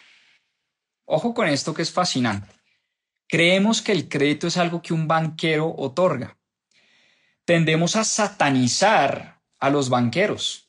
Ojo 1.04 1.32
con 1.32 1.48
esto 1.48 1.72
que 1.72 1.82
es 1.82 1.92
fascinante. 1.92 2.58
Creemos 3.28 3.82
que 3.82 3.92
el 3.92 4.08
crédito 4.08 4.46
es 4.46 4.56
algo 4.56 4.82
que 4.82 4.94
un 4.94 5.06
banquero 5.06 5.74
otorga. 5.76 6.38
Tendemos 7.44 7.96
a 7.96 8.04
satanizar 8.04 9.40
a 9.58 9.70
los 9.70 9.88
banqueros 9.88 10.68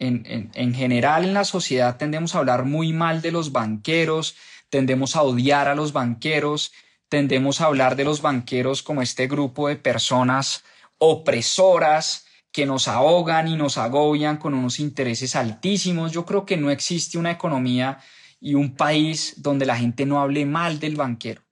en, 0.00 0.74
general 0.74 1.24
en 1.24 1.34
la 1.34 1.44
sociedad 1.44 1.98
tendemos 1.98 2.34
a 2.34 2.38
hablar 2.38 2.64
muy 2.64 2.92
mal 2.92 3.20
de 3.20 3.32
los 3.32 3.52
banqueros, 3.52 4.34
tendemos 4.70 5.14
a 5.14 5.22
odiar 5.22 5.68
a 5.68 5.74
los 5.74 5.92
banqueros, 5.92 6.72
tendemos 7.08 7.60
a 7.60 7.66
hablar 7.66 7.96
de 7.96 8.04
los 8.04 8.22
banqueros 8.22 8.82
como 8.82 9.02
este 9.02 9.26
grupo 9.26 9.68
de 9.68 9.76
personas 9.76 10.64
opresoras 10.98 12.26
que 12.52 12.66
nos 12.66 12.88
ahogan 12.88 13.46
y 13.46 13.56
nos 13.56 13.78
agobian 13.78 14.38
con 14.38 14.54
unos 14.54 14.80
intereses 14.80 15.36
altísimos. 15.36 16.12
Yo 16.12 16.24
creo 16.24 16.46
que 16.46 16.56
no 16.56 16.70
existe 16.70 17.18
una 17.18 17.30
economía 17.30 17.98
y 18.40 18.54
un 18.54 18.74
país 18.74 19.34
donde 19.36 19.66
la 19.66 19.76
gente 19.76 20.06
no 20.06 20.20
hable 20.20 20.46
mal 20.46 20.80
del 20.80 20.96
banquero. 20.96 21.42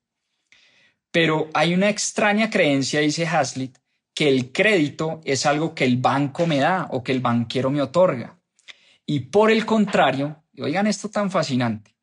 Pero 1.10 1.48
hay 1.54 1.74
una 1.74 1.88
extraña 1.88 2.50
creencia, 2.50 3.00
dice 3.00 3.26
Hazlitt, 3.26 3.78
que 4.14 4.28
el 4.28 4.52
crédito 4.52 5.20
es 5.24 5.46
algo 5.46 5.74
que 5.74 5.84
el 5.84 5.96
banco 5.98 6.46
me 6.46 6.58
da 6.58 6.88
o 6.90 7.02
que 7.02 7.12
el 7.12 7.20
banquero 7.20 7.70
me 7.70 7.80
otorga. 7.80 8.38
Y 9.06 9.20
por 9.20 9.50
el 9.50 9.64
contrario, 9.64 10.44
oigan 10.58 10.86
esto 10.86 11.08
tan 11.08 11.30
fascinante, 11.30 11.94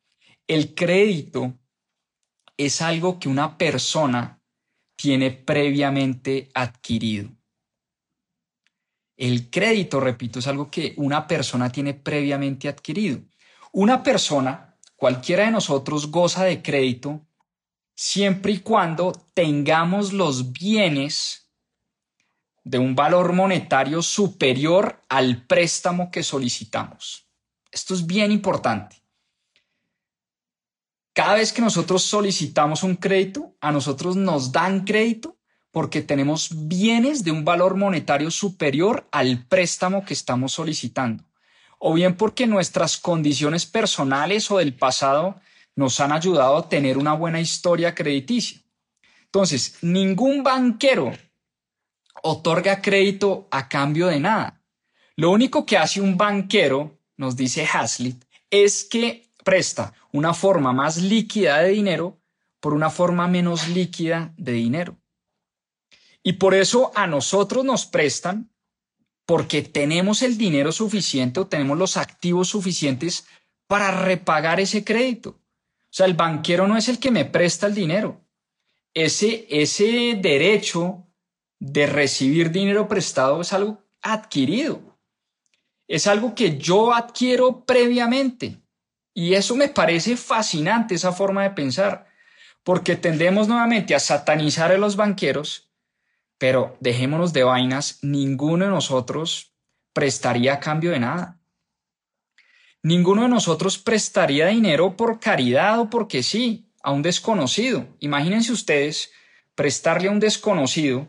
el 0.46 0.74
crédito 0.74 1.58
es 2.56 2.80
algo 2.80 3.18
que 3.18 3.28
una 3.28 3.58
persona 3.58 4.40
tiene 4.96 5.30
previamente 5.30 6.48
adquirido. 6.54 7.30
El 9.16 9.50
crédito, 9.50 10.00
repito, 10.00 10.38
es 10.38 10.46
algo 10.46 10.70
que 10.70 10.94
una 10.96 11.26
persona 11.26 11.70
tiene 11.70 11.94
previamente 11.94 12.68
adquirido. 12.68 13.20
Una 13.72 14.02
persona, 14.02 14.78
cualquiera 14.94 15.44
de 15.44 15.50
nosotros, 15.50 16.10
goza 16.10 16.44
de 16.44 16.62
crédito 16.62 17.25
siempre 17.96 18.52
y 18.52 18.58
cuando 18.60 19.12
tengamos 19.34 20.12
los 20.12 20.52
bienes 20.52 21.50
de 22.62 22.78
un 22.78 22.94
valor 22.94 23.32
monetario 23.32 24.02
superior 24.02 25.02
al 25.08 25.46
préstamo 25.46 26.10
que 26.10 26.22
solicitamos. 26.22 27.26
Esto 27.72 27.94
es 27.94 28.06
bien 28.06 28.30
importante. 28.30 29.02
Cada 31.12 31.34
vez 31.34 31.52
que 31.52 31.62
nosotros 31.62 32.02
solicitamos 32.02 32.82
un 32.82 32.96
crédito, 32.96 33.56
a 33.60 33.72
nosotros 33.72 34.16
nos 34.16 34.52
dan 34.52 34.84
crédito 34.84 35.38
porque 35.70 36.02
tenemos 36.02 36.50
bienes 36.68 37.24
de 37.24 37.30
un 37.30 37.44
valor 37.44 37.76
monetario 37.76 38.30
superior 38.30 39.08
al 39.10 39.46
préstamo 39.46 40.04
que 40.04 40.12
estamos 40.12 40.52
solicitando. 40.52 41.24
O 41.78 41.94
bien 41.94 42.16
porque 42.16 42.46
nuestras 42.46 42.98
condiciones 42.98 43.64
personales 43.64 44.50
o 44.50 44.58
del 44.58 44.74
pasado 44.74 45.40
nos 45.76 46.00
han 46.00 46.10
ayudado 46.10 46.56
a 46.56 46.68
tener 46.68 46.98
una 46.98 47.12
buena 47.12 47.40
historia 47.40 47.94
crediticia. 47.94 48.60
Entonces, 49.24 49.76
ningún 49.82 50.42
banquero 50.42 51.12
otorga 52.22 52.80
crédito 52.80 53.46
a 53.50 53.68
cambio 53.68 54.06
de 54.08 54.18
nada. 54.18 54.62
Lo 55.14 55.30
único 55.30 55.64
que 55.66 55.76
hace 55.78 56.00
un 56.00 56.16
banquero, 56.16 56.98
nos 57.16 57.36
dice 57.36 57.66
Hazlitt, 57.70 58.24
es 58.50 58.84
que 58.84 59.30
presta 59.44 59.92
una 60.12 60.34
forma 60.34 60.72
más 60.72 60.96
líquida 60.96 61.58
de 61.58 61.70
dinero 61.70 62.18
por 62.60 62.72
una 62.72 62.90
forma 62.90 63.28
menos 63.28 63.68
líquida 63.68 64.34
de 64.36 64.52
dinero. 64.52 64.96
Y 66.22 66.34
por 66.34 66.54
eso 66.54 66.90
a 66.94 67.06
nosotros 67.06 67.64
nos 67.64 67.86
prestan 67.86 68.50
porque 69.26 69.62
tenemos 69.62 70.22
el 70.22 70.38
dinero 70.38 70.72
suficiente 70.72 71.40
o 71.40 71.46
tenemos 71.46 71.78
los 71.78 71.96
activos 71.96 72.48
suficientes 72.48 73.26
para 73.66 73.90
repagar 73.90 74.60
ese 74.60 74.84
crédito. 74.84 75.38
O 75.96 75.98
sea, 75.98 76.04
el 76.04 76.12
banquero 76.12 76.68
no 76.68 76.76
es 76.76 76.90
el 76.90 76.98
que 76.98 77.10
me 77.10 77.24
presta 77.24 77.66
el 77.66 77.74
dinero. 77.74 78.20
Ese, 78.92 79.46
ese 79.48 80.18
derecho 80.20 81.06
de 81.58 81.86
recibir 81.86 82.50
dinero 82.50 82.86
prestado 82.86 83.40
es 83.40 83.54
algo 83.54 83.82
adquirido. 84.02 84.98
Es 85.88 86.06
algo 86.06 86.34
que 86.34 86.58
yo 86.58 86.92
adquiero 86.92 87.64
previamente. 87.64 88.60
Y 89.14 89.32
eso 89.32 89.56
me 89.56 89.68
parece 89.68 90.18
fascinante, 90.18 90.94
esa 90.94 91.12
forma 91.12 91.44
de 91.44 91.52
pensar, 91.52 92.06
porque 92.62 92.96
tendemos 92.96 93.48
nuevamente 93.48 93.94
a 93.94 93.98
satanizar 93.98 94.72
a 94.72 94.76
los 94.76 94.96
banqueros, 94.96 95.72
pero 96.36 96.76
dejémonos 96.78 97.32
de 97.32 97.44
vainas, 97.44 98.00
ninguno 98.02 98.66
de 98.66 98.70
nosotros 98.70 99.54
prestaría 99.94 100.52
a 100.52 100.60
cambio 100.60 100.90
de 100.90 101.00
nada. 101.00 101.35
Ninguno 102.86 103.22
de 103.22 103.28
nosotros 103.28 103.78
prestaría 103.78 104.46
dinero 104.46 104.96
por 104.96 105.18
caridad 105.18 105.80
o 105.80 105.90
porque 105.90 106.22
sí, 106.22 106.70
a 106.84 106.92
un 106.92 107.02
desconocido. 107.02 107.84
Imagínense 107.98 108.52
ustedes 108.52 109.10
prestarle 109.56 110.06
a 110.06 110.12
un 110.12 110.20
desconocido 110.20 111.08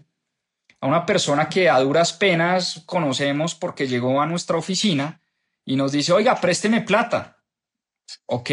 a 0.81 0.87
una 0.87 1.05
persona 1.05 1.49
que 1.49 1.69
a 1.69 1.79
duras 1.79 2.13
penas 2.13 2.81
conocemos 2.87 3.53
porque 3.53 3.85
llegó 3.87 4.19
a 4.19 4.25
nuestra 4.25 4.57
oficina 4.57 5.21
y 5.65 5.75
nos 5.75 5.91
dice, 5.91 6.13
oiga, 6.13 6.41
présteme 6.41 6.81
plata. 6.81 7.37
Ok, 8.25 8.49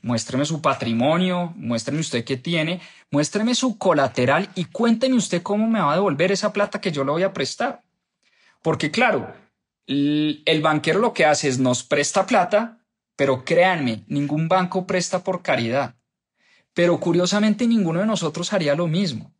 muéstreme 0.00 0.46
su 0.46 0.62
patrimonio, 0.62 1.52
muéstreme 1.56 2.00
usted 2.00 2.24
qué 2.24 2.38
tiene, 2.38 2.80
muéstreme 3.10 3.54
su 3.54 3.76
colateral 3.76 4.48
y 4.54 4.64
cuénteme 4.64 5.16
usted 5.16 5.42
cómo 5.42 5.68
me 5.68 5.82
va 5.82 5.92
a 5.92 5.96
devolver 5.96 6.32
esa 6.32 6.54
plata 6.54 6.80
que 6.80 6.90
yo 6.90 7.04
le 7.04 7.10
voy 7.10 7.22
a 7.22 7.34
prestar. 7.34 7.82
Porque 8.62 8.90
claro, 8.90 9.30
el 9.86 10.60
banquero 10.62 11.00
lo 11.00 11.12
que 11.12 11.24
hace 11.24 11.48
es 11.48 11.58
nos 11.58 11.82
presta 11.82 12.26
plata, 12.26 12.78
pero 13.16 13.44
créanme, 13.44 14.04
ningún 14.06 14.48
banco 14.48 14.86
presta 14.86 15.22
por 15.22 15.42
caridad. 15.42 15.96
Pero 16.74 16.98
curiosamente 17.00 17.66
ninguno 17.66 18.00
de 18.00 18.06
nosotros 18.06 18.52
haría 18.52 18.74
lo 18.74 18.86
mismo. 18.86 19.34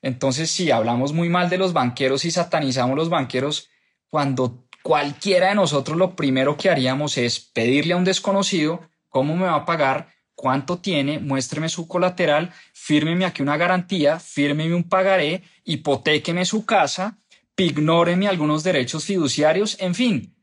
Entonces, 0.00 0.50
si 0.50 0.70
hablamos 0.70 1.12
muy 1.12 1.28
mal 1.28 1.48
de 1.48 1.58
los 1.58 1.72
banqueros 1.72 2.24
y 2.24 2.30
satanizamos 2.30 2.96
los 2.96 3.08
banqueros, 3.08 3.68
cuando 4.08 4.66
cualquiera 4.82 5.48
de 5.48 5.54
nosotros 5.54 5.96
lo 5.96 6.16
primero 6.16 6.56
que 6.56 6.68
haríamos 6.68 7.16
es 7.18 7.38
pedirle 7.38 7.94
a 7.94 7.96
un 7.96 8.04
desconocido 8.04 8.88
cómo 9.08 9.36
me 9.36 9.44
va 9.44 9.54
a 9.54 9.64
pagar, 9.64 10.08
cuánto 10.34 10.78
tiene, 10.78 11.20
muéstreme 11.20 11.68
su 11.68 11.86
colateral, 11.86 12.52
fírmeme 12.72 13.24
aquí 13.24 13.42
una 13.42 13.56
garantía, 13.56 14.18
fírmeme 14.18 14.74
un 14.74 14.88
pagaré, 14.88 15.42
hipotéqueme 15.64 16.44
su 16.44 16.66
casa, 16.66 17.21
ignóreme 17.56 18.28
algunos 18.28 18.62
derechos 18.62 19.04
fiduciarios, 19.04 19.76
en 19.80 19.94
fin. 19.94 20.36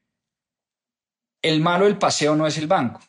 El 1.42 1.62
malo 1.62 1.86
del 1.86 1.98
paseo 1.98 2.36
no 2.36 2.48
es 2.48 2.58
el 2.58 2.68
banco. 2.68 3.02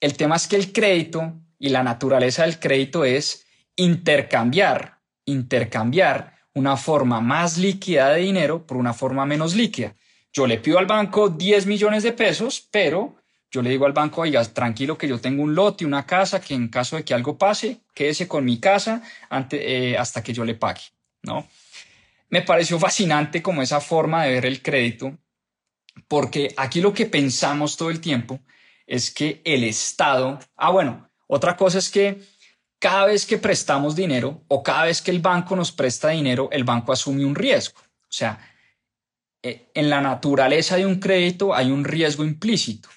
El 0.00 0.16
tema 0.16 0.36
es 0.36 0.46
que 0.46 0.56
el 0.56 0.72
crédito 0.72 1.34
y 1.58 1.70
la 1.70 1.82
naturaleza 1.82 2.42
del 2.42 2.60
crédito 2.60 3.04
es 3.04 3.46
intercambiar 3.76 4.96
intercambiar 5.26 6.32
una 6.54 6.76
forma 6.76 7.20
más 7.20 7.58
líquida 7.58 8.10
de 8.10 8.20
dinero 8.22 8.66
por 8.66 8.78
una 8.78 8.94
forma 8.94 9.26
menos 9.26 9.54
líquida. 9.54 9.94
Yo 10.32 10.46
le 10.46 10.58
pido 10.58 10.78
al 10.78 10.86
banco 10.86 11.28
10 11.28 11.66
millones 11.66 12.02
de 12.02 12.12
pesos, 12.12 12.66
pero 12.70 13.16
yo 13.50 13.60
le 13.60 13.70
digo 13.70 13.84
al 13.84 13.92
banco, 13.92 14.22
oiga, 14.22 14.42
tranquilo 14.44 14.96
que 14.96 15.08
yo 15.08 15.20
tengo 15.20 15.42
un 15.42 15.54
lote, 15.54 15.84
una 15.84 16.06
casa, 16.06 16.40
que 16.40 16.54
en 16.54 16.68
caso 16.68 16.96
de 16.96 17.04
que 17.04 17.14
algo 17.14 17.36
pase, 17.36 17.80
quédese 17.94 18.26
con 18.26 18.44
mi 18.44 18.58
casa 18.58 19.02
eh, 19.50 19.96
hasta 19.98 20.22
que 20.22 20.32
yo 20.32 20.44
le 20.44 20.54
pague, 20.54 20.82
¿no? 21.22 21.46
Me 22.28 22.42
pareció 22.42 22.78
fascinante 22.78 23.42
como 23.42 23.62
esa 23.62 23.80
forma 23.80 24.24
de 24.24 24.34
ver 24.34 24.46
el 24.46 24.62
crédito, 24.62 25.18
porque 26.08 26.52
aquí 26.56 26.80
lo 26.80 26.92
que 26.92 27.06
pensamos 27.06 27.76
todo 27.76 27.90
el 27.90 28.00
tiempo 28.00 28.40
es 28.86 29.10
que 29.10 29.42
el 29.44 29.64
Estado, 29.64 30.38
ah, 30.56 30.70
bueno, 30.70 31.10
otra 31.26 31.56
cosa 31.56 31.78
es 31.78 31.90
que 31.90 32.20
cada 32.78 33.06
vez 33.06 33.26
que 33.26 33.38
prestamos 33.38 33.96
dinero 33.96 34.44
o 34.48 34.62
cada 34.62 34.84
vez 34.84 35.02
que 35.02 35.10
el 35.10 35.20
banco 35.20 35.56
nos 35.56 35.72
presta 35.72 36.10
dinero, 36.10 36.48
el 36.52 36.64
banco 36.64 36.92
asume 36.92 37.24
un 37.24 37.34
riesgo. 37.34 37.80
O 37.80 38.12
sea, 38.12 38.38
eh, 39.42 39.70
en 39.74 39.90
la 39.90 40.00
naturaleza 40.00 40.76
de 40.76 40.86
un 40.86 41.00
crédito 41.00 41.54
hay 41.54 41.70
un 41.70 41.84
riesgo 41.84 42.24
implícito. 42.24 42.88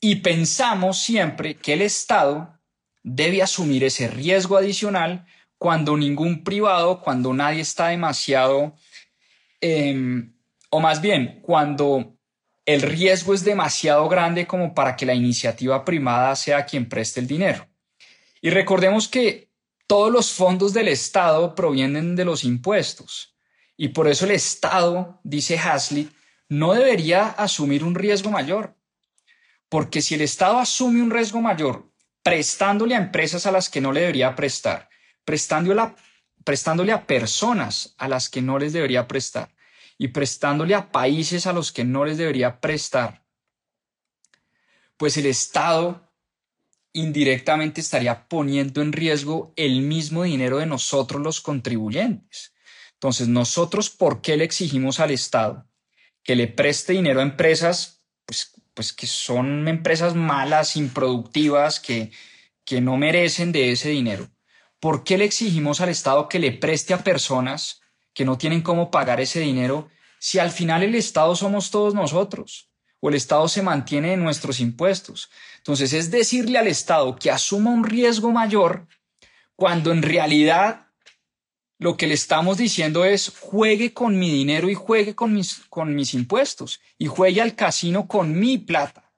Y 0.00 0.16
pensamos 0.16 0.98
siempre 1.02 1.56
que 1.56 1.74
el 1.74 1.82
Estado 1.82 2.58
debe 3.02 3.42
asumir 3.42 3.84
ese 3.84 4.08
riesgo 4.08 4.56
adicional 4.56 5.26
cuando 5.60 5.94
ningún 5.94 6.42
privado, 6.42 7.02
cuando 7.02 7.34
nadie 7.34 7.60
está 7.60 7.88
demasiado, 7.88 8.74
em, 9.60 10.32
o 10.70 10.80
más 10.80 11.02
bien, 11.02 11.42
cuando 11.42 12.16
el 12.64 12.80
riesgo 12.80 13.34
es 13.34 13.44
demasiado 13.44 14.08
grande 14.08 14.46
como 14.46 14.72
para 14.72 14.96
que 14.96 15.04
la 15.04 15.12
iniciativa 15.12 15.84
primada 15.84 16.34
sea 16.34 16.64
quien 16.64 16.88
preste 16.88 17.20
el 17.20 17.26
dinero. 17.26 17.68
Y 18.40 18.48
recordemos 18.48 19.06
que 19.06 19.50
todos 19.86 20.10
los 20.10 20.32
fondos 20.32 20.72
del 20.72 20.88
Estado 20.88 21.54
provienen 21.54 22.16
de 22.16 22.24
los 22.24 22.42
impuestos. 22.44 23.36
Y 23.76 23.88
por 23.88 24.08
eso 24.08 24.24
el 24.24 24.30
Estado, 24.30 25.20
dice 25.24 25.58
Hazlitt, 25.58 26.10
no 26.48 26.72
debería 26.72 27.28
asumir 27.28 27.84
un 27.84 27.94
riesgo 27.94 28.30
mayor. 28.30 28.78
Porque 29.68 30.00
si 30.00 30.14
el 30.14 30.22
Estado 30.22 30.58
asume 30.58 31.02
un 31.02 31.10
riesgo 31.10 31.42
mayor 31.42 31.92
prestándole 32.22 32.94
a 32.94 32.98
empresas 32.98 33.44
a 33.44 33.52
las 33.52 33.68
que 33.68 33.82
no 33.82 33.92
le 33.92 34.00
debería 34.00 34.34
prestar, 34.34 34.89
prestándole 35.24 35.80
a, 35.80 35.96
prestándole 36.44 36.92
a 36.92 37.06
personas 37.06 37.94
a 37.98 38.08
las 38.08 38.28
que 38.28 38.42
no 38.42 38.58
les 38.58 38.72
debería 38.72 39.06
prestar 39.06 39.54
y 39.98 40.08
prestándole 40.08 40.74
a 40.74 40.90
países 40.90 41.46
a 41.46 41.52
los 41.52 41.72
que 41.72 41.84
no 41.84 42.04
les 42.04 42.16
debería 42.16 42.60
prestar, 42.60 43.24
pues 44.96 45.16
el 45.16 45.26
Estado 45.26 46.10
indirectamente 46.92 47.80
estaría 47.80 48.26
poniendo 48.28 48.82
en 48.82 48.92
riesgo 48.92 49.52
el 49.56 49.82
mismo 49.82 50.24
dinero 50.24 50.58
de 50.58 50.66
nosotros 50.66 51.22
los 51.22 51.40
contribuyentes. 51.40 52.52
Entonces, 52.94 53.28
nosotros, 53.28 53.90
¿por 53.90 54.20
qué 54.20 54.36
le 54.36 54.44
exigimos 54.44 55.00
al 55.00 55.10
Estado 55.10 55.66
que 56.22 56.36
le 56.36 56.48
preste 56.48 56.92
dinero 56.92 57.20
a 57.20 57.22
empresas 57.22 58.04
pues, 58.26 58.52
pues 58.74 58.92
que 58.92 59.06
son 59.06 59.68
empresas 59.68 60.14
malas, 60.14 60.76
improductivas, 60.76 61.80
que, 61.80 62.10
que 62.64 62.80
no 62.80 62.96
merecen 62.96 63.52
de 63.52 63.72
ese 63.72 63.90
dinero? 63.90 64.28
¿Por 64.80 65.04
qué 65.04 65.18
le 65.18 65.24
exigimos 65.26 65.80
al 65.80 65.90
Estado 65.90 66.28
que 66.28 66.38
le 66.38 66.52
preste 66.52 66.94
a 66.94 67.04
personas 67.04 67.80
que 68.14 68.24
no 68.24 68.38
tienen 68.38 68.62
cómo 68.62 68.90
pagar 68.90 69.20
ese 69.20 69.40
dinero 69.40 69.88
si 70.18 70.38
al 70.38 70.50
final 70.50 70.82
el 70.82 70.94
Estado 70.94 71.36
somos 71.36 71.70
todos 71.70 71.94
nosotros? 71.94 72.70
o 73.00 73.08
el 73.08 73.14
Estado 73.14 73.48
se 73.48 73.62
mantiene 73.62 74.12
en 74.12 74.22
nuestros 74.22 74.60
impuestos. 74.60 75.30
Entonces 75.58 75.92
es 75.92 76.10
decirle 76.10 76.58
al 76.58 76.68
Estado 76.68 77.16
que 77.16 77.30
asuma 77.30 77.70
un 77.70 77.84
riesgo 77.84 78.30
mayor 78.30 78.86
cuando 79.56 79.90
en 79.92 80.02
realidad 80.02 80.86
lo 81.78 81.96
que 81.96 82.06
le 82.06 82.14
estamos 82.14 82.58
diciendo 82.58 83.04
es 83.04 83.32
juegue 83.40 83.94
con 83.94 84.18
mi 84.18 84.30
dinero 84.30 84.68
y 84.68 84.74
juegue 84.74 85.14
con 85.14 85.32
mis, 85.32 85.62
con 85.70 85.94
mis 85.94 86.12
impuestos 86.12 86.80
y 86.98 87.06
juegue 87.06 87.40
al 87.40 87.56
casino 87.56 88.06
con 88.06 88.38
mi 88.38 88.58
plata. 88.58 89.10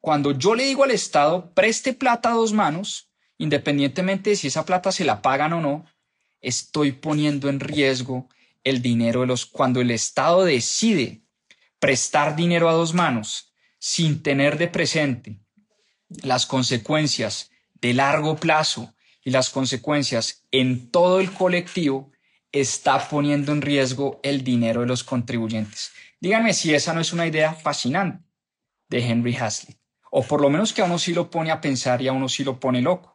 Cuando 0.00 0.32
yo 0.32 0.54
le 0.54 0.64
digo 0.64 0.84
al 0.84 0.90
Estado 0.90 1.52
preste 1.54 1.94
plata 1.94 2.30
a 2.30 2.34
dos 2.34 2.52
manos, 2.52 3.10
independientemente 3.42 4.30
de 4.30 4.36
si 4.36 4.46
esa 4.46 4.64
plata 4.64 4.92
se 4.92 5.04
la 5.04 5.20
pagan 5.20 5.52
o 5.52 5.60
no, 5.60 5.84
estoy 6.40 6.92
poniendo 6.92 7.48
en 7.48 7.58
riesgo 7.58 8.28
el 8.62 8.80
dinero 8.82 9.22
de 9.22 9.26
los 9.26 9.46
cuando 9.46 9.80
el 9.80 9.90
Estado 9.90 10.44
decide 10.44 11.22
prestar 11.80 12.36
dinero 12.36 12.68
a 12.68 12.72
dos 12.72 12.94
manos 12.94 13.52
sin 13.80 14.22
tener 14.22 14.58
de 14.58 14.68
presente 14.68 15.40
las 16.22 16.46
consecuencias 16.46 17.50
de 17.74 17.94
largo 17.94 18.36
plazo 18.36 18.94
y 19.24 19.30
las 19.30 19.50
consecuencias 19.50 20.44
en 20.52 20.90
todo 20.92 21.18
el 21.18 21.32
colectivo, 21.32 22.12
está 22.52 23.08
poniendo 23.08 23.50
en 23.50 23.62
riesgo 23.62 24.20
el 24.22 24.44
dinero 24.44 24.82
de 24.82 24.86
los 24.86 25.02
contribuyentes. 25.02 25.90
Díganme 26.20 26.52
si 26.52 26.74
esa 26.74 26.92
no 26.92 27.00
es 27.00 27.12
una 27.12 27.26
idea 27.26 27.54
fascinante 27.54 28.22
de 28.88 29.04
Henry 29.04 29.34
Hazlitt, 29.34 29.78
o 30.12 30.22
por 30.22 30.40
lo 30.40 30.50
menos 30.50 30.72
que 30.72 30.82
a 30.82 30.84
uno 30.84 30.98
sí 30.98 31.12
lo 31.12 31.28
pone 31.30 31.50
a 31.50 31.60
pensar 31.60 32.02
y 32.02 32.08
a 32.08 32.12
uno 32.12 32.28
sí 32.28 32.44
lo 32.44 32.60
pone 32.60 32.82
loco. 32.82 33.11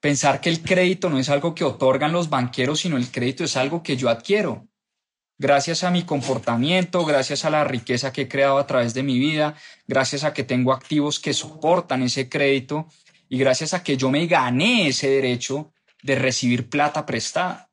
Pensar 0.00 0.40
que 0.40 0.50
el 0.50 0.62
crédito 0.62 1.10
no 1.10 1.18
es 1.18 1.28
algo 1.28 1.54
que 1.54 1.64
otorgan 1.64 2.12
los 2.12 2.30
banqueros, 2.30 2.80
sino 2.80 2.96
el 2.96 3.10
crédito 3.10 3.44
es 3.44 3.56
algo 3.56 3.82
que 3.82 3.96
yo 3.96 4.08
adquiero 4.08 4.68
gracias 5.38 5.84
a 5.84 5.90
mi 5.90 6.02
comportamiento, 6.02 7.04
gracias 7.04 7.44
a 7.44 7.50
la 7.50 7.64
riqueza 7.64 8.12
que 8.12 8.22
he 8.22 8.28
creado 8.28 8.58
a 8.58 8.66
través 8.66 8.92
de 8.92 9.04
mi 9.04 9.18
vida, 9.18 9.54
gracias 9.86 10.24
a 10.24 10.34
que 10.34 10.42
tengo 10.42 10.72
activos 10.72 11.20
que 11.20 11.32
soportan 11.32 12.02
ese 12.02 12.28
crédito 12.28 12.88
y 13.28 13.38
gracias 13.38 13.72
a 13.72 13.82
que 13.82 13.96
yo 13.96 14.10
me 14.10 14.26
gané 14.26 14.88
ese 14.88 15.08
derecho 15.08 15.72
de 16.02 16.16
recibir 16.16 16.68
plata 16.68 17.06
prestada. 17.06 17.70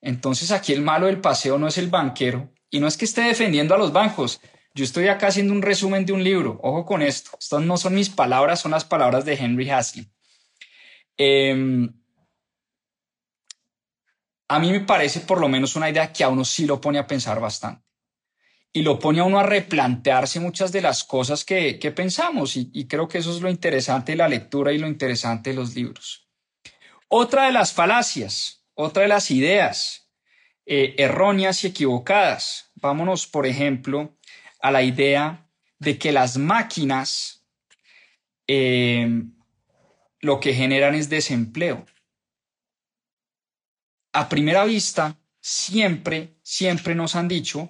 Entonces 0.00 0.52
aquí 0.52 0.72
el 0.72 0.82
malo 0.82 1.06
del 1.06 1.20
paseo 1.20 1.58
no 1.58 1.66
es 1.66 1.76
el 1.76 1.88
banquero 1.88 2.52
y 2.70 2.80
no 2.80 2.86
es 2.86 2.96
que 2.96 3.04
esté 3.04 3.22
defendiendo 3.22 3.74
a 3.74 3.78
los 3.78 3.92
bancos. 3.92 4.40
Yo 4.72 4.84
estoy 4.84 5.08
acá 5.08 5.26
haciendo 5.26 5.52
un 5.52 5.62
resumen 5.62 6.06
de 6.06 6.12
un 6.12 6.22
libro. 6.22 6.60
Ojo 6.62 6.86
con 6.86 7.02
esto. 7.02 7.30
Estas 7.38 7.62
no 7.62 7.76
son 7.76 7.94
mis 7.94 8.08
palabras, 8.08 8.60
son 8.60 8.70
las 8.70 8.84
palabras 8.84 9.24
de 9.24 9.34
Henry 9.34 9.68
Hasley. 9.68 10.08
Em, 11.22 11.86
a 14.48 14.58
mí 14.58 14.72
me 14.72 14.80
parece 14.80 15.20
por 15.20 15.38
lo 15.38 15.50
menos 15.50 15.76
una 15.76 15.90
idea 15.90 16.10
que 16.10 16.24
a 16.24 16.30
uno 16.30 16.46
sí 16.46 16.64
lo 16.64 16.80
pone 16.80 16.98
a 16.98 17.06
pensar 17.06 17.38
bastante. 17.38 17.84
Y 18.72 18.80
lo 18.80 18.98
pone 18.98 19.20
a 19.20 19.24
uno 19.24 19.38
a 19.38 19.42
replantearse 19.42 20.40
muchas 20.40 20.72
de 20.72 20.80
las 20.80 21.04
cosas 21.04 21.44
que, 21.44 21.74
pensamos. 21.94 22.56
Y, 22.56 22.86
creo 22.86 23.06
que 23.06 23.18
eso 23.18 23.36
es 23.36 23.42
lo 23.42 23.50
interesante 23.50 24.12
de 24.12 24.16
la 24.16 24.28
lectura 24.28 24.72
y 24.72 24.78
lo 24.78 24.86
interesante 24.86 25.50
de 25.50 25.56
los 25.56 25.74
libros. 25.74 26.26
Otra 27.08 27.44
de 27.44 27.52
las 27.52 27.74
falacias, 27.74 28.64
otra 28.72 29.02
de 29.02 29.08
las 29.08 29.30
ideas 29.30 30.10
eh, 30.64 30.94
erróneas 30.96 31.64
y 31.64 31.66
equivocadas. 31.66 32.72
Vámonos, 32.76 33.26
por 33.26 33.46
ejemplo, 33.46 34.16
a 34.62 34.70
la 34.70 34.82
idea 34.82 35.50
de 35.78 35.98
que 35.98 36.12
las 36.12 36.38
máquinas 36.38 37.44
eh, 38.46 39.22
lo 40.20 40.40
que 40.40 40.54
generan 40.54 40.94
es 40.94 41.08
desempleo 41.08 41.86
a 44.12 44.28
primera 44.28 44.64
vista, 44.64 45.16
siempre, 45.40 46.34
siempre 46.42 46.94
nos 46.94 47.14
han 47.14 47.28
dicho 47.28 47.68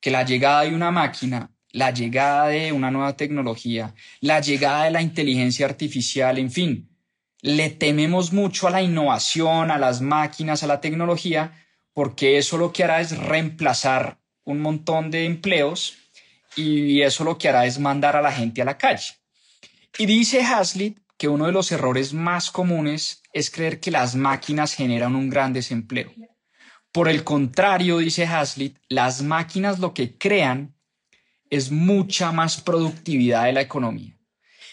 que 0.00 0.10
la 0.10 0.24
llegada 0.24 0.62
de 0.62 0.74
una 0.74 0.90
máquina, 0.90 1.50
la 1.70 1.90
llegada 1.90 2.48
de 2.48 2.72
una 2.72 2.90
nueva 2.90 3.16
tecnología, 3.16 3.94
la 4.20 4.40
llegada 4.40 4.84
de 4.84 4.90
la 4.90 5.02
inteligencia 5.02 5.66
artificial, 5.66 6.38
en 6.38 6.50
fin, 6.50 6.88
le 7.42 7.70
tememos 7.70 8.32
mucho 8.32 8.66
a 8.66 8.70
la 8.70 8.82
innovación, 8.82 9.70
a 9.70 9.78
las 9.78 10.00
máquinas, 10.00 10.62
a 10.62 10.66
la 10.66 10.80
tecnología, 10.80 11.52
porque 11.92 12.38
eso 12.38 12.56
lo 12.56 12.72
que 12.72 12.84
hará 12.84 13.00
es 13.00 13.16
reemplazar 13.16 14.18
un 14.44 14.60
montón 14.60 15.10
de 15.10 15.26
empleos 15.26 15.96
y 16.56 17.02
eso 17.02 17.24
lo 17.24 17.36
que 17.36 17.48
hará 17.48 17.66
es 17.66 17.78
mandar 17.78 18.16
a 18.16 18.22
la 18.22 18.32
gente 18.32 18.62
a 18.62 18.64
la 18.64 18.78
calle. 18.78 19.14
Y 19.98 20.06
dice 20.06 20.42
Hazlitt 20.42 20.98
que 21.16 21.28
uno 21.28 21.46
de 21.46 21.52
los 21.52 21.70
errores 21.72 22.12
más 22.12 22.50
comunes 22.50 23.22
es 23.32 23.50
creer 23.50 23.80
que 23.80 23.90
las 23.90 24.14
máquinas 24.14 24.74
generan 24.74 25.14
un 25.14 25.30
gran 25.30 25.52
desempleo. 25.52 26.12
Por 26.92 27.08
el 27.08 27.24
contrario, 27.24 27.98
dice 27.98 28.24
Hazlitt, 28.24 28.78
las 28.88 29.22
máquinas 29.22 29.78
lo 29.78 29.94
que 29.94 30.16
crean 30.16 30.74
es 31.50 31.70
mucha 31.70 32.32
más 32.32 32.60
productividad 32.60 33.44
de 33.44 33.52
la 33.52 33.60
economía. 33.60 34.18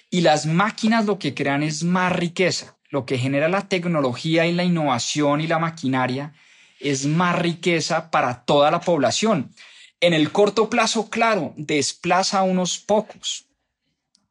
Y 0.10 0.22
las 0.22 0.46
máquinas 0.46 1.06
lo 1.06 1.18
que 1.18 1.34
crean 1.34 1.64
es 1.64 1.84
más 1.84 2.12
riqueza. 2.12 2.78
Lo 2.90 3.06
que 3.06 3.18
genera 3.18 3.48
la 3.48 3.70
tecnología 3.70 4.46
y 4.46 4.54
la 4.54 4.64
innovación 4.64 5.42
y 5.42 5.48
la 5.48 5.58
maquinaria 5.58 6.34
es 6.80 7.06
más 7.06 7.40
riqueza 7.40 8.12
para 8.12 8.44
toda 8.44 8.70
la 8.70 8.82
población. 8.82 9.54
En 10.02 10.14
el 10.14 10.32
corto 10.32 10.70
plazo, 10.70 11.10
claro, 11.10 11.54
desplaza 11.56 12.40
a 12.40 12.44
unos 12.44 12.78
pocos 12.78 13.46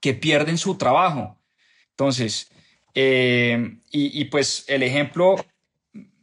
que 0.01 0.15
pierden 0.15 0.59
su 0.59 0.77
trabajo, 0.77 1.40
entonces, 2.01 2.51
eh, 2.95 3.77
y, 3.91 4.25
pues 4.25 4.65
el 4.69 4.83
ejemplo 4.83 5.37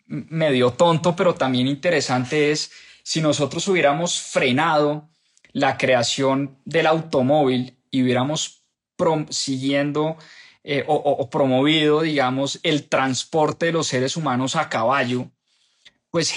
medio 0.08 0.72
tonto, 0.72 1.16
pero 1.16 1.36
también 1.36 1.68
interesante 1.68 2.50
es 2.52 2.72
si 3.04 3.22
nosotros 3.22 3.68
hubiéramos 3.68 4.20
frenado 4.20 5.08
la 5.52 5.78
creación 5.78 6.58
del 6.66 6.88
automóvil 6.88 7.78
y 7.92 8.02
hubiéramos 8.02 8.64
siguiendo 9.30 10.18
eh, 10.64 10.84
o, 10.88 11.30
promovido, 11.30 12.02
digamos, 12.02 12.60
el 12.64 12.90
transporte 12.90 13.68
de 13.68 13.74
los 13.74 13.86
seres 13.86 14.18
humanos 14.18 14.56
a 14.56 14.70
caballo, 14.70 15.30
pues 16.10 16.34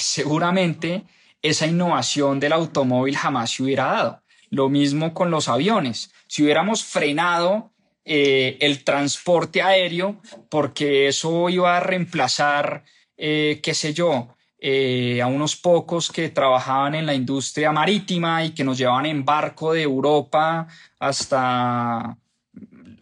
seguramente 0.00 1.04
esa 1.42 1.68
innovación 1.68 2.40
del 2.40 2.54
automóvil 2.54 3.16
jamás 3.16 3.52
se 3.52 3.62
hubiera 3.62 3.84
dado. 3.84 4.22
Lo 4.50 4.68
mismo 4.68 5.14
con 5.14 5.30
los 5.30 5.48
aviones. 5.48 6.10
Si 6.26 6.42
hubiéramos 6.42 6.82
frenado 6.82 7.70
eh, 8.12 8.58
el 8.60 8.82
transporte 8.82 9.62
aéreo, 9.62 10.20
porque 10.48 11.06
eso 11.06 11.48
iba 11.48 11.76
a 11.76 11.78
reemplazar, 11.78 12.82
eh, 13.16 13.60
qué 13.62 13.72
sé 13.72 13.94
yo, 13.94 14.34
eh, 14.58 15.22
a 15.22 15.28
unos 15.28 15.54
pocos 15.54 16.10
que 16.10 16.28
trabajaban 16.30 16.96
en 16.96 17.06
la 17.06 17.14
industria 17.14 17.70
marítima 17.70 18.44
y 18.44 18.50
que 18.50 18.64
nos 18.64 18.78
llevaban 18.78 19.06
en 19.06 19.24
barco 19.24 19.74
de 19.74 19.82
Europa 19.82 20.66
hasta, 20.98 22.18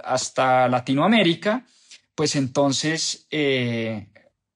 hasta 0.04 0.68
Latinoamérica, 0.68 1.64
pues 2.14 2.36
entonces, 2.36 3.26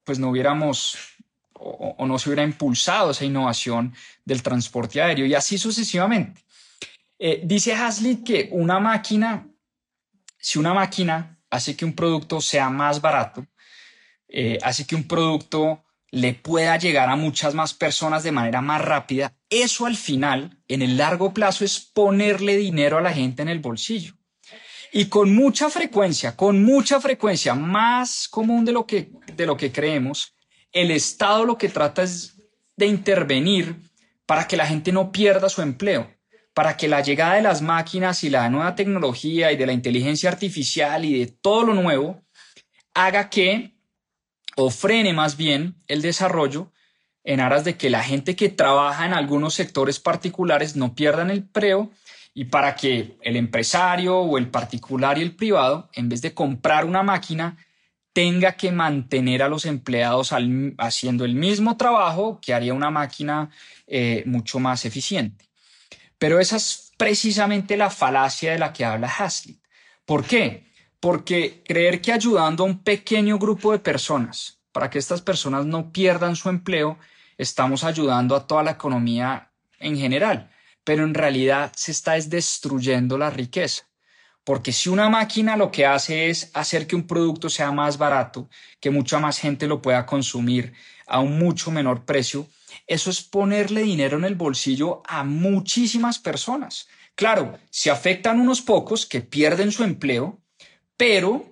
pues 0.03 0.19
no 0.19 0.29
hubiéramos 0.29 1.17
o, 1.53 1.95
o, 1.97 2.05
no 2.05 2.19
se 2.19 2.29
hubiera 2.29 2.43
impulsado 2.43 3.09
esa 3.09 3.25
innovación 3.25 3.91
del 4.23 4.43
transporte 4.43 5.01
aéreo 5.01 5.25
y 5.25 5.33
así 5.33 5.57
sucesivamente. 5.57 6.43
dice 7.41 7.73
Hasley 7.73 8.17
que 8.17 8.49
una 8.51 8.79
máquina 8.79 9.47
si 10.43 10.59
una 10.59 10.73
máquina 10.73 11.39
hace 11.49 11.75
que 11.75 11.85
un 11.85 11.93
producto 11.93 12.41
sea 12.41 12.69
más 12.69 12.99
barato, 12.99 13.47
eh, 14.27 14.59
hace 14.61 14.85
que 14.85 14.95
un 14.95 15.07
producto 15.07 15.85
le 16.11 16.33
pueda 16.33 16.77
llegar 16.77 17.09
a 17.09 17.15
muchas 17.15 17.55
más 17.55 17.73
personas 17.73 18.23
de 18.23 18.33
manera 18.33 18.61
más 18.61 18.81
rápida, 18.81 19.33
eso 19.49 19.85
al 19.85 19.95
final, 19.95 20.61
en 20.67 20.81
el 20.81 20.97
largo 20.97 21.33
plazo, 21.33 21.63
es 21.63 21.79
ponerle 21.79 22.57
dinero 22.57 22.97
a 22.97 23.01
la 23.01 23.13
gente 23.13 23.41
en 23.41 23.47
el 23.47 23.59
bolsillo. 23.59 24.15
Y 24.91 25.05
con 25.05 25.33
mucha 25.33 25.69
frecuencia, 25.69 26.35
con 26.35 26.63
mucha 26.63 26.99
frecuencia, 26.99 27.55
más 27.55 28.27
común 28.27 28.65
de 28.65 28.73
lo 28.73 28.85
que, 28.85 29.11
de 29.35 29.45
lo 29.45 29.55
que 29.55 29.71
creemos, 29.71 30.35
el 30.73 30.91
Estado 30.91 31.45
lo 31.45 31.57
que 31.57 31.69
trata 31.69 32.03
es 32.03 32.35
de 32.75 32.85
intervenir 32.85 33.77
para 34.25 34.45
que 34.47 34.57
la 34.57 34.67
gente 34.67 34.91
no 34.91 35.11
pierda 35.11 35.47
su 35.47 35.61
empleo, 35.61 36.13
para 36.53 36.77
que 36.77 36.87
la 36.87 37.01
llegada 37.01 37.35
de 37.35 37.41
las 37.41 37.61
máquinas 37.61 38.23
y 38.23 38.29
la 38.29 38.49
nueva 38.49 38.75
tecnología 38.75 39.51
y 39.51 39.57
de 39.57 39.65
la 39.65 39.73
inteligencia 39.73 40.29
artificial 40.29 41.03
y 41.05 41.19
de 41.19 41.27
todo 41.27 41.63
lo 41.63 41.73
nuevo 41.73 42.23
haga 42.93 43.29
que, 43.29 43.75
o 44.55 44.69
frene 44.69 45.13
más 45.13 45.35
bien, 45.35 45.75
el 45.87 46.01
desarrollo 46.01 46.71
en 47.23 47.39
aras 47.39 47.63
de 47.63 47.77
que 47.77 47.89
la 47.89 48.03
gente 48.03 48.35
que 48.35 48.49
trabaja 48.49 49.05
en 49.05 49.13
algunos 49.13 49.53
sectores 49.53 49.99
particulares 49.99 50.75
no 50.75 50.93
pierdan 50.93 51.31
el 51.31 51.39
empleo 51.39 51.91
y 52.33 52.45
para 52.45 52.75
que 52.75 53.17
el 53.21 53.35
empresario 53.35 54.17
o 54.17 54.37
el 54.37 54.49
particular 54.49 55.17
y 55.17 55.21
el 55.21 55.35
privado, 55.35 55.89
en 55.93 56.09
vez 56.09 56.21
de 56.21 56.33
comprar 56.33 56.85
una 56.85 57.03
máquina, 57.03 57.57
tenga 58.11 58.53
que 58.53 58.71
mantener 58.71 59.41
a 59.41 59.49
los 59.49 59.65
empleados 59.65 60.33
haciendo 60.77 61.25
el 61.25 61.33
mismo 61.35 61.77
trabajo 61.77 62.39
que 62.41 62.53
haría 62.53 62.73
una 62.73 62.91
máquina 62.91 63.49
eh, 63.87 64.23
mucho 64.25 64.59
más 64.59 64.85
eficiente. 64.85 65.45
Pero 66.23 66.39
esa 66.39 66.55
es 66.55 66.93
precisamente 66.95 67.75
la 67.75 67.89
falacia 67.89 68.53
de 68.53 68.57
la 68.59 68.71
que 68.71 68.85
habla 68.85 69.11
Hazlitt. 69.19 69.61
¿Por 70.05 70.23
qué? 70.23 70.71
Porque 71.01 71.61
creer 71.67 71.99
que 71.99 72.13
ayudando 72.13 72.63
a 72.63 72.67
un 72.67 72.81
pequeño 72.81 73.37
grupo 73.37 73.73
de 73.73 73.79
personas 73.79 74.59
para 74.71 74.89
que 74.89 74.99
estas 74.99 75.21
personas 75.21 75.65
no 75.65 75.91
pierdan 75.91 76.37
su 76.37 76.47
empleo, 76.47 76.97
estamos 77.37 77.83
ayudando 77.83 78.37
a 78.37 78.47
toda 78.47 78.63
la 78.63 78.71
economía 78.71 79.51
en 79.79 79.97
general 79.97 80.49
pero 80.83 81.03
en 81.03 81.13
realidad 81.13 81.71
se 81.75 81.91
está 81.91 82.13
destruyendo 82.13 83.17
la 83.17 83.29
riqueza. 83.29 83.83
Porque 84.43 84.73
si 84.73 84.89
una 84.89 85.09
máquina 85.09 85.55
lo 85.55 85.71
que 85.71 85.85
hace 85.85 86.29
es 86.29 86.51
hacer 86.53 86.85
que 86.85 86.95
un 86.95 87.07
producto 87.07 87.49
sea 87.49 87.71
más 87.71 87.97
barato, 87.97 88.49
que 88.81 88.89
mucha 88.89 89.19
más 89.19 89.39
gente 89.39 89.67
lo 89.67 89.81
pueda 89.81 90.05
consumir 90.05 90.73
a 91.07 91.19
un 91.19 91.39
mucho 91.39 91.71
menor 91.71 92.03
precio, 92.03 92.47
eso 92.87 93.09
es 93.09 93.21
ponerle 93.21 93.83
dinero 93.83 94.17
en 94.17 94.25
el 94.25 94.35
bolsillo 94.35 95.01
a 95.07 95.23
muchísimas 95.23 96.19
personas. 96.19 96.87
Claro, 97.15 97.57
se 97.69 97.91
afectan 97.91 98.39
unos 98.39 98.61
pocos 98.61 99.05
que 99.05 99.21
pierden 99.21 99.71
su 99.71 99.83
empleo, 99.83 100.39
pero, 100.97 101.45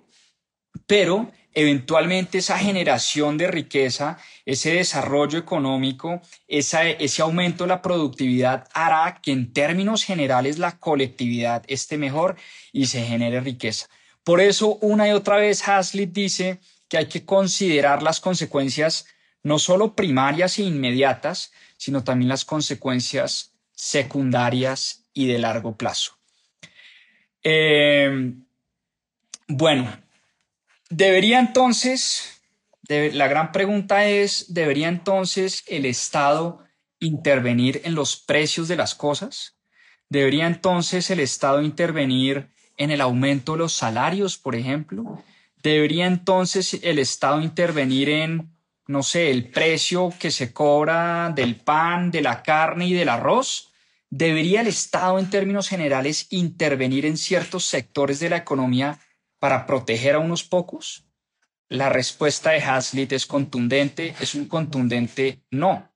pero 0.88 1.32
eventualmente 1.54 2.40
esa 2.40 2.58
generación 2.58 3.38
de 3.38 3.48
riqueza, 3.48 4.18
ese 4.46 4.74
desarrollo 4.74 5.38
económico, 5.38 6.22
ese 6.48 7.22
aumento 7.22 7.66
de 7.66 7.70
la 7.70 7.82
productividad 7.82 8.68
hará 8.74 9.20
que 9.22 9.32
en 9.32 9.54
términos 9.54 10.04
generales 10.04 10.58
la 10.58 10.78
colectividad 10.80 11.64
esté 11.68 11.98
mejor 11.98 12.38
y 12.72 12.88
se 12.88 13.04
genere 13.04 13.42
riqueza. 13.42 13.88
Por 14.24 14.40
eso 14.40 14.78
una 14.82 15.08
y 15.08 15.12
otra 15.12 15.38
vez 15.38 15.68
Hazlitt 15.68 16.12
dice 16.12 16.60
que 16.88 16.98
hay 16.98 17.08
que 17.08 17.26
considerar 17.26 18.04
las 18.04 18.20
consecuencias 18.20 19.06
no 19.44 19.60
solo 19.60 19.96
primarias 19.96 20.60
e 20.60 20.64
inmediatas, 20.64 21.52
sino 21.78 22.04
también 22.04 22.30
las 22.30 22.46
consecuencias 22.46 23.54
secundarias 23.74 25.06
y 25.14 25.28
de 25.28 25.40
largo 25.40 25.76
plazo. 25.76 26.18
Eh, 27.44 28.34
bueno, 29.48 29.92
Debería 30.92 31.40
entonces, 31.40 32.42
la 32.90 33.30
gran 33.30 33.54
pregunta 33.54 34.06
es, 34.06 34.54
¿debería 34.54 34.90
entonces 34.90 35.64
el 35.68 35.86
Estado 35.86 36.66
intervenir 37.00 37.80
en 37.86 37.96
los 37.96 38.18
precios 38.18 38.68
de 38.68 38.76
las 38.76 38.94
cosas? 38.94 39.56
¿Debería 40.10 40.48
entonces 40.48 41.10
el 41.10 41.22
Estado 41.22 41.62
intervenir 41.62 42.50
en 42.76 42.92
el 42.92 43.00
aumento 43.00 43.54
de 43.54 43.60
los 43.60 43.72
salarios, 43.72 44.38
por 44.38 44.54
ejemplo? 44.54 45.24
¿Debería 45.64 46.08
entonces 46.08 46.78
el 46.84 47.00
Estado 47.00 47.40
intervenir 47.40 48.10
en, 48.10 48.52
no 48.88 49.04
sé, 49.04 49.32
el 49.32 49.50
precio 49.50 50.14
que 50.20 50.32
se 50.32 50.54
cobra 50.54 51.32
del 51.36 51.56
pan, 51.56 52.12
de 52.12 52.22
la 52.22 52.44
carne 52.44 52.88
y 52.88 52.94
del 52.94 53.10
arroz? 53.10 53.72
¿Debería 54.10 54.62
el 54.62 54.68
Estado 54.68 55.20
en 55.20 55.30
términos 55.30 55.70
generales 55.70 56.28
intervenir 56.32 57.06
en 57.06 57.18
ciertos 57.18 57.66
sectores 57.66 58.20
de 58.20 58.30
la 58.30 58.38
economía 58.38 59.00
para 59.40 59.66
proteger 59.66 60.16
a 60.16 60.20
unos 60.20 60.44
pocos? 60.44 61.06
La 61.70 61.88
respuesta 61.88 62.52
de 62.52 62.62
Hazlitt 62.62 63.14
es 63.14 63.26
contundente, 63.26 64.14
es 64.20 64.36
un 64.36 64.46
contundente 64.46 65.46
no. 65.50 65.90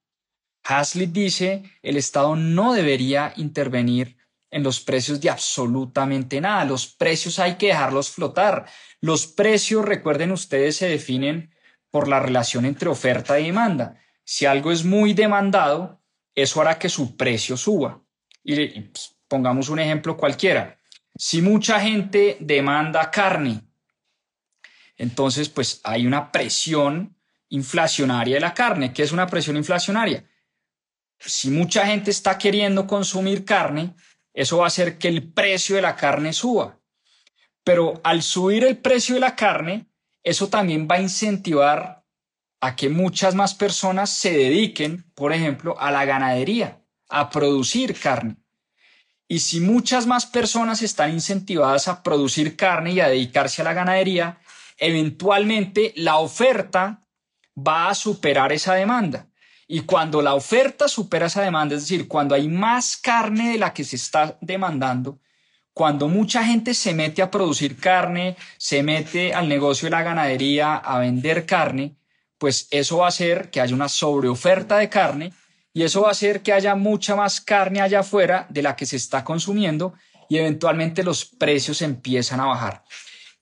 Hazlitt 0.63 1.11
dice 1.11 1.63
el 1.81 1.97
Estado 1.97 2.35
no 2.37 2.73
debería 2.73 3.33
intervenir 3.35 4.17
en 4.49 4.63
los 4.63 4.79
precios 4.79 5.19
de 5.19 5.29
absolutamente 5.29 6.39
nada. 6.39 6.63
Los 6.63 6.87
precios 6.87 7.39
hay 7.39 7.55
que 7.55 7.67
dejarlos 7.67 8.09
flotar. 8.09 8.65
Los 9.01 9.27
precios, 9.27 9.83
recuerden 9.83 10.31
ustedes, 10.31 10.77
se 10.77 10.87
definen 10.87 11.53
por 11.95 12.09
la 12.09 12.19
relación 12.19 12.65
entre 12.65 12.89
oferta 12.89 13.39
y 13.39 13.45
demanda. 13.45 13.97
Si 14.25 14.45
algo 14.45 14.73
es 14.73 14.83
muy 14.83 15.13
demandado, 15.13 16.01
eso 16.35 16.59
hará 16.59 16.77
que 16.77 16.89
su 16.89 17.15
precio 17.15 17.55
suba. 17.55 18.03
Y 18.43 18.81
pues, 18.81 19.15
pongamos 19.29 19.69
un 19.69 19.79
ejemplo 19.79 20.17
cualquiera. 20.17 20.77
Si 21.17 21.41
mucha 21.41 21.79
gente 21.79 22.35
demanda 22.41 23.09
carne, 23.09 23.61
entonces 24.97 25.47
pues 25.47 25.79
hay 25.85 26.05
una 26.05 26.33
presión 26.33 27.15
inflacionaria 27.47 28.35
de 28.35 28.41
la 28.41 28.53
carne. 28.53 28.91
¿Qué 28.91 29.03
es 29.03 29.13
una 29.13 29.27
presión 29.27 29.55
inflacionaria? 29.55 30.29
Si 31.17 31.49
mucha 31.49 31.85
gente 31.85 32.11
está 32.11 32.37
queriendo 32.37 32.85
consumir 32.87 33.45
carne, 33.45 33.95
eso 34.33 34.57
va 34.57 34.65
a 34.65 34.67
hacer 34.67 34.97
que 34.97 35.07
el 35.07 35.31
precio 35.31 35.77
de 35.77 35.81
la 35.81 35.95
carne 35.95 36.33
suba. 36.33 36.77
Pero 37.63 38.01
al 38.03 38.21
subir 38.21 38.65
el 38.65 38.79
precio 38.79 39.15
de 39.15 39.21
la 39.21 39.33
carne, 39.37 39.87
eso 40.25 40.49
también 40.49 40.87
va 40.89 40.95
a 40.95 41.01
incentivar 41.01 42.03
a 42.59 42.75
que 42.75 42.89
muchas 42.89 43.35
más 43.35 43.53
personas 43.53 44.09
se 44.09 44.31
dediquen, 44.31 45.05
por 45.13 45.31
ejemplo, 45.31 45.79
a 45.79 45.91
la 45.91 46.03
ganadería, 46.03 46.81
a 47.09 47.29
producir 47.29 47.97
carne. 47.97 48.37
Y 49.27 49.39
si 49.39 49.59
muchas 49.59 50.07
más 50.07 50.25
personas 50.25 50.81
están 50.81 51.11
incentivadas 51.11 51.87
a 51.87 52.01
producir 52.01 52.55
carne 52.55 52.93
y 52.93 52.99
a 52.99 53.07
dedicarse 53.07 53.61
a 53.61 53.65
la 53.65 53.73
ganadería, 53.73 54.39
eventualmente 54.77 55.93
la 55.95 56.17
oferta 56.17 57.01
va 57.55 57.89
a 57.89 57.95
superar 57.95 58.51
esa 58.51 58.73
demanda. 58.73 59.27
Y 59.67 59.81
cuando 59.81 60.23
la 60.23 60.33
oferta 60.33 60.87
supera 60.87 61.27
esa 61.27 61.43
demanda, 61.43 61.75
es 61.75 61.81
decir, 61.81 62.07
cuando 62.07 62.33
hay 62.33 62.47
más 62.47 62.97
carne 62.97 63.51
de 63.51 63.57
la 63.59 63.73
que 63.73 63.83
se 63.83 63.95
está 63.95 64.37
demandando, 64.41 65.19
cuando 65.75 66.07
mucha 66.07 66.41
gente 66.45 66.73
se 66.73 66.93
mete 66.93 67.21
a 67.21 67.29
producir 67.29 67.75
carne, 67.75 68.37
se 68.57 68.81
mete 68.81 69.33
al 69.33 69.49
negocio 69.49 69.87
de 69.87 69.89
la 69.89 70.03
ganadería 70.03 70.77
a 70.77 70.99
vender 70.99 71.45
carne, 71.45 71.97
pues 72.37 72.69
eso 72.71 72.99
va 72.99 73.07
a 73.07 73.09
hacer 73.09 73.51
que 73.51 73.59
haya 73.59 73.75
una 73.75 73.89
sobreoferta 73.89 74.77
de 74.77 74.87
carne 74.87 75.33
y 75.73 75.83
eso 75.83 76.03
va 76.03 76.07
a 76.07 76.11
hacer 76.11 76.41
que 76.41 76.53
haya 76.53 76.75
mucha 76.75 77.17
más 77.17 77.41
carne 77.41 77.81
allá 77.81 77.99
afuera 77.99 78.47
de 78.49 78.61
la 78.61 78.77
que 78.77 78.85
se 78.85 78.95
está 78.95 79.25
consumiendo 79.25 79.93
y 80.29 80.37
eventualmente 80.37 81.03
los 81.03 81.25
precios 81.25 81.81
empiezan 81.81 82.39
a 82.39 82.45
bajar. 82.45 82.85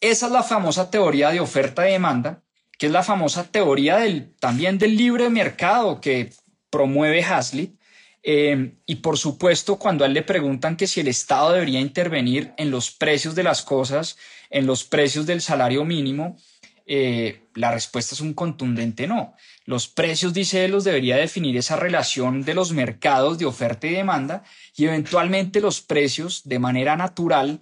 Esa 0.02 0.26
es 0.26 0.32
la 0.32 0.42
famosa 0.42 0.90
teoría 0.90 1.30
de 1.30 1.40
oferta 1.40 1.88
y 1.88 1.92
demanda, 1.92 2.42
que 2.80 2.88
es 2.88 2.92
la 2.92 3.04
famosa 3.04 3.44
teoría 3.44 3.98
del, 3.98 4.34
también 4.40 4.80
del 4.80 4.98
libre 4.98 5.30
mercado 5.30 6.02
que 6.02 6.34
promueve 6.72 7.24
Hazlitt. 7.24 7.80
Eh, 8.26 8.76
y 8.86 8.96
por 8.96 9.18
supuesto, 9.18 9.78
cuando 9.78 10.04
a 10.04 10.08
él 10.08 10.14
le 10.14 10.24
preguntan 10.24 10.78
que 10.78 10.88
si 10.88 11.02
el 11.02 11.10
Estado 11.10 11.52
debería 11.52 11.82
intervenir 11.82 12.54
en 12.58 12.72
los 12.72 12.92
precios 12.92 13.36
de 13.36 13.44
las 13.44 13.62
cosas, 13.62 14.18
en 14.50 14.66
los 14.66 14.86
precios 14.86 15.26
del 15.26 15.42
salario 15.42 15.84
mínimo, 15.84 16.38
eh, 16.86 17.48
la 17.56 17.72
respuesta 17.72 18.16
es 18.16 18.22
un 18.22 18.34
contundente 18.34 19.08
no. 19.08 19.36
Los 19.66 19.88
precios, 19.88 20.34
dice 20.34 20.66
él, 20.66 20.72
los 20.72 20.84
debería 20.84 21.18
definir 21.18 21.56
esa 21.58 21.76
relación 21.76 22.44
de 22.44 22.54
los 22.54 22.72
mercados 22.72 23.38
de 23.38 23.46
oferta 23.46 23.88
y 23.88 23.92
demanda 23.92 24.44
y 24.76 24.86
eventualmente 24.86 25.62
los 25.62 25.82
precios 25.82 26.42
de 26.44 26.60
manera 26.60 26.96
natural 26.96 27.60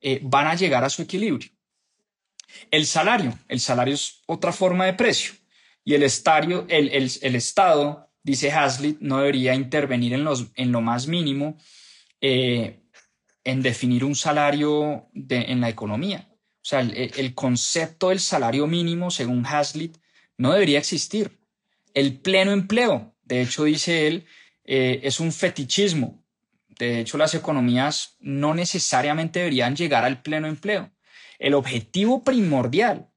eh, 0.00 0.20
van 0.22 0.46
a 0.46 0.54
llegar 0.54 0.84
a 0.84 0.90
su 0.90 1.02
equilibrio. 1.02 1.50
El 2.70 2.86
salario, 2.86 3.38
el 3.48 3.60
salario 3.60 3.94
es 3.94 4.22
otra 4.26 4.52
forma 4.52 4.86
de 4.86 4.94
precio 4.94 5.34
y 5.84 5.94
el, 5.94 6.02
estadio, 6.02 6.66
el, 6.68 7.34
Estado, 7.34 8.03
dice 8.24 8.50
Hazlitt, 8.50 8.98
no 9.00 9.18
debería 9.18 9.54
intervenir 9.54 10.14
en, 10.14 10.72
lo 10.72 10.80
más 10.80 11.06
mínimo 11.06 11.56
eh, 12.20 12.80
en 13.44 13.62
definir 13.62 14.04
un 14.04 14.16
salario 14.16 15.08
en 15.14 15.60
la 15.60 15.68
economía. 15.68 16.28
O 16.30 16.66
sea, 16.66 16.80
el, 16.80 17.34
concepto 17.34 18.08
del 18.08 18.20
salario 18.20 18.66
mínimo, 18.66 19.10
según 19.10 19.44
Hazlitt, 19.44 19.98
no 20.38 20.52
debería 20.52 20.78
existir. 20.78 21.38
El 21.92 22.18
pleno 22.18 22.52
empleo, 22.52 23.14
de 23.22 23.42
hecho, 23.42 23.64
dice 23.64 24.06
él, 24.06 24.26
eh, 24.64 25.00
es 25.02 25.20
un 25.20 25.30
fetichismo. 25.30 26.24
De 26.78 27.00
hecho, 27.00 27.18
las 27.18 27.34
economías 27.34 28.16
no 28.18 28.54
necesariamente 28.54 29.40
deberían 29.40 29.76
llegar 29.76 30.04
al 30.04 30.22
pleno 30.22 30.48
empleo. 30.48 30.90
El 31.38 31.52
objetivo 31.52 32.24
primordial 32.24 33.10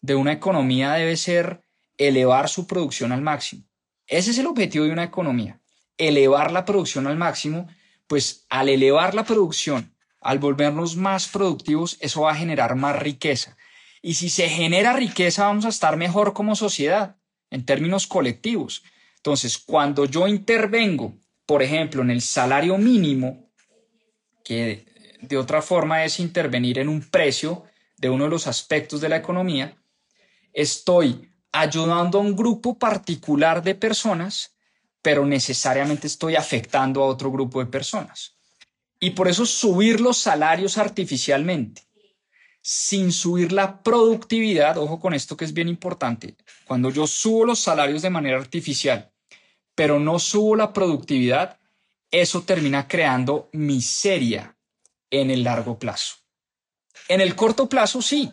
de 0.00 0.14
una 0.14 0.32
economía 0.32 0.94
debe 0.94 1.18
ser 1.18 1.60
elevar 1.98 2.48
su 2.48 2.66
producción 2.66 3.12
al 3.12 3.20
máximo. 3.20 3.64
Ese 4.06 4.30
es 4.30 4.38
el 4.38 4.46
objetivo 4.46 4.84
de 4.84 4.92
una 4.92 5.04
economía, 5.04 5.60
elevar 5.98 6.52
la 6.52 6.64
producción 6.64 7.06
al 7.06 7.16
máximo, 7.16 7.68
pues 8.06 8.46
al 8.48 8.68
elevar 8.68 9.14
la 9.14 9.24
producción 9.24 9.94
al 10.24 10.38
volvernos 10.38 10.96
más 10.96 11.28
productivos, 11.28 11.98
eso 12.00 12.22
va 12.22 12.32
a 12.32 12.36
generar 12.36 12.74
más 12.74 12.98
riqueza. 12.98 13.56
Y 14.00 14.14
si 14.14 14.30
se 14.30 14.48
genera 14.48 14.94
riqueza, 14.94 15.44
vamos 15.44 15.66
a 15.66 15.68
estar 15.68 15.96
mejor 15.98 16.32
como 16.32 16.56
sociedad, 16.56 17.16
en 17.50 17.64
términos 17.64 18.06
colectivos. 18.06 18.82
Entonces, 19.16 19.58
cuando 19.58 20.06
yo 20.06 20.26
intervengo, 20.26 21.14
por 21.44 21.62
ejemplo, 21.62 22.02
en 22.02 22.10
el 22.10 22.22
salario 22.22 22.78
mínimo, 22.78 23.50
que 24.42 24.86
de 25.20 25.36
otra 25.36 25.60
forma 25.60 26.04
es 26.04 26.18
intervenir 26.18 26.78
en 26.78 26.88
un 26.88 27.02
precio 27.02 27.64
de 27.98 28.08
uno 28.08 28.24
de 28.24 28.30
los 28.30 28.46
aspectos 28.46 29.02
de 29.02 29.10
la 29.10 29.16
economía, 29.16 29.76
estoy 30.54 31.33
ayudando 31.54 32.18
a 32.18 32.20
un 32.20 32.34
grupo 32.34 32.76
particular 32.76 33.62
de 33.62 33.76
personas, 33.76 34.56
pero 35.00 35.24
necesariamente 35.24 36.08
estoy 36.08 36.34
afectando 36.34 37.00
a 37.00 37.06
otro 37.06 37.30
grupo 37.30 37.60
de 37.60 37.66
personas. 37.66 38.34
Y 38.98 39.10
por 39.10 39.28
eso 39.28 39.46
subir 39.46 40.00
los 40.00 40.18
salarios 40.18 40.78
artificialmente, 40.78 41.82
sin 42.60 43.12
subir 43.12 43.52
la 43.52 43.84
productividad, 43.84 44.78
ojo 44.78 44.98
con 44.98 45.14
esto 45.14 45.36
que 45.36 45.44
es 45.44 45.52
bien 45.52 45.68
importante, 45.68 46.34
cuando 46.64 46.90
yo 46.90 47.06
subo 47.06 47.44
los 47.44 47.60
salarios 47.60 48.02
de 48.02 48.10
manera 48.10 48.36
artificial, 48.36 49.12
pero 49.76 50.00
no 50.00 50.18
subo 50.18 50.56
la 50.56 50.72
productividad, 50.72 51.60
eso 52.10 52.42
termina 52.42 52.88
creando 52.88 53.48
miseria 53.52 54.56
en 55.08 55.30
el 55.30 55.44
largo 55.44 55.78
plazo. 55.78 56.16
En 57.06 57.20
el 57.20 57.36
corto 57.36 57.68
plazo, 57.68 58.02
sí, 58.02 58.32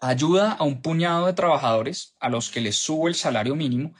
ayuda 0.00 0.52
a 0.52 0.64
un 0.64 0.82
puñado 0.82 1.26
de 1.26 1.32
trabajadores 1.32 2.14
a 2.20 2.28
los 2.28 2.50
que 2.50 2.60
les 2.60 2.76
subo 2.76 3.08
el 3.08 3.14
salario 3.14 3.54
mínimo, 3.54 3.94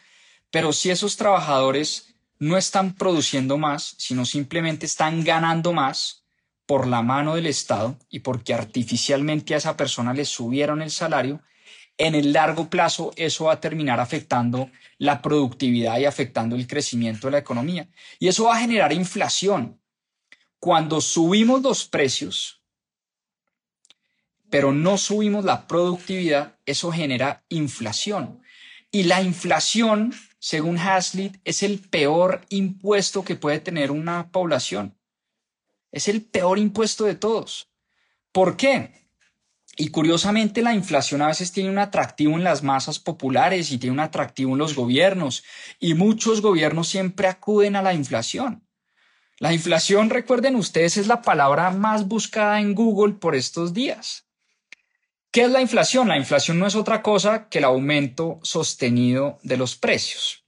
pero 0.50 0.72
si 0.72 0.90
esos 0.90 1.16
trabajadores 1.16 2.14
no 2.38 2.56
están 2.56 2.94
produciendo 2.94 3.56
más, 3.56 3.94
sino 3.98 4.24
simplemente 4.24 4.86
están 4.86 5.24
ganando 5.24 5.72
más 5.72 6.24
por 6.66 6.86
la 6.86 7.02
mano 7.02 7.36
del 7.36 7.46
Estado 7.46 7.98
y 8.10 8.20
porque 8.20 8.52
artificialmente 8.52 9.54
a 9.54 9.58
esa 9.58 9.76
persona 9.76 10.12
le 10.12 10.24
subieron 10.24 10.82
el 10.82 10.90
salario, 10.90 11.42
en 11.98 12.14
el 12.14 12.32
largo 12.32 12.68
plazo 12.68 13.12
eso 13.16 13.44
va 13.44 13.54
a 13.54 13.60
terminar 13.60 14.00
afectando 14.00 14.70
la 14.98 15.22
productividad 15.22 15.98
y 15.98 16.04
afectando 16.04 16.56
el 16.56 16.66
crecimiento 16.66 17.26
de 17.26 17.32
la 17.32 17.38
economía. 17.38 17.88
Y 18.18 18.28
eso 18.28 18.44
va 18.44 18.56
a 18.56 18.60
generar 18.60 18.92
inflación. 18.92 19.80
Cuando 20.58 21.00
subimos 21.00 21.62
los 21.62 21.86
precios, 21.86 22.55
pero 24.50 24.72
no 24.72 24.98
subimos 24.98 25.44
la 25.44 25.66
productividad, 25.66 26.58
eso 26.66 26.92
genera 26.92 27.44
inflación. 27.48 28.40
Y 28.90 29.04
la 29.04 29.22
inflación, 29.22 30.14
según 30.38 30.78
Hazlitt, 30.78 31.36
es 31.44 31.62
el 31.62 31.80
peor 31.80 32.46
impuesto 32.48 33.24
que 33.24 33.36
puede 33.36 33.60
tener 33.60 33.90
una 33.90 34.30
población. 34.30 34.96
Es 35.90 36.08
el 36.08 36.22
peor 36.22 36.58
impuesto 36.58 37.04
de 37.04 37.14
todos. 37.14 37.70
¿Por 38.32 38.56
qué? 38.56 39.06
Y 39.76 39.88
curiosamente 39.88 40.62
la 40.62 40.74
inflación 40.74 41.20
a 41.20 41.26
veces 41.26 41.52
tiene 41.52 41.68
un 41.68 41.78
atractivo 41.78 42.34
en 42.34 42.44
las 42.44 42.62
masas 42.62 42.98
populares 42.98 43.70
y 43.70 43.78
tiene 43.78 43.92
un 43.92 44.00
atractivo 44.00 44.52
en 44.52 44.58
los 44.58 44.74
gobiernos. 44.74 45.44
Y 45.78 45.94
muchos 45.94 46.40
gobiernos 46.40 46.88
siempre 46.88 47.28
acuden 47.28 47.76
a 47.76 47.82
la 47.82 47.92
inflación. 47.92 48.66
La 49.38 49.52
inflación, 49.52 50.08
recuerden 50.08 50.56
ustedes, 50.56 50.96
es 50.96 51.08
la 51.08 51.20
palabra 51.20 51.70
más 51.70 52.08
buscada 52.08 52.60
en 52.60 52.74
Google 52.74 53.14
por 53.14 53.34
estos 53.34 53.74
días. 53.74 54.25
¿Qué 55.36 55.42
es 55.42 55.50
la 55.50 55.60
inflación? 55.60 56.08
La 56.08 56.16
inflación 56.16 56.58
no 56.58 56.66
es 56.66 56.74
otra 56.76 57.02
cosa 57.02 57.50
que 57.50 57.58
el 57.58 57.64
aumento 57.64 58.40
sostenido 58.42 59.38
de 59.42 59.58
los 59.58 59.76
precios. 59.76 60.46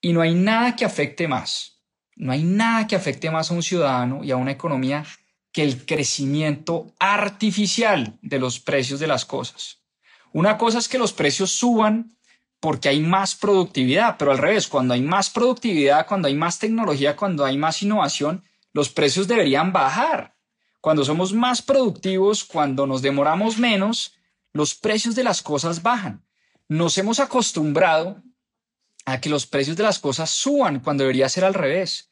Y 0.00 0.12
no 0.12 0.20
hay 0.20 0.34
nada 0.34 0.74
que 0.74 0.84
afecte 0.84 1.28
más, 1.28 1.80
no 2.16 2.32
hay 2.32 2.42
nada 2.42 2.88
que 2.88 2.96
afecte 2.96 3.30
más 3.30 3.52
a 3.52 3.54
un 3.54 3.62
ciudadano 3.62 4.24
y 4.24 4.32
a 4.32 4.36
una 4.36 4.50
economía 4.50 5.04
que 5.52 5.62
el 5.62 5.86
crecimiento 5.86 6.92
artificial 6.98 8.18
de 8.20 8.40
los 8.40 8.58
precios 8.58 8.98
de 8.98 9.06
las 9.06 9.24
cosas. 9.24 9.84
Una 10.32 10.58
cosa 10.58 10.78
es 10.78 10.88
que 10.88 10.98
los 10.98 11.12
precios 11.12 11.52
suban 11.52 12.16
porque 12.58 12.88
hay 12.88 12.98
más 12.98 13.36
productividad, 13.36 14.16
pero 14.18 14.32
al 14.32 14.38
revés, 14.38 14.66
cuando 14.66 14.94
hay 14.94 15.02
más 15.02 15.30
productividad, 15.30 16.08
cuando 16.08 16.26
hay 16.26 16.34
más 16.34 16.58
tecnología, 16.58 17.14
cuando 17.14 17.44
hay 17.44 17.56
más 17.56 17.80
innovación, 17.80 18.42
los 18.72 18.88
precios 18.88 19.28
deberían 19.28 19.72
bajar. 19.72 20.33
Cuando 20.84 21.02
somos 21.02 21.32
más 21.32 21.62
productivos, 21.62 22.44
cuando 22.44 22.86
nos 22.86 23.00
demoramos 23.00 23.56
menos, 23.56 24.18
los 24.52 24.74
precios 24.74 25.14
de 25.14 25.24
las 25.24 25.40
cosas 25.40 25.82
bajan. 25.82 26.26
Nos 26.68 26.98
hemos 26.98 27.20
acostumbrado 27.20 28.22
a 29.06 29.18
que 29.18 29.30
los 29.30 29.46
precios 29.46 29.78
de 29.78 29.82
las 29.82 29.98
cosas 29.98 30.28
suban 30.28 30.80
cuando 30.80 31.04
debería 31.04 31.30
ser 31.30 31.46
al 31.46 31.54
revés. 31.54 32.10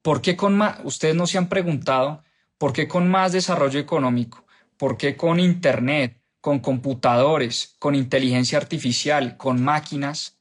¿Por 0.00 0.22
qué 0.22 0.36
con 0.36 0.56
más? 0.56 0.78
Ustedes 0.84 1.16
no 1.16 1.26
se 1.26 1.38
han 1.38 1.48
preguntado 1.48 2.22
¿Por 2.56 2.72
qué 2.72 2.86
con 2.86 3.10
más 3.10 3.32
desarrollo 3.32 3.80
económico? 3.80 4.46
¿Por 4.76 4.96
qué 4.96 5.16
con 5.16 5.40
Internet, 5.40 6.22
con 6.40 6.60
computadores, 6.60 7.74
con 7.80 7.96
inteligencia 7.96 8.58
artificial, 8.58 9.36
con 9.36 9.60
máquinas? 9.60 10.38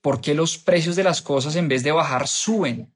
¿Por 0.00 0.20
qué 0.20 0.34
los 0.34 0.58
precios 0.58 0.96
de 0.96 1.04
las 1.04 1.22
cosas 1.22 1.54
en 1.54 1.68
vez 1.68 1.84
de 1.84 1.92
bajar 1.92 2.26
suben? 2.26 2.92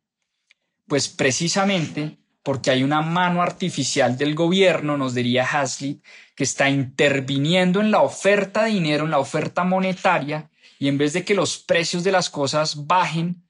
Pues 0.89 1.07
precisamente 1.07 2.19
porque 2.47 2.71
hay 2.71 2.85
una 2.85 3.03
mano 3.03 3.43
artificial 3.43 4.17
del 4.17 4.37
gobierno, 4.37 4.97
nos 4.97 5.15
diría 5.15 5.43
Hazlitt, 5.43 6.05
que 6.37 6.45
está 6.45 6.71
interviniendo 6.71 7.81
en 7.81 7.91
la 7.91 8.03
oferta 8.03 8.63
de 8.63 8.71
dinero, 8.71 9.05
en 9.05 9.11
la 9.11 9.19
oferta 9.19 9.65
monetaria, 9.65 10.49
y 10.79 10.87
en 10.87 10.97
vez 10.97 11.13
de 11.13 11.25
que 11.25 11.35
los 11.35 11.59
precios 11.59 12.05
de 12.05 12.13
las 12.13 12.31
cosas 12.31 12.87
bajen, 12.87 13.43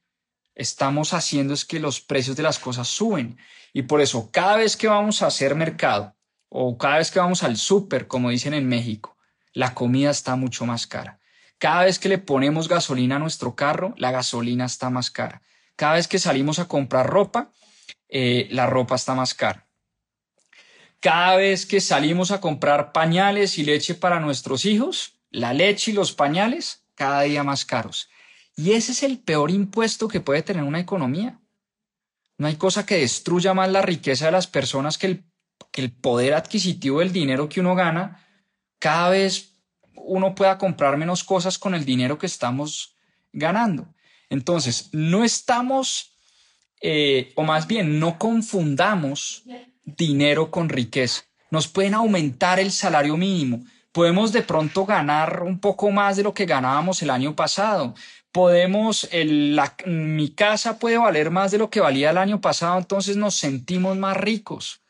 estamos 0.55 1.13
haciendo 1.13 1.53
es 1.53 1.63
que 1.63 1.79
los 1.79 2.01
precios 2.01 2.35
de 2.37 2.41
las 2.41 2.57
cosas 2.57 2.87
suben. 2.87 3.37
Y 3.71 3.83
por 3.83 4.01
eso, 4.01 4.31
cada 4.31 4.57
vez 4.57 4.75
que 4.75 4.87
vamos 4.87 5.21
a 5.21 5.27
hacer 5.27 5.53
mercado 5.53 6.15
o 6.49 6.79
cada 6.79 6.97
vez 6.97 7.11
que 7.11 7.19
vamos 7.19 7.43
al 7.43 7.55
súper, 7.55 8.07
como 8.07 8.31
dicen 8.31 8.55
en 8.55 8.67
México, 8.67 9.15
la 9.53 9.75
comida 9.75 10.09
está 10.09 10.35
mucho 10.35 10.65
más 10.65 10.87
cara. 10.87 11.19
Cada 11.59 11.83
vez 11.83 11.99
que 11.99 12.09
le 12.09 12.17
ponemos 12.17 12.67
gasolina 12.67 13.17
a 13.17 13.19
nuestro 13.19 13.53
carro, 13.53 13.93
la 13.95 14.09
gasolina 14.09 14.65
está 14.65 14.89
más 14.89 15.11
cara. 15.11 15.43
Cada 15.75 15.93
vez 15.93 16.07
que 16.07 16.17
salimos 16.17 16.57
a 16.57 16.67
comprar 16.67 17.07
ropa, 17.07 17.51
eh, 18.09 18.47
la 18.51 18.65
ropa 18.65 18.95
está 18.95 19.15
más 19.15 19.33
cara. 19.33 19.67
Cada 20.99 21.35
vez 21.35 21.65
que 21.65 21.79
salimos 21.79 22.31
a 22.31 22.41
comprar 22.41 22.91
pañales 22.91 23.57
y 23.57 23.63
leche 23.63 23.93
para 23.93 24.19
nuestros 24.19 24.65
hijos, 24.65 25.13
la 25.29 25.53
leche 25.53 25.91
y 25.91 25.93
los 25.93 26.13
pañales 26.13 26.83
cada 26.95 27.21
día 27.21 27.43
más 27.43 27.65
caros. 27.65 28.09
Y 28.55 28.71
ese 28.71 28.91
es 28.91 29.03
el 29.03 29.19
peor 29.19 29.51
impuesto 29.51 30.07
que 30.07 30.19
puede 30.19 30.41
tener 30.41 30.63
una 30.63 30.79
economía. 30.79 31.39
No 32.37 32.47
hay 32.47 32.55
cosa 32.55 32.85
que 32.85 32.97
destruya 32.97 33.53
más 33.53 33.69
la 33.69 33.83
riqueza 33.83 34.25
de 34.25 34.31
las 34.31 34.47
personas 34.47 34.97
que 34.97 35.07
el, 35.07 35.23
el 35.73 35.91
poder 35.91 36.33
adquisitivo 36.33 36.99
del 36.99 37.13
dinero 37.13 37.49
que 37.49 37.59
uno 37.59 37.75
gana. 37.75 38.25
Cada 38.79 39.09
vez 39.09 39.53
uno 39.95 40.33
pueda 40.33 40.57
comprar 40.57 40.97
menos 40.97 41.23
cosas 41.23 41.59
con 41.59 41.75
el 41.75 41.85
dinero 41.85 42.17
que 42.17 42.25
estamos 42.25 42.95
ganando. 43.31 43.93
Entonces, 44.29 44.89
no 44.91 45.23
estamos, 45.23 46.16
eh, 46.81 47.31
o 47.35 47.43
más 47.43 47.67
bien, 47.67 47.99
no 47.99 48.17
confundamos 48.17 49.43
dinero 49.83 50.51
con 50.51 50.69
riqueza. 50.69 51.23
Nos 51.49 51.67
pueden 51.67 51.93
aumentar 51.93 52.59
el 52.59 52.71
salario 52.71 53.17
mínimo. 53.17 53.63
Podemos 53.91 54.31
de 54.31 54.41
pronto 54.41 54.85
ganar 54.85 55.43
un 55.43 55.59
poco 55.59 55.89
más 55.91 56.17
de 56.17 56.23
lo 56.23 56.33
que 56.33 56.45
ganábamos 56.45 57.01
el 57.01 57.09
año 57.09 57.35
pasado, 57.35 57.95
podemos, 58.31 59.09
mi 59.87 60.29
casa 60.29 60.77
puede 60.77 60.99
valer 60.99 61.31
más 61.31 61.49
de 61.49 61.57
lo 61.57 61.71
que 61.71 61.79
valía 61.79 62.11
el 62.11 62.19
año 62.19 62.39
pasado, 62.39 62.77
entonces 62.77 63.17
nos 63.17 63.33
sentimos 63.33 63.97
más 63.97 64.15
ricos. 64.15 64.81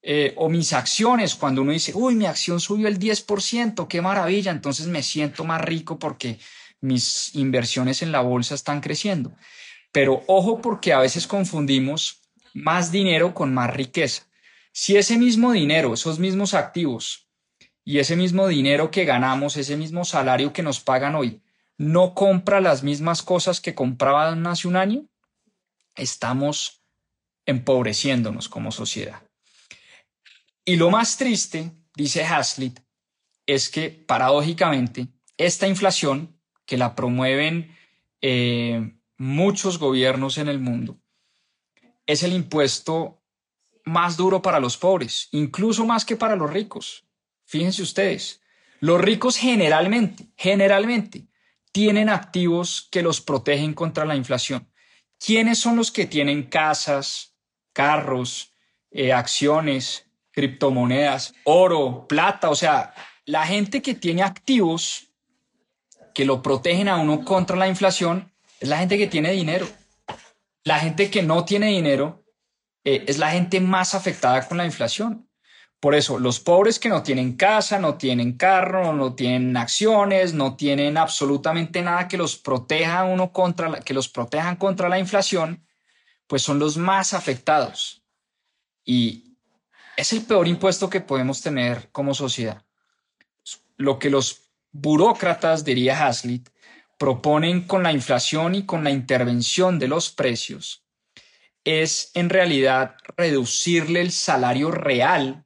Eh, 0.00 0.32
o 0.36 0.48
mis 0.48 0.72
acciones, 0.72 1.34
cuando 1.34 1.60
uno 1.60 1.72
dice, 1.72 1.92
uy, 1.94 2.14
mi 2.14 2.26
acción 2.26 2.60
subió 2.60 2.88
el 2.88 2.98
10%, 2.98 3.86
qué 3.86 4.00
maravilla, 4.00 4.50
entonces 4.50 4.86
me 4.86 5.02
siento 5.02 5.44
más 5.44 5.60
rico 5.60 5.98
porque 5.98 6.38
mis 6.80 7.34
inversiones 7.34 8.00
en 8.00 8.12
la 8.12 8.20
bolsa 8.20 8.54
están 8.54 8.80
creciendo. 8.80 9.32
Pero 9.94 10.24
ojo 10.26 10.60
porque 10.60 10.92
a 10.92 10.98
veces 10.98 11.28
confundimos 11.28 12.20
más 12.52 12.90
dinero 12.90 13.32
con 13.32 13.54
más 13.54 13.72
riqueza. 13.72 14.24
Si 14.72 14.96
ese 14.96 15.16
mismo 15.16 15.52
dinero, 15.52 15.94
esos 15.94 16.18
mismos 16.18 16.52
activos 16.52 17.28
y 17.84 18.00
ese 18.00 18.16
mismo 18.16 18.48
dinero 18.48 18.90
que 18.90 19.04
ganamos, 19.04 19.56
ese 19.56 19.76
mismo 19.76 20.04
salario 20.04 20.52
que 20.52 20.64
nos 20.64 20.80
pagan 20.80 21.14
hoy, 21.14 21.42
no 21.78 22.12
compra 22.12 22.60
las 22.60 22.82
mismas 22.82 23.22
cosas 23.22 23.60
que 23.60 23.76
compraban 23.76 24.44
hace 24.48 24.66
un 24.66 24.74
año, 24.74 25.06
estamos 25.94 26.82
empobreciéndonos 27.46 28.48
como 28.48 28.72
sociedad. 28.72 29.22
Y 30.64 30.74
lo 30.74 30.90
más 30.90 31.18
triste, 31.18 31.70
dice 31.94 32.24
Hazlitt, 32.24 32.80
es 33.46 33.68
que 33.68 33.90
paradójicamente 33.90 35.06
esta 35.36 35.68
inflación, 35.68 36.36
que 36.66 36.78
la 36.78 36.96
promueven 36.96 37.76
eh, 38.22 38.96
muchos 39.24 39.78
gobiernos 39.78 40.36
en 40.36 40.48
el 40.48 40.60
mundo, 40.60 41.00
es 42.04 42.22
el 42.22 42.34
impuesto 42.34 43.22
más 43.82 44.18
duro 44.18 44.42
para 44.42 44.60
los 44.60 44.76
pobres, 44.76 45.28
incluso 45.32 45.86
más 45.86 46.04
que 46.04 46.14
para 46.14 46.36
los 46.36 46.52
ricos. 46.52 47.06
Fíjense 47.46 47.80
ustedes, 47.82 48.42
los 48.80 49.00
ricos 49.00 49.38
generalmente, 49.38 50.26
generalmente, 50.36 51.26
tienen 51.72 52.10
activos 52.10 52.86
que 52.90 53.02
los 53.02 53.22
protegen 53.22 53.72
contra 53.72 54.04
la 54.04 54.14
inflación. 54.14 54.70
¿Quiénes 55.18 55.58
son 55.58 55.76
los 55.76 55.90
que 55.90 56.04
tienen 56.04 56.42
casas, 56.42 57.34
carros, 57.72 58.52
eh, 58.90 59.14
acciones, 59.14 60.06
criptomonedas, 60.32 61.34
oro, 61.44 62.06
plata? 62.06 62.50
O 62.50 62.54
sea, 62.54 62.92
la 63.24 63.46
gente 63.46 63.80
que 63.80 63.94
tiene 63.94 64.22
activos 64.22 65.08
que 66.12 66.26
lo 66.26 66.42
protegen 66.42 66.88
a 66.88 66.96
uno 66.96 67.24
contra 67.24 67.56
la 67.56 67.68
inflación 67.68 68.33
es 68.64 68.70
la 68.70 68.78
gente 68.78 68.96
que 68.96 69.06
tiene 69.06 69.30
dinero. 69.32 69.68
La 70.64 70.78
gente 70.78 71.10
que 71.10 71.22
no 71.22 71.44
tiene 71.44 71.66
dinero 71.66 72.24
eh, 72.82 73.04
es 73.06 73.18
la 73.18 73.30
gente 73.30 73.60
más 73.60 73.94
afectada 73.94 74.48
con 74.48 74.56
la 74.56 74.64
inflación. 74.64 75.28
Por 75.80 75.94
eso, 75.94 76.18
los 76.18 76.40
pobres 76.40 76.78
que 76.78 76.88
no 76.88 77.02
tienen 77.02 77.36
casa, 77.36 77.78
no 77.78 77.98
tienen 77.98 78.38
carro, 78.38 78.94
no 78.94 79.14
tienen 79.14 79.54
acciones, 79.58 80.32
no 80.32 80.56
tienen 80.56 80.96
absolutamente 80.96 81.82
nada 81.82 82.08
que 82.08 82.16
los 82.16 82.38
proteja 82.38 83.04
uno 83.04 83.32
contra 83.32 83.80
que 83.80 83.92
los 83.92 84.08
protejan 84.08 84.56
contra 84.56 84.88
la 84.88 84.98
inflación, 84.98 85.66
pues 86.26 86.40
son 86.40 86.58
los 86.58 86.78
más 86.78 87.12
afectados. 87.12 88.02
Y 88.82 89.36
es 89.94 90.10
el 90.14 90.22
peor 90.22 90.48
impuesto 90.48 90.88
que 90.88 91.02
podemos 91.02 91.42
tener 91.42 91.90
como 91.92 92.14
sociedad. 92.14 92.64
Lo 93.76 93.98
que 93.98 94.08
los 94.08 94.48
burócratas, 94.72 95.66
diría 95.66 96.06
Hazlitt, 96.06 96.48
proponen 96.98 97.62
con 97.62 97.82
la 97.82 97.92
inflación 97.92 98.54
y 98.54 98.64
con 98.64 98.84
la 98.84 98.90
intervención 98.90 99.78
de 99.78 99.88
los 99.88 100.10
precios 100.10 100.84
es 101.64 102.10
en 102.14 102.28
realidad 102.28 102.96
reducirle 103.16 104.00
el 104.00 104.12
salario 104.12 104.70
real 104.70 105.44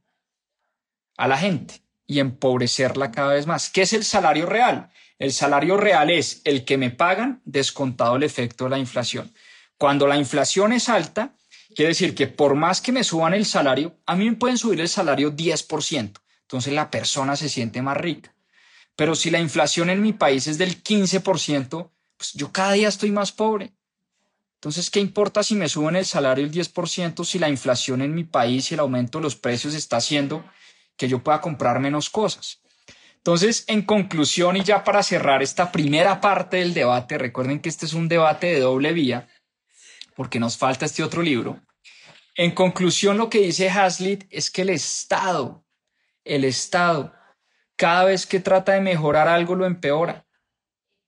a 1.16 1.28
la 1.28 1.38
gente 1.38 1.82
y 2.07 2.18
empobrecerla 2.20 3.12
cada 3.12 3.34
vez 3.34 3.46
más. 3.46 3.70
¿Qué 3.70 3.82
es 3.82 3.92
el 3.92 4.05
salario 4.05 4.46
real? 4.46 4.90
El 5.18 5.32
salario 5.32 5.76
real 5.76 6.11
es 6.11 6.42
el 6.44 6.64
que 6.64 6.76
me 6.76 6.90
pagan 6.90 7.40
descontado 7.44 8.16
el 8.16 8.22
efecto 8.22 8.64
de 8.64 8.70
la 8.70 8.78
inflación. 8.78 9.32
Cuando 9.76 10.07
la 10.07 10.16
inflación 10.16 10.72
es 10.72 10.88
alta, 10.88 11.34
quiere 11.74 11.90
decir 11.90 12.14
que 12.14 12.26
por 12.26 12.55
más 12.55 12.80
que 12.80 12.92
me 12.92 13.05
suban 13.05 13.34
el 13.34 13.46
salario, 13.46 13.96
a 14.07 14.16
mí 14.16 14.28
me 14.28 14.36
pueden 14.36 14.59
subir 14.59 14.80
el 14.80 14.88
salario 14.88 15.34
10%. 15.34 16.20
Entonces 16.42 16.72
la 16.72 16.90
persona 16.90 17.36
se 17.36 17.49
siente 17.49 17.82
más 17.82 17.96
rica. 17.96 18.32
Pero 18.99 19.14
si 19.14 19.30
la 19.30 19.38
inflación 19.38 19.90
en 19.90 20.03
mi 20.03 20.12
país 20.12 20.49
es 20.49 20.59
del 20.59 20.82
15%, 20.82 21.92
pues 22.16 22.32
yo 22.32 22.51
cada 22.51 22.72
día 22.72 22.88
estoy 22.88 23.12
más 23.12 23.30
pobre. 23.30 23.72
Entonces, 24.57 24.90
¿qué 24.90 24.99
importa 24.99 25.44
si 25.44 25.55
me 25.55 25.68
suben 25.68 25.94
el 25.94 26.05
salario 26.05 26.44
el 26.44 26.51
10% 26.51 27.24
si 27.24 27.38
la 27.38 27.49
inflación 27.49 28.03
en 28.03 28.12
mi 28.12 28.24
país 28.24 28.68
y 28.68 28.74
el 28.74 28.80
aumento 28.80 29.18
de 29.18 29.22
los 29.22 29.36
precios 29.36 29.74
está 29.74 29.99
haciendo 29.99 30.44
que 30.96 31.07
yo 31.07 31.22
pueda 31.22 31.40
comprar 31.40 31.78
menos 31.78 32.11
cosas? 32.11 32.61
Entonces, 33.18 33.62
en 33.68 33.82
conclusión 33.82 34.57
y 34.57 34.64
ya 34.64 34.82
para 34.82 35.05
cerrar 35.05 35.44
esta 35.44 35.70
primera 35.70 36.20
parte 36.20 36.57
del 36.57 36.74
debate, 36.74 37.18
recuerden 37.18 37.61
que 37.61 37.68
este 37.68 37.86
es 37.86 37.92
un 37.92 38.09
debate 38.09 38.49
de 38.49 38.59
doble 38.59 38.92
vía, 38.92 39.28
porque 40.16 40.40
nos 40.40 40.57
falta 40.57 40.86
este 40.86 41.05
otro 41.05 41.22
libro. 41.22 41.61
En 42.34 42.51
conclusión, 42.51 43.16
lo 43.16 43.30
que 43.30 43.42
dice 43.42 43.70
Hazlitt 43.70 44.24
es 44.28 44.51
que 44.51 44.62
el 44.62 44.70
Estado, 44.70 45.64
el 46.24 46.44
Estado, 46.44 47.14
cada 47.78 48.04
vez 48.04 48.26
que 48.26 48.40
trata 48.40 48.72
de 48.72 48.80
mejorar 48.80 49.28
algo 49.28 49.54
lo 49.54 49.64
empeora. 49.64 50.26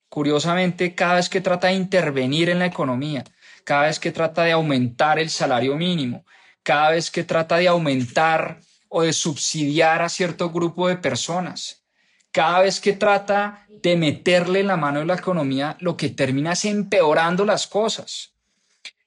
Curiosamente, 0.09 0.95
cada 0.95 1.17
vez 1.17 1.29
que 1.29 1.41
trata 1.41 1.67
de 1.67 1.75
intervenir 1.75 2.49
en 2.49 2.61
la 2.61 2.67
economía, 2.67 3.25
cada 3.65 3.83
vez 3.83 3.99
que 3.99 4.13
trata 4.13 4.45
de 4.45 4.53
aumentar 4.53 5.19
el 5.19 5.31
salario 5.31 5.77
mínimo, 5.77 6.25
cada 6.63 6.91
vez 6.91 7.11
que 7.11 7.25
trata 7.25 7.57
de 7.57 7.67
aumentar 7.67 8.61
o 8.89 9.03
de 9.03 9.13
subsidiar 9.13 10.01
a 10.01 10.09
cierto 10.09 10.51
grupo 10.51 10.87
de 10.87 10.97
personas, 10.97 11.83
cada 12.31 12.61
vez 12.61 12.81
que 12.81 12.93
trata 12.93 13.67
de 13.69 13.97
meterle 13.97 14.63
la 14.63 14.77
mano 14.77 15.01
en 15.01 15.09
la 15.09 15.15
economía, 15.15 15.77
lo 15.81 15.97
que 15.97 16.11
termina 16.11 16.53
es 16.53 16.65
empeorando 16.67 17.45
las 17.45 17.67
cosas. 17.67 18.33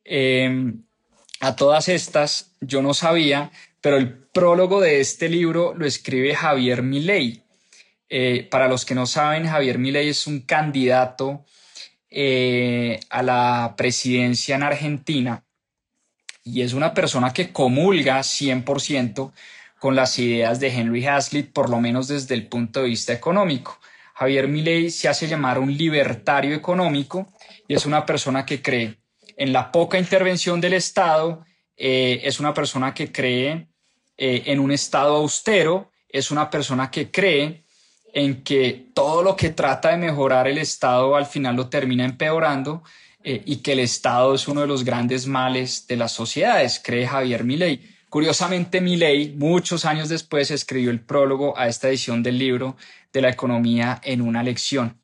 Em, 0.04 0.84
a 1.40 1.56
todas 1.56 1.88
estas, 1.88 2.56
yo 2.60 2.82
no 2.82 2.94
sabía, 2.94 3.52
pero 3.80 3.96
el 3.96 4.14
prólogo 4.14 4.82
de 4.82 5.00
este 5.00 5.30
libro 5.30 5.74
lo 5.76 5.86
escribe 5.86 6.36
Javier 6.36 6.84
Milei. 6.84 7.43
Eh, 8.16 8.48
para 8.52 8.68
los 8.68 8.86
que 8.86 8.94
no 8.94 9.08
saben, 9.08 9.48
Javier 9.48 9.80
Milei 9.80 10.10
es 10.10 10.28
un 10.28 10.42
candidato 10.42 11.44
eh, 12.12 13.00
a 13.10 13.24
la 13.24 13.74
presidencia 13.76 14.56
en 14.56 14.62
Argentina 14.62 15.44
y 16.44 16.62
es 16.62 16.74
una 16.74 16.94
persona 16.94 17.34
que 17.34 17.52
comulga 17.52 18.20
100% 18.20 19.32
con 19.80 19.96
las 19.96 20.20
ideas 20.20 20.60
de 20.60 20.68
Henry 20.68 21.08
Hazlitt, 21.08 21.54
por 21.54 21.72
lo 21.72 21.80
menos 21.80 22.08
desde 22.08 22.36
el 22.36 22.46
punto 22.46 22.84
de 22.84 22.90
vista 22.90 23.14
económico. 23.14 23.80
Javier 24.14 24.48
Milei 24.48 24.92
se 24.92 25.10
hace 25.10 25.28
llamar 25.28 25.58
un 25.58 25.76
libertario 25.76 26.54
económico 26.54 27.34
y 27.68 27.74
es 27.74 27.88
una 27.88 28.06
persona 28.06 28.46
que 28.46 28.62
cree 28.62 29.00
en 29.38 29.52
la 29.52 29.72
poca 29.72 29.98
intervención 29.98 30.62
del 30.62 30.74
Estado, 30.74 31.44
eh, 31.76 32.22
es 32.24 32.40
una 32.40 32.54
persona 32.54 32.94
que 32.94 33.12
cree 33.12 33.70
eh, 34.18 34.44
en 34.46 34.60
un 34.60 34.72
Estado 34.72 35.16
austero, 35.16 35.92
es 36.10 36.30
una 36.30 36.52
persona 36.52 36.92
que 36.92 37.10
cree 37.10 37.63
en 38.14 38.44
que 38.44 38.92
todo 38.94 39.24
lo 39.24 39.36
que 39.36 39.50
trata 39.50 39.90
de 39.90 39.98
mejorar 39.98 40.48
el 40.48 40.60
Estado 40.60 41.16
al 41.16 41.26
final 41.26 41.56
lo 41.56 41.68
termina 41.68 42.06
empeorando 42.06 42.84
eh, 43.24 43.42
y 43.46 43.58
que 43.58 43.74
el 43.74 43.80
Estado 43.80 44.36
es 44.36 44.48
uno 44.48 44.62
de 44.62 44.68
los 44.68 44.86
grandes 44.86 45.26
males 45.26 45.88
de 45.88 45.98
las 45.98 46.12
sociedades, 46.12 46.80
cree 46.82 47.08
Javier 47.08 47.44
Milei. 47.44 47.82
Curiosamente, 48.10 48.80
Milei, 48.80 49.34
muchos 49.36 49.86
años 49.86 50.10
después, 50.10 50.52
escribió 50.52 50.92
el 50.92 51.02
prólogo 51.02 51.58
a 51.58 51.68
esta 51.68 51.90
edición 51.90 52.22
del 52.22 52.38
libro 52.38 52.78
de 53.12 53.22
la 53.22 53.30
economía 53.30 54.00
en 54.04 54.22
una 54.22 54.44
lección. 54.44 55.00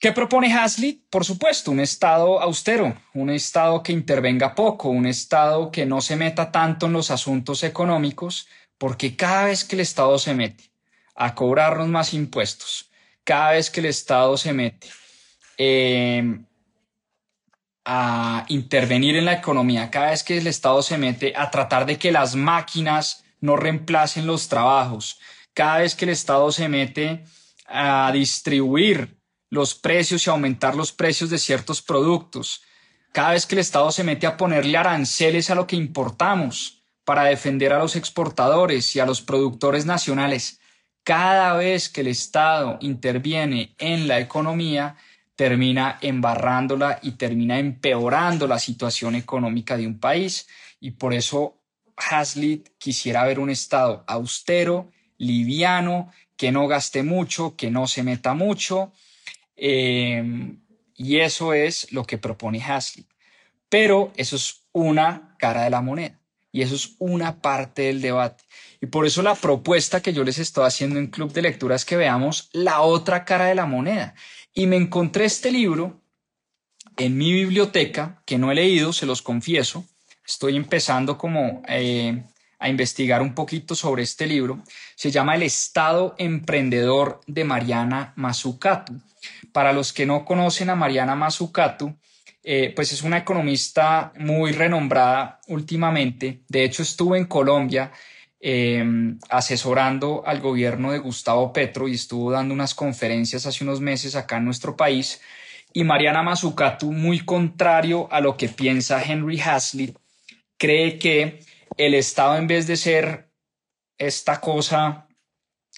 ¿Qué 0.00 0.12
propone 0.12 0.52
Hazlitt? 0.54 1.04
Por 1.10 1.26
supuesto, 1.26 1.70
un 1.70 1.80
Estado 1.80 2.40
austero, 2.40 2.96
un 3.12 3.28
Estado 3.28 3.82
que 3.82 3.92
intervenga 3.92 4.54
poco, 4.54 4.88
un 4.88 5.06
Estado 5.06 5.70
que 5.70 5.84
no 5.84 6.00
se 6.00 6.16
meta 6.16 6.50
tanto 6.50 6.86
en 6.86 6.94
los 6.94 7.10
asuntos 7.10 7.62
económicos, 7.62 8.48
porque 8.78 9.16
cada 9.16 9.46
vez 9.46 9.64
que 9.64 9.76
el 9.76 9.80
Estado 9.80 10.18
se 10.18 10.34
mete 10.34 10.73
a 11.14 11.34
cobrarnos 11.34 11.88
más 11.88 12.14
impuestos 12.14 12.90
cada 13.24 13.52
vez 13.52 13.70
que 13.70 13.80
el 13.80 13.86
Estado 13.86 14.36
se 14.36 14.52
mete 14.52 14.88
em, 15.56 16.44
a 17.84 18.44
intervenir 18.48 19.16
en 19.16 19.24
la 19.24 19.32
economía, 19.32 19.90
cada 19.90 20.10
vez 20.10 20.22
que 20.22 20.38
el 20.38 20.46
Estado 20.46 20.82
se 20.82 20.98
mete 20.98 21.32
a 21.36 21.50
tratar 21.50 21.86
de 21.86 21.98
que 21.98 22.12
las 22.12 22.34
máquinas 22.34 23.24
no 23.40 23.56
reemplacen 23.56 24.26
los 24.26 24.48
trabajos, 24.48 25.18
cada 25.54 25.78
vez 25.78 25.94
que 25.94 26.04
el 26.04 26.10
Estado 26.10 26.52
se 26.52 26.68
mete 26.68 27.24
a 27.66 28.10
distribuir 28.12 29.18
los 29.50 29.74
precios 29.74 30.26
y 30.26 30.30
aumentar 30.30 30.74
los 30.74 30.92
precios 30.92 31.30
de 31.30 31.38
ciertos 31.38 31.80
productos, 31.80 32.62
cada 33.12 33.32
vez 33.32 33.46
que 33.46 33.54
el 33.54 33.60
Estado 33.60 33.90
se 33.90 34.04
mete 34.04 34.26
a 34.26 34.36
ponerle 34.36 34.76
aranceles 34.76 35.50
a 35.50 35.54
lo 35.54 35.66
que 35.66 35.76
importamos 35.76 36.82
para 37.04 37.24
defender 37.24 37.72
a 37.72 37.78
los 37.78 37.96
exportadores 37.96 38.96
y 38.96 39.00
a 39.00 39.06
los 39.06 39.20
productores 39.20 39.86
nacionales, 39.86 40.58
cada 41.04 41.54
vez 41.54 41.90
que 41.90 42.00
el 42.00 42.08
Estado 42.08 42.78
interviene 42.80 43.74
en 43.78 44.08
la 44.08 44.18
economía, 44.18 44.96
termina 45.36 45.98
embarrándola 46.00 46.98
y 47.02 47.12
termina 47.12 47.58
empeorando 47.58 48.46
la 48.46 48.58
situación 48.58 49.14
económica 49.14 49.76
de 49.76 49.86
un 49.86 50.00
país. 50.00 50.48
Y 50.80 50.92
por 50.92 51.12
eso 51.12 51.60
Hazlitt 51.96 52.70
quisiera 52.78 53.24
ver 53.24 53.38
un 53.38 53.50
Estado 53.50 54.02
austero, 54.06 54.90
liviano, 55.18 56.10
que 56.36 56.50
no 56.50 56.66
gaste 56.66 57.02
mucho, 57.02 57.54
que 57.56 57.70
no 57.70 57.86
se 57.86 58.02
meta 58.02 58.34
mucho. 58.34 58.92
Em, 59.56 60.60
y 60.96 61.18
eso 61.18 61.52
es 61.52 61.92
lo 61.92 62.04
que 62.04 62.18
propone 62.18 62.62
Hazlitt. 62.62 63.08
Pero 63.68 64.12
eso 64.16 64.36
es 64.36 64.66
una 64.72 65.36
cara 65.38 65.64
de 65.64 65.70
la 65.70 65.80
moneda. 65.80 66.18
Y 66.54 66.62
eso 66.62 66.76
es 66.76 66.94
una 67.00 67.42
parte 67.42 67.82
del 67.82 68.00
debate. 68.00 68.44
Y 68.80 68.86
por 68.86 69.06
eso 69.06 69.22
la 69.22 69.34
propuesta 69.34 70.00
que 70.00 70.12
yo 70.12 70.22
les 70.22 70.38
estoy 70.38 70.64
haciendo 70.64 71.00
en 71.00 71.08
Club 71.08 71.32
de 71.32 71.42
Lectura 71.42 71.74
es 71.74 71.84
que 71.84 71.96
veamos 71.96 72.48
la 72.52 72.82
otra 72.82 73.24
cara 73.24 73.46
de 73.46 73.56
la 73.56 73.66
moneda. 73.66 74.14
Y 74.54 74.68
me 74.68 74.76
encontré 74.76 75.24
este 75.24 75.50
libro 75.50 76.00
en 76.96 77.18
mi 77.18 77.32
biblioteca, 77.32 78.22
que 78.24 78.38
no 78.38 78.52
he 78.52 78.54
leído, 78.54 78.92
se 78.92 79.04
los 79.04 79.20
confieso. 79.20 79.84
Estoy 80.24 80.54
empezando 80.54 81.18
como 81.18 81.60
eh, 81.66 82.22
a 82.60 82.68
investigar 82.68 83.20
un 83.20 83.34
poquito 83.34 83.74
sobre 83.74 84.04
este 84.04 84.28
libro. 84.28 84.62
Se 84.94 85.10
llama 85.10 85.34
El 85.34 85.42
Estado 85.42 86.14
Emprendedor 86.18 87.20
de 87.26 87.42
Mariana 87.42 88.12
Mazzucato. 88.14 88.92
Para 89.50 89.72
los 89.72 89.92
que 89.92 90.06
no 90.06 90.24
conocen 90.24 90.70
a 90.70 90.76
Mariana 90.76 91.16
Mazzucato, 91.16 91.96
eh, 92.46 92.74
pues 92.76 92.92
es 92.92 93.02
una 93.02 93.16
economista 93.16 94.12
muy 94.18 94.52
renombrada 94.52 95.40
últimamente. 95.46 96.42
De 96.46 96.62
hecho, 96.62 96.82
estuve 96.82 97.16
en 97.16 97.24
Colombia 97.24 97.90
em, 98.38 99.18
asesorando 99.30 100.22
al 100.26 100.40
gobierno 100.42 100.92
de 100.92 100.98
Gustavo 100.98 101.54
Petro 101.54 101.88
y 101.88 101.94
estuvo 101.94 102.30
dando 102.30 102.52
unas 102.52 102.74
conferencias 102.74 103.46
hace 103.46 103.64
unos 103.64 103.80
meses 103.80 104.14
acá 104.14 104.36
en 104.36 104.44
nuestro 104.44 104.76
país. 104.76 105.22
Y 105.72 105.84
Mariana 105.84 106.22
Mazzucato, 106.22 106.86
muy 106.86 107.20
contrario 107.20 108.08
a 108.12 108.20
lo 108.20 108.36
que 108.36 108.50
piensa 108.50 109.02
Henry 109.02 109.40
Hazlitt, 109.40 109.96
cree 110.58 110.98
que 110.98 111.40
el 111.78 111.94
Estado, 111.94 112.36
en 112.36 112.46
vez 112.46 112.66
de 112.66 112.76
ser 112.76 113.30
esta 113.96 114.42
cosa 114.42 115.08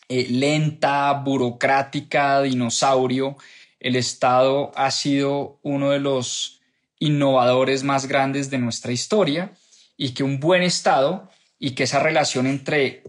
eh, 0.08 0.26
lenta, 0.30 1.12
burocrática, 1.12 2.42
dinosaurio, 2.42 3.36
el 3.78 3.94
Estado 3.94 4.72
ha 4.74 4.90
sido 4.90 5.60
uno 5.62 5.90
de 5.90 6.00
los 6.00 6.55
innovadores 6.98 7.82
más 7.82 8.06
grandes 8.06 8.50
de 8.50 8.58
nuestra 8.58 8.92
historia 8.92 9.52
y 9.96 10.10
que 10.10 10.22
un 10.22 10.40
buen 10.40 10.62
Estado 10.62 11.30
y 11.58 11.70
que 11.70 11.84
esa 11.84 12.00
relación 12.00 12.46
entre 12.46 13.02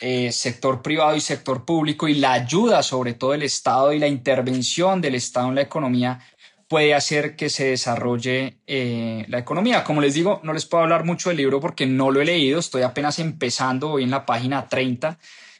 eh, 0.00 0.32
sector 0.32 0.80
privado 0.82 1.14
y 1.14 1.20
sector 1.20 1.64
público 1.64 2.08
y 2.08 2.14
la 2.14 2.32
ayuda 2.32 2.82
sobre 2.82 3.14
todo 3.14 3.32
del 3.32 3.42
Estado 3.42 3.92
y 3.92 3.98
la 3.98 4.08
intervención 4.08 5.00
del 5.00 5.14
Estado 5.14 5.48
en 5.48 5.56
la 5.56 5.62
economía 5.62 6.20
puede 6.68 6.94
hacer 6.94 7.34
que 7.34 7.50
se 7.50 7.70
desarrolle 7.70 8.58
eh, 8.66 9.24
la 9.28 9.38
economía. 9.38 9.82
Como 9.82 10.00
les 10.00 10.14
digo, 10.14 10.40
no 10.44 10.52
les 10.52 10.66
puedo 10.66 10.84
hablar 10.84 11.04
mucho 11.04 11.28
del 11.28 11.38
libro 11.38 11.60
porque 11.60 11.84
no 11.84 12.12
lo 12.12 12.20
he 12.20 12.24
leído, 12.24 12.60
estoy 12.60 12.82
apenas 12.82 13.18
empezando 13.18 13.90
hoy 13.90 14.04
en 14.04 14.10
la 14.10 14.24
página 14.24 14.68
30, 14.68 15.18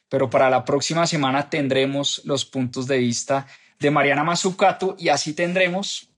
pero 0.08 0.30
para 0.30 0.48
la 0.48 0.64
próxima 0.64 1.06
semana 1.08 1.50
tendremos 1.50 2.22
los 2.24 2.44
puntos 2.44 2.86
de 2.86 2.98
vista 2.98 3.46
de 3.80 3.90
Mariana 3.90 4.22
Mazzucato 4.22 4.94
y 4.98 5.08
así 5.08 5.34
tendremos 5.34 6.09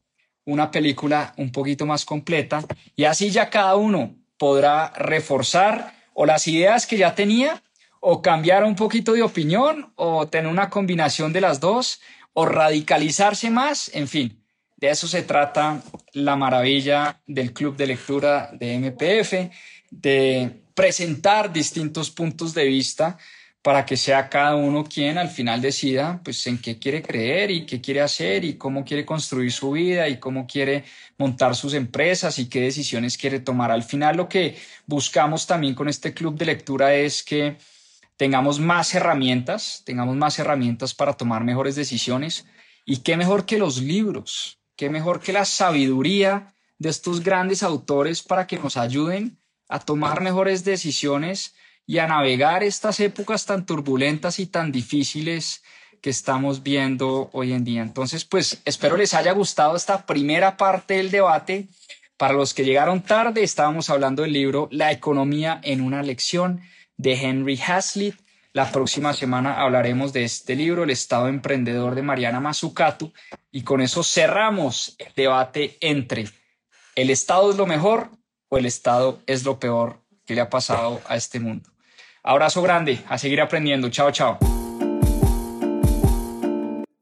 una 0.45 0.71
película 0.71 1.35
un 1.37 1.53
poquito 1.53 1.87
más 1.87 2.05
completa 2.05 2.65
y 2.97 3.05
así 3.05 3.31
ya 3.31 3.51
cada 3.51 3.77
uno 3.77 4.15
podrá 4.39 4.93
reforzar 4.97 5.95
o 6.15 6.27
las 6.27 6.49
ideas 6.49 6.87
que 6.87 6.99
ya 6.99 7.15
tenía 7.15 7.63
o 8.01 8.21
cambiar 8.21 8.65
un 8.65 8.75
poquito 8.75 9.13
de 9.13 9.23
opinión 9.23 9.93
o 9.95 10.27
tener 10.27 10.51
una 10.51 10.69
combinación 10.69 11.33
de 11.33 11.41
las 11.41 11.61
dos 11.61 12.01
o 12.33 12.47
radicalizarse 12.47 13.51
más, 13.51 13.91
en 13.95 14.09
fin, 14.09 14.43
de 14.77 14.91
eso 14.91 15.07
se 15.07 15.23
trata 15.23 15.81
la 16.13 16.35
maravilla 16.35 17.21
del 17.27 17.53
club 17.53 17.77
de 17.77 17.87
lectura 17.87 18.51
de 18.53 18.79
MPF, 18.79 19.55
de 19.91 20.63
presentar 20.75 21.53
distintos 21.53 22.11
puntos 22.11 22.55
de 22.55 22.65
vista 22.65 23.19
para 23.63 23.87
que 23.87 23.97
sea 23.97 24.29
cada 24.29 24.57
uno 24.57 24.85
quien 24.85 25.19
al 25.19 25.29
final 25.29 25.61
decida 25.61 26.21
pues 26.25 26.45
en 26.49 26.59
qué 26.59 26.79
quiere 26.81 27.01
creer 27.01 27.53
y 27.53 27.65
qué 27.65 27.81
quiere 27.81 28.01
hacer 28.01 28.45
y 28.45 28.55
cómo 28.55 28.85
quiere 28.85 29.07
construir 29.07 29.53
su 29.53 29.71
vida 29.71 30.09
y 30.09 30.19
cómo 30.19 30.49
quiere 30.49 30.85
montar 31.17 31.55
sus 31.55 31.75
empresas 31.75 32.41
y 32.41 32.49
qué 32.49 32.61
decisiones 32.61 33.17
quiere 33.17 33.39
tomar. 33.39 33.71
Al 33.71 33.85
final 33.85 34.17
lo 34.17 34.29
que 34.29 34.57
buscamos 34.87 35.47
también 35.47 35.77
con 35.77 35.89
este 35.89 36.13
club 36.13 36.37
de 36.37 36.47
lectura 36.47 36.93
es 36.95 37.23
que 37.23 37.57
tengamos 38.17 38.59
más 38.59 38.95
herramientas, 38.97 39.83
tengamos 39.87 40.17
más 40.17 40.41
herramientas 40.41 40.93
para 40.93 41.13
tomar 41.13 41.45
mejores 41.45 41.77
decisiones 41.77 42.47
y 42.85 42.99
qué 42.99 43.17
mejor 43.17 43.47
que 43.47 43.59
los 43.59 43.81
libros, 43.81 44.59
qué 44.75 44.91
mejor 44.91 45.21
que 45.21 45.33
la 45.33 45.45
sabiduría 45.45 46.53
de 46.79 46.89
estos 46.89 47.23
grandes 47.23 47.63
autores 47.63 48.23
para 48.23 48.49
que 48.49 48.59
nos 48.59 48.77
ayuden 48.77 49.39
a 49.69 49.79
tomar 49.79 50.21
mejores 50.21 50.65
decisiones 50.65 51.55
y 51.87 51.99
a 51.99 52.07
navegar 52.07 52.63
estas 52.63 53.01
épocas 53.01 53.47
tan 53.47 53.67
turbulentas 53.67 54.39
y 54.39 54.47
tan 54.47 54.73
difíciles 54.73 55.63
que 56.01 56.11
estamos 56.11 56.63
viendo 56.63 57.31
hoy 57.33 57.53
en 57.53 57.65
día. 57.65 57.83
Entonces, 57.83 58.25
pues 58.25 58.61
espero 58.65 58.97
les 58.97 59.15
haya 59.15 59.33
gustado 59.33 59.77
esta 59.77 60.05
primera 60.05 60.57
parte 60.57 60.95
del 60.95 61.11
debate. 61.11 61.69
Para 62.17 62.35
los 62.35 62.55
que 62.55 62.65
llegaron 62.65 63.03
tarde, 63.03 63.43
estábamos 63.43 63.91
hablando 63.91 64.23
del 64.23 64.33
libro 64.33 64.69
La 64.71 64.93
economía 64.93 65.61
en 65.63 65.81
una 65.81 66.03
lección 66.03 66.61
de 66.97 67.15
Henry 67.15 67.61
Hazlitt. 67.61 68.17
La 68.53 68.71
próxima 68.71 69.13
semana 69.13 69.61
hablaremos 69.61 70.13
de 70.13 70.25
este 70.25 70.57
libro, 70.57 70.85
El 70.85 70.91
Estado 70.91 71.29
Emprendedor 71.29 71.95
de 71.95 72.03
Mariana 72.03 72.41
Mazzucato, 72.41 73.13
y 73.51 73.63
con 73.63 73.81
eso 73.81 74.03
cerramos 74.03 74.95
el 74.99 75.13
debate 75.15 75.79
entre 75.81 76.27
el 76.95 77.09
Estado 77.09 77.51
es 77.51 77.57
lo 77.57 77.67
mejor 77.67 78.11
o 78.49 78.59
el 78.59 78.67
Estado 78.67 79.21
es 79.27 79.45
lo 79.45 79.59
peor 79.59 80.03
que 80.27 80.35
le 80.35 80.43
ha 80.43 80.51
pasado 80.51 81.01
a 81.07 81.17
este 81.17 81.41
mundo. 81.41 81.72
Abrazo 82.25 82.63
grande, 82.63 83.01
a 83.09 83.19
seguir 83.19 83.41
aprendiendo. 83.41 83.91
Chao, 83.91 84.13
chao. 84.13 84.39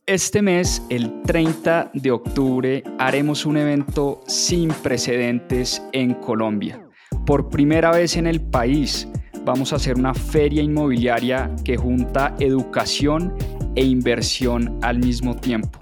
Este 0.06 0.40
mes, 0.40 0.82
el 0.88 1.20
30 1.22 1.90
de 1.92 2.10
octubre, 2.10 2.82
haremos 2.98 3.44
un 3.44 3.58
evento 3.58 4.22
sin 4.26 4.70
precedentes 4.70 5.82
en 5.92 6.14
Colombia. 6.14 6.80
Por 7.26 7.50
primera 7.50 7.90
vez 7.90 8.16
en 8.16 8.26
el 8.26 8.40
país, 8.40 9.08
vamos 9.44 9.74
a 9.74 9.76
hacer 9.76 9.96
una 9.96 10.14
feria 10.14 10.62
inmobiliaria 10.62 11.50
que 11.66 11.76
junta 11.76 12.34
educación 12.40 13.34
e 13.76 13.84
inversión 13.84 14.78
al 14.80 15.00
mismo 15.00 15.36
tiempo. 15.36 15.78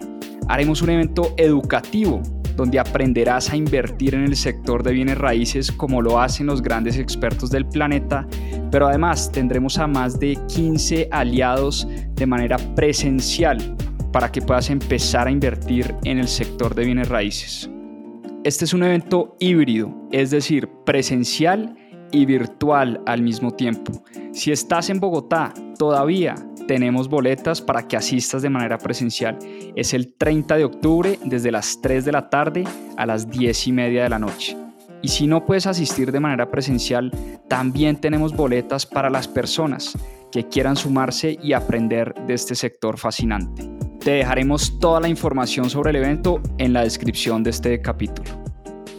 Haremos 0.49 0.83
un 0.83 0.91
evento 0.91 1.33
educativo 1.37 2.21
donde 2.59 2.81
aprenderás 2.81 3.51
a 3.51 3.57
invertir 3.57 4.17
en 4.17 4.25
el 4.25 4.35
sector 4.35 4.83
de 4.83 4.93
bienes 4.93 5.17
raíces 5.17 5.71
como 5.71 6.03
lo 6.03 6.21
hacen 6.21 6.49
los 6.49 6.61
grandes 6.61 6.99
expertos 6.99 7.51
del 7.51 7.65
planeta, 7.65 8.27
pero 8.73 8.89
además 8.89 9.31
tendremos 9.31 9.79
a 9.79 9.87
más 9.87 10.19
de 10.19 10.37
15 10.49 11.09
aliados 11.13 11.87
de 12.17 12.27
manera 12.27 12.57
presencial 12.75 13.77
para 14.13 14.33
que 14.33 14.43
puedas 14.43 14.71
empezar 14.71 15.29
a 15.29 15.31
invertir 15.31 15.95
en 16.03 16.19
el 16.19 16.27
sector 16.27 16.75
de 16.75 16.85
bienes 16.85 17.09
raíces. 17.09 17.71
Este 18.43 18.65
es 18.65 18.75
un 18.75 18.83
evento 18.83 19.37
híbrido, 19.39 19.95
es 20.11 20.33
decir, 20.33 20.69
presencial 20.85 21.77
y 22.11 22.27
virtual 22.27 23.01
al 23.07 23.23
mismo 23.23 23.53
tiempo. 23.53 24.03
Si 24.33 24.51
estás 24.51 24.91
en 24.91 24.99
Bogotá, 24.99 25.55
todavía 25.79 26.35
tenemos 26.69 27.09
boletas 27.09 27.61
para 27.61 27.89
que 27.89 27.97
asistas 27.97 28.43
de 28.43 28.51
manera 28.51 28.79
presencial. 28.79 29.39
Es 29.75 29.95
el 29.95 30.15
30 30.15 30.57
de 30.57 30.65
octubre 30.65 31.19
desde 31.25 31.51
las 31.51 31.81
3 31.81 32.05
de 32.05 32.13
la 32.13 32.31
tarde 32.31 32.65
a 32.97 33.07
las 33.07 33.29
10 33.29 33.67
y 33.67 33.73
media 33.73 34.05
de 34.05 34.11
la 34.11 34.21
noche. 34.21 34.57
Y 35.03 35.09
si 35.09 35.27
no 35.27 35.45
puedes 35.45 35.67
asistir 35.67 36.13
de 36.13 36.21
manera 36.21 36.51
presencial, 36.51 37.11
también 37.49 37.97
tenemos 37.97 38.37
boletas 38.37 38.85
para 38.85 39.11
las 39.11 39.27
personas 39.27 39.97
que 40.31 40.47
quieran 40.47 40.77
sumarse 40.77 41.39
y 41.43 41.55
aprender 41.55 42.15
de 42.27 42.35
este 42.35 42.55
sector 42.55 42.99
fascinante. 42.99 43.69
Te 44.01 44.11
dejaremos 44.13 44.79
toda 44.79 45.01
la 45.01 45.09
información 45.09 45.71
sobre 45.71 45.91
el 45.91 45.97
evento 45.97 46.43
en 46.59 46.75
la 46.75 46.83
descripción 46.83 47.43
de 47.43 47.51
este 47.51 47.81
capítulo. 47.81 48.48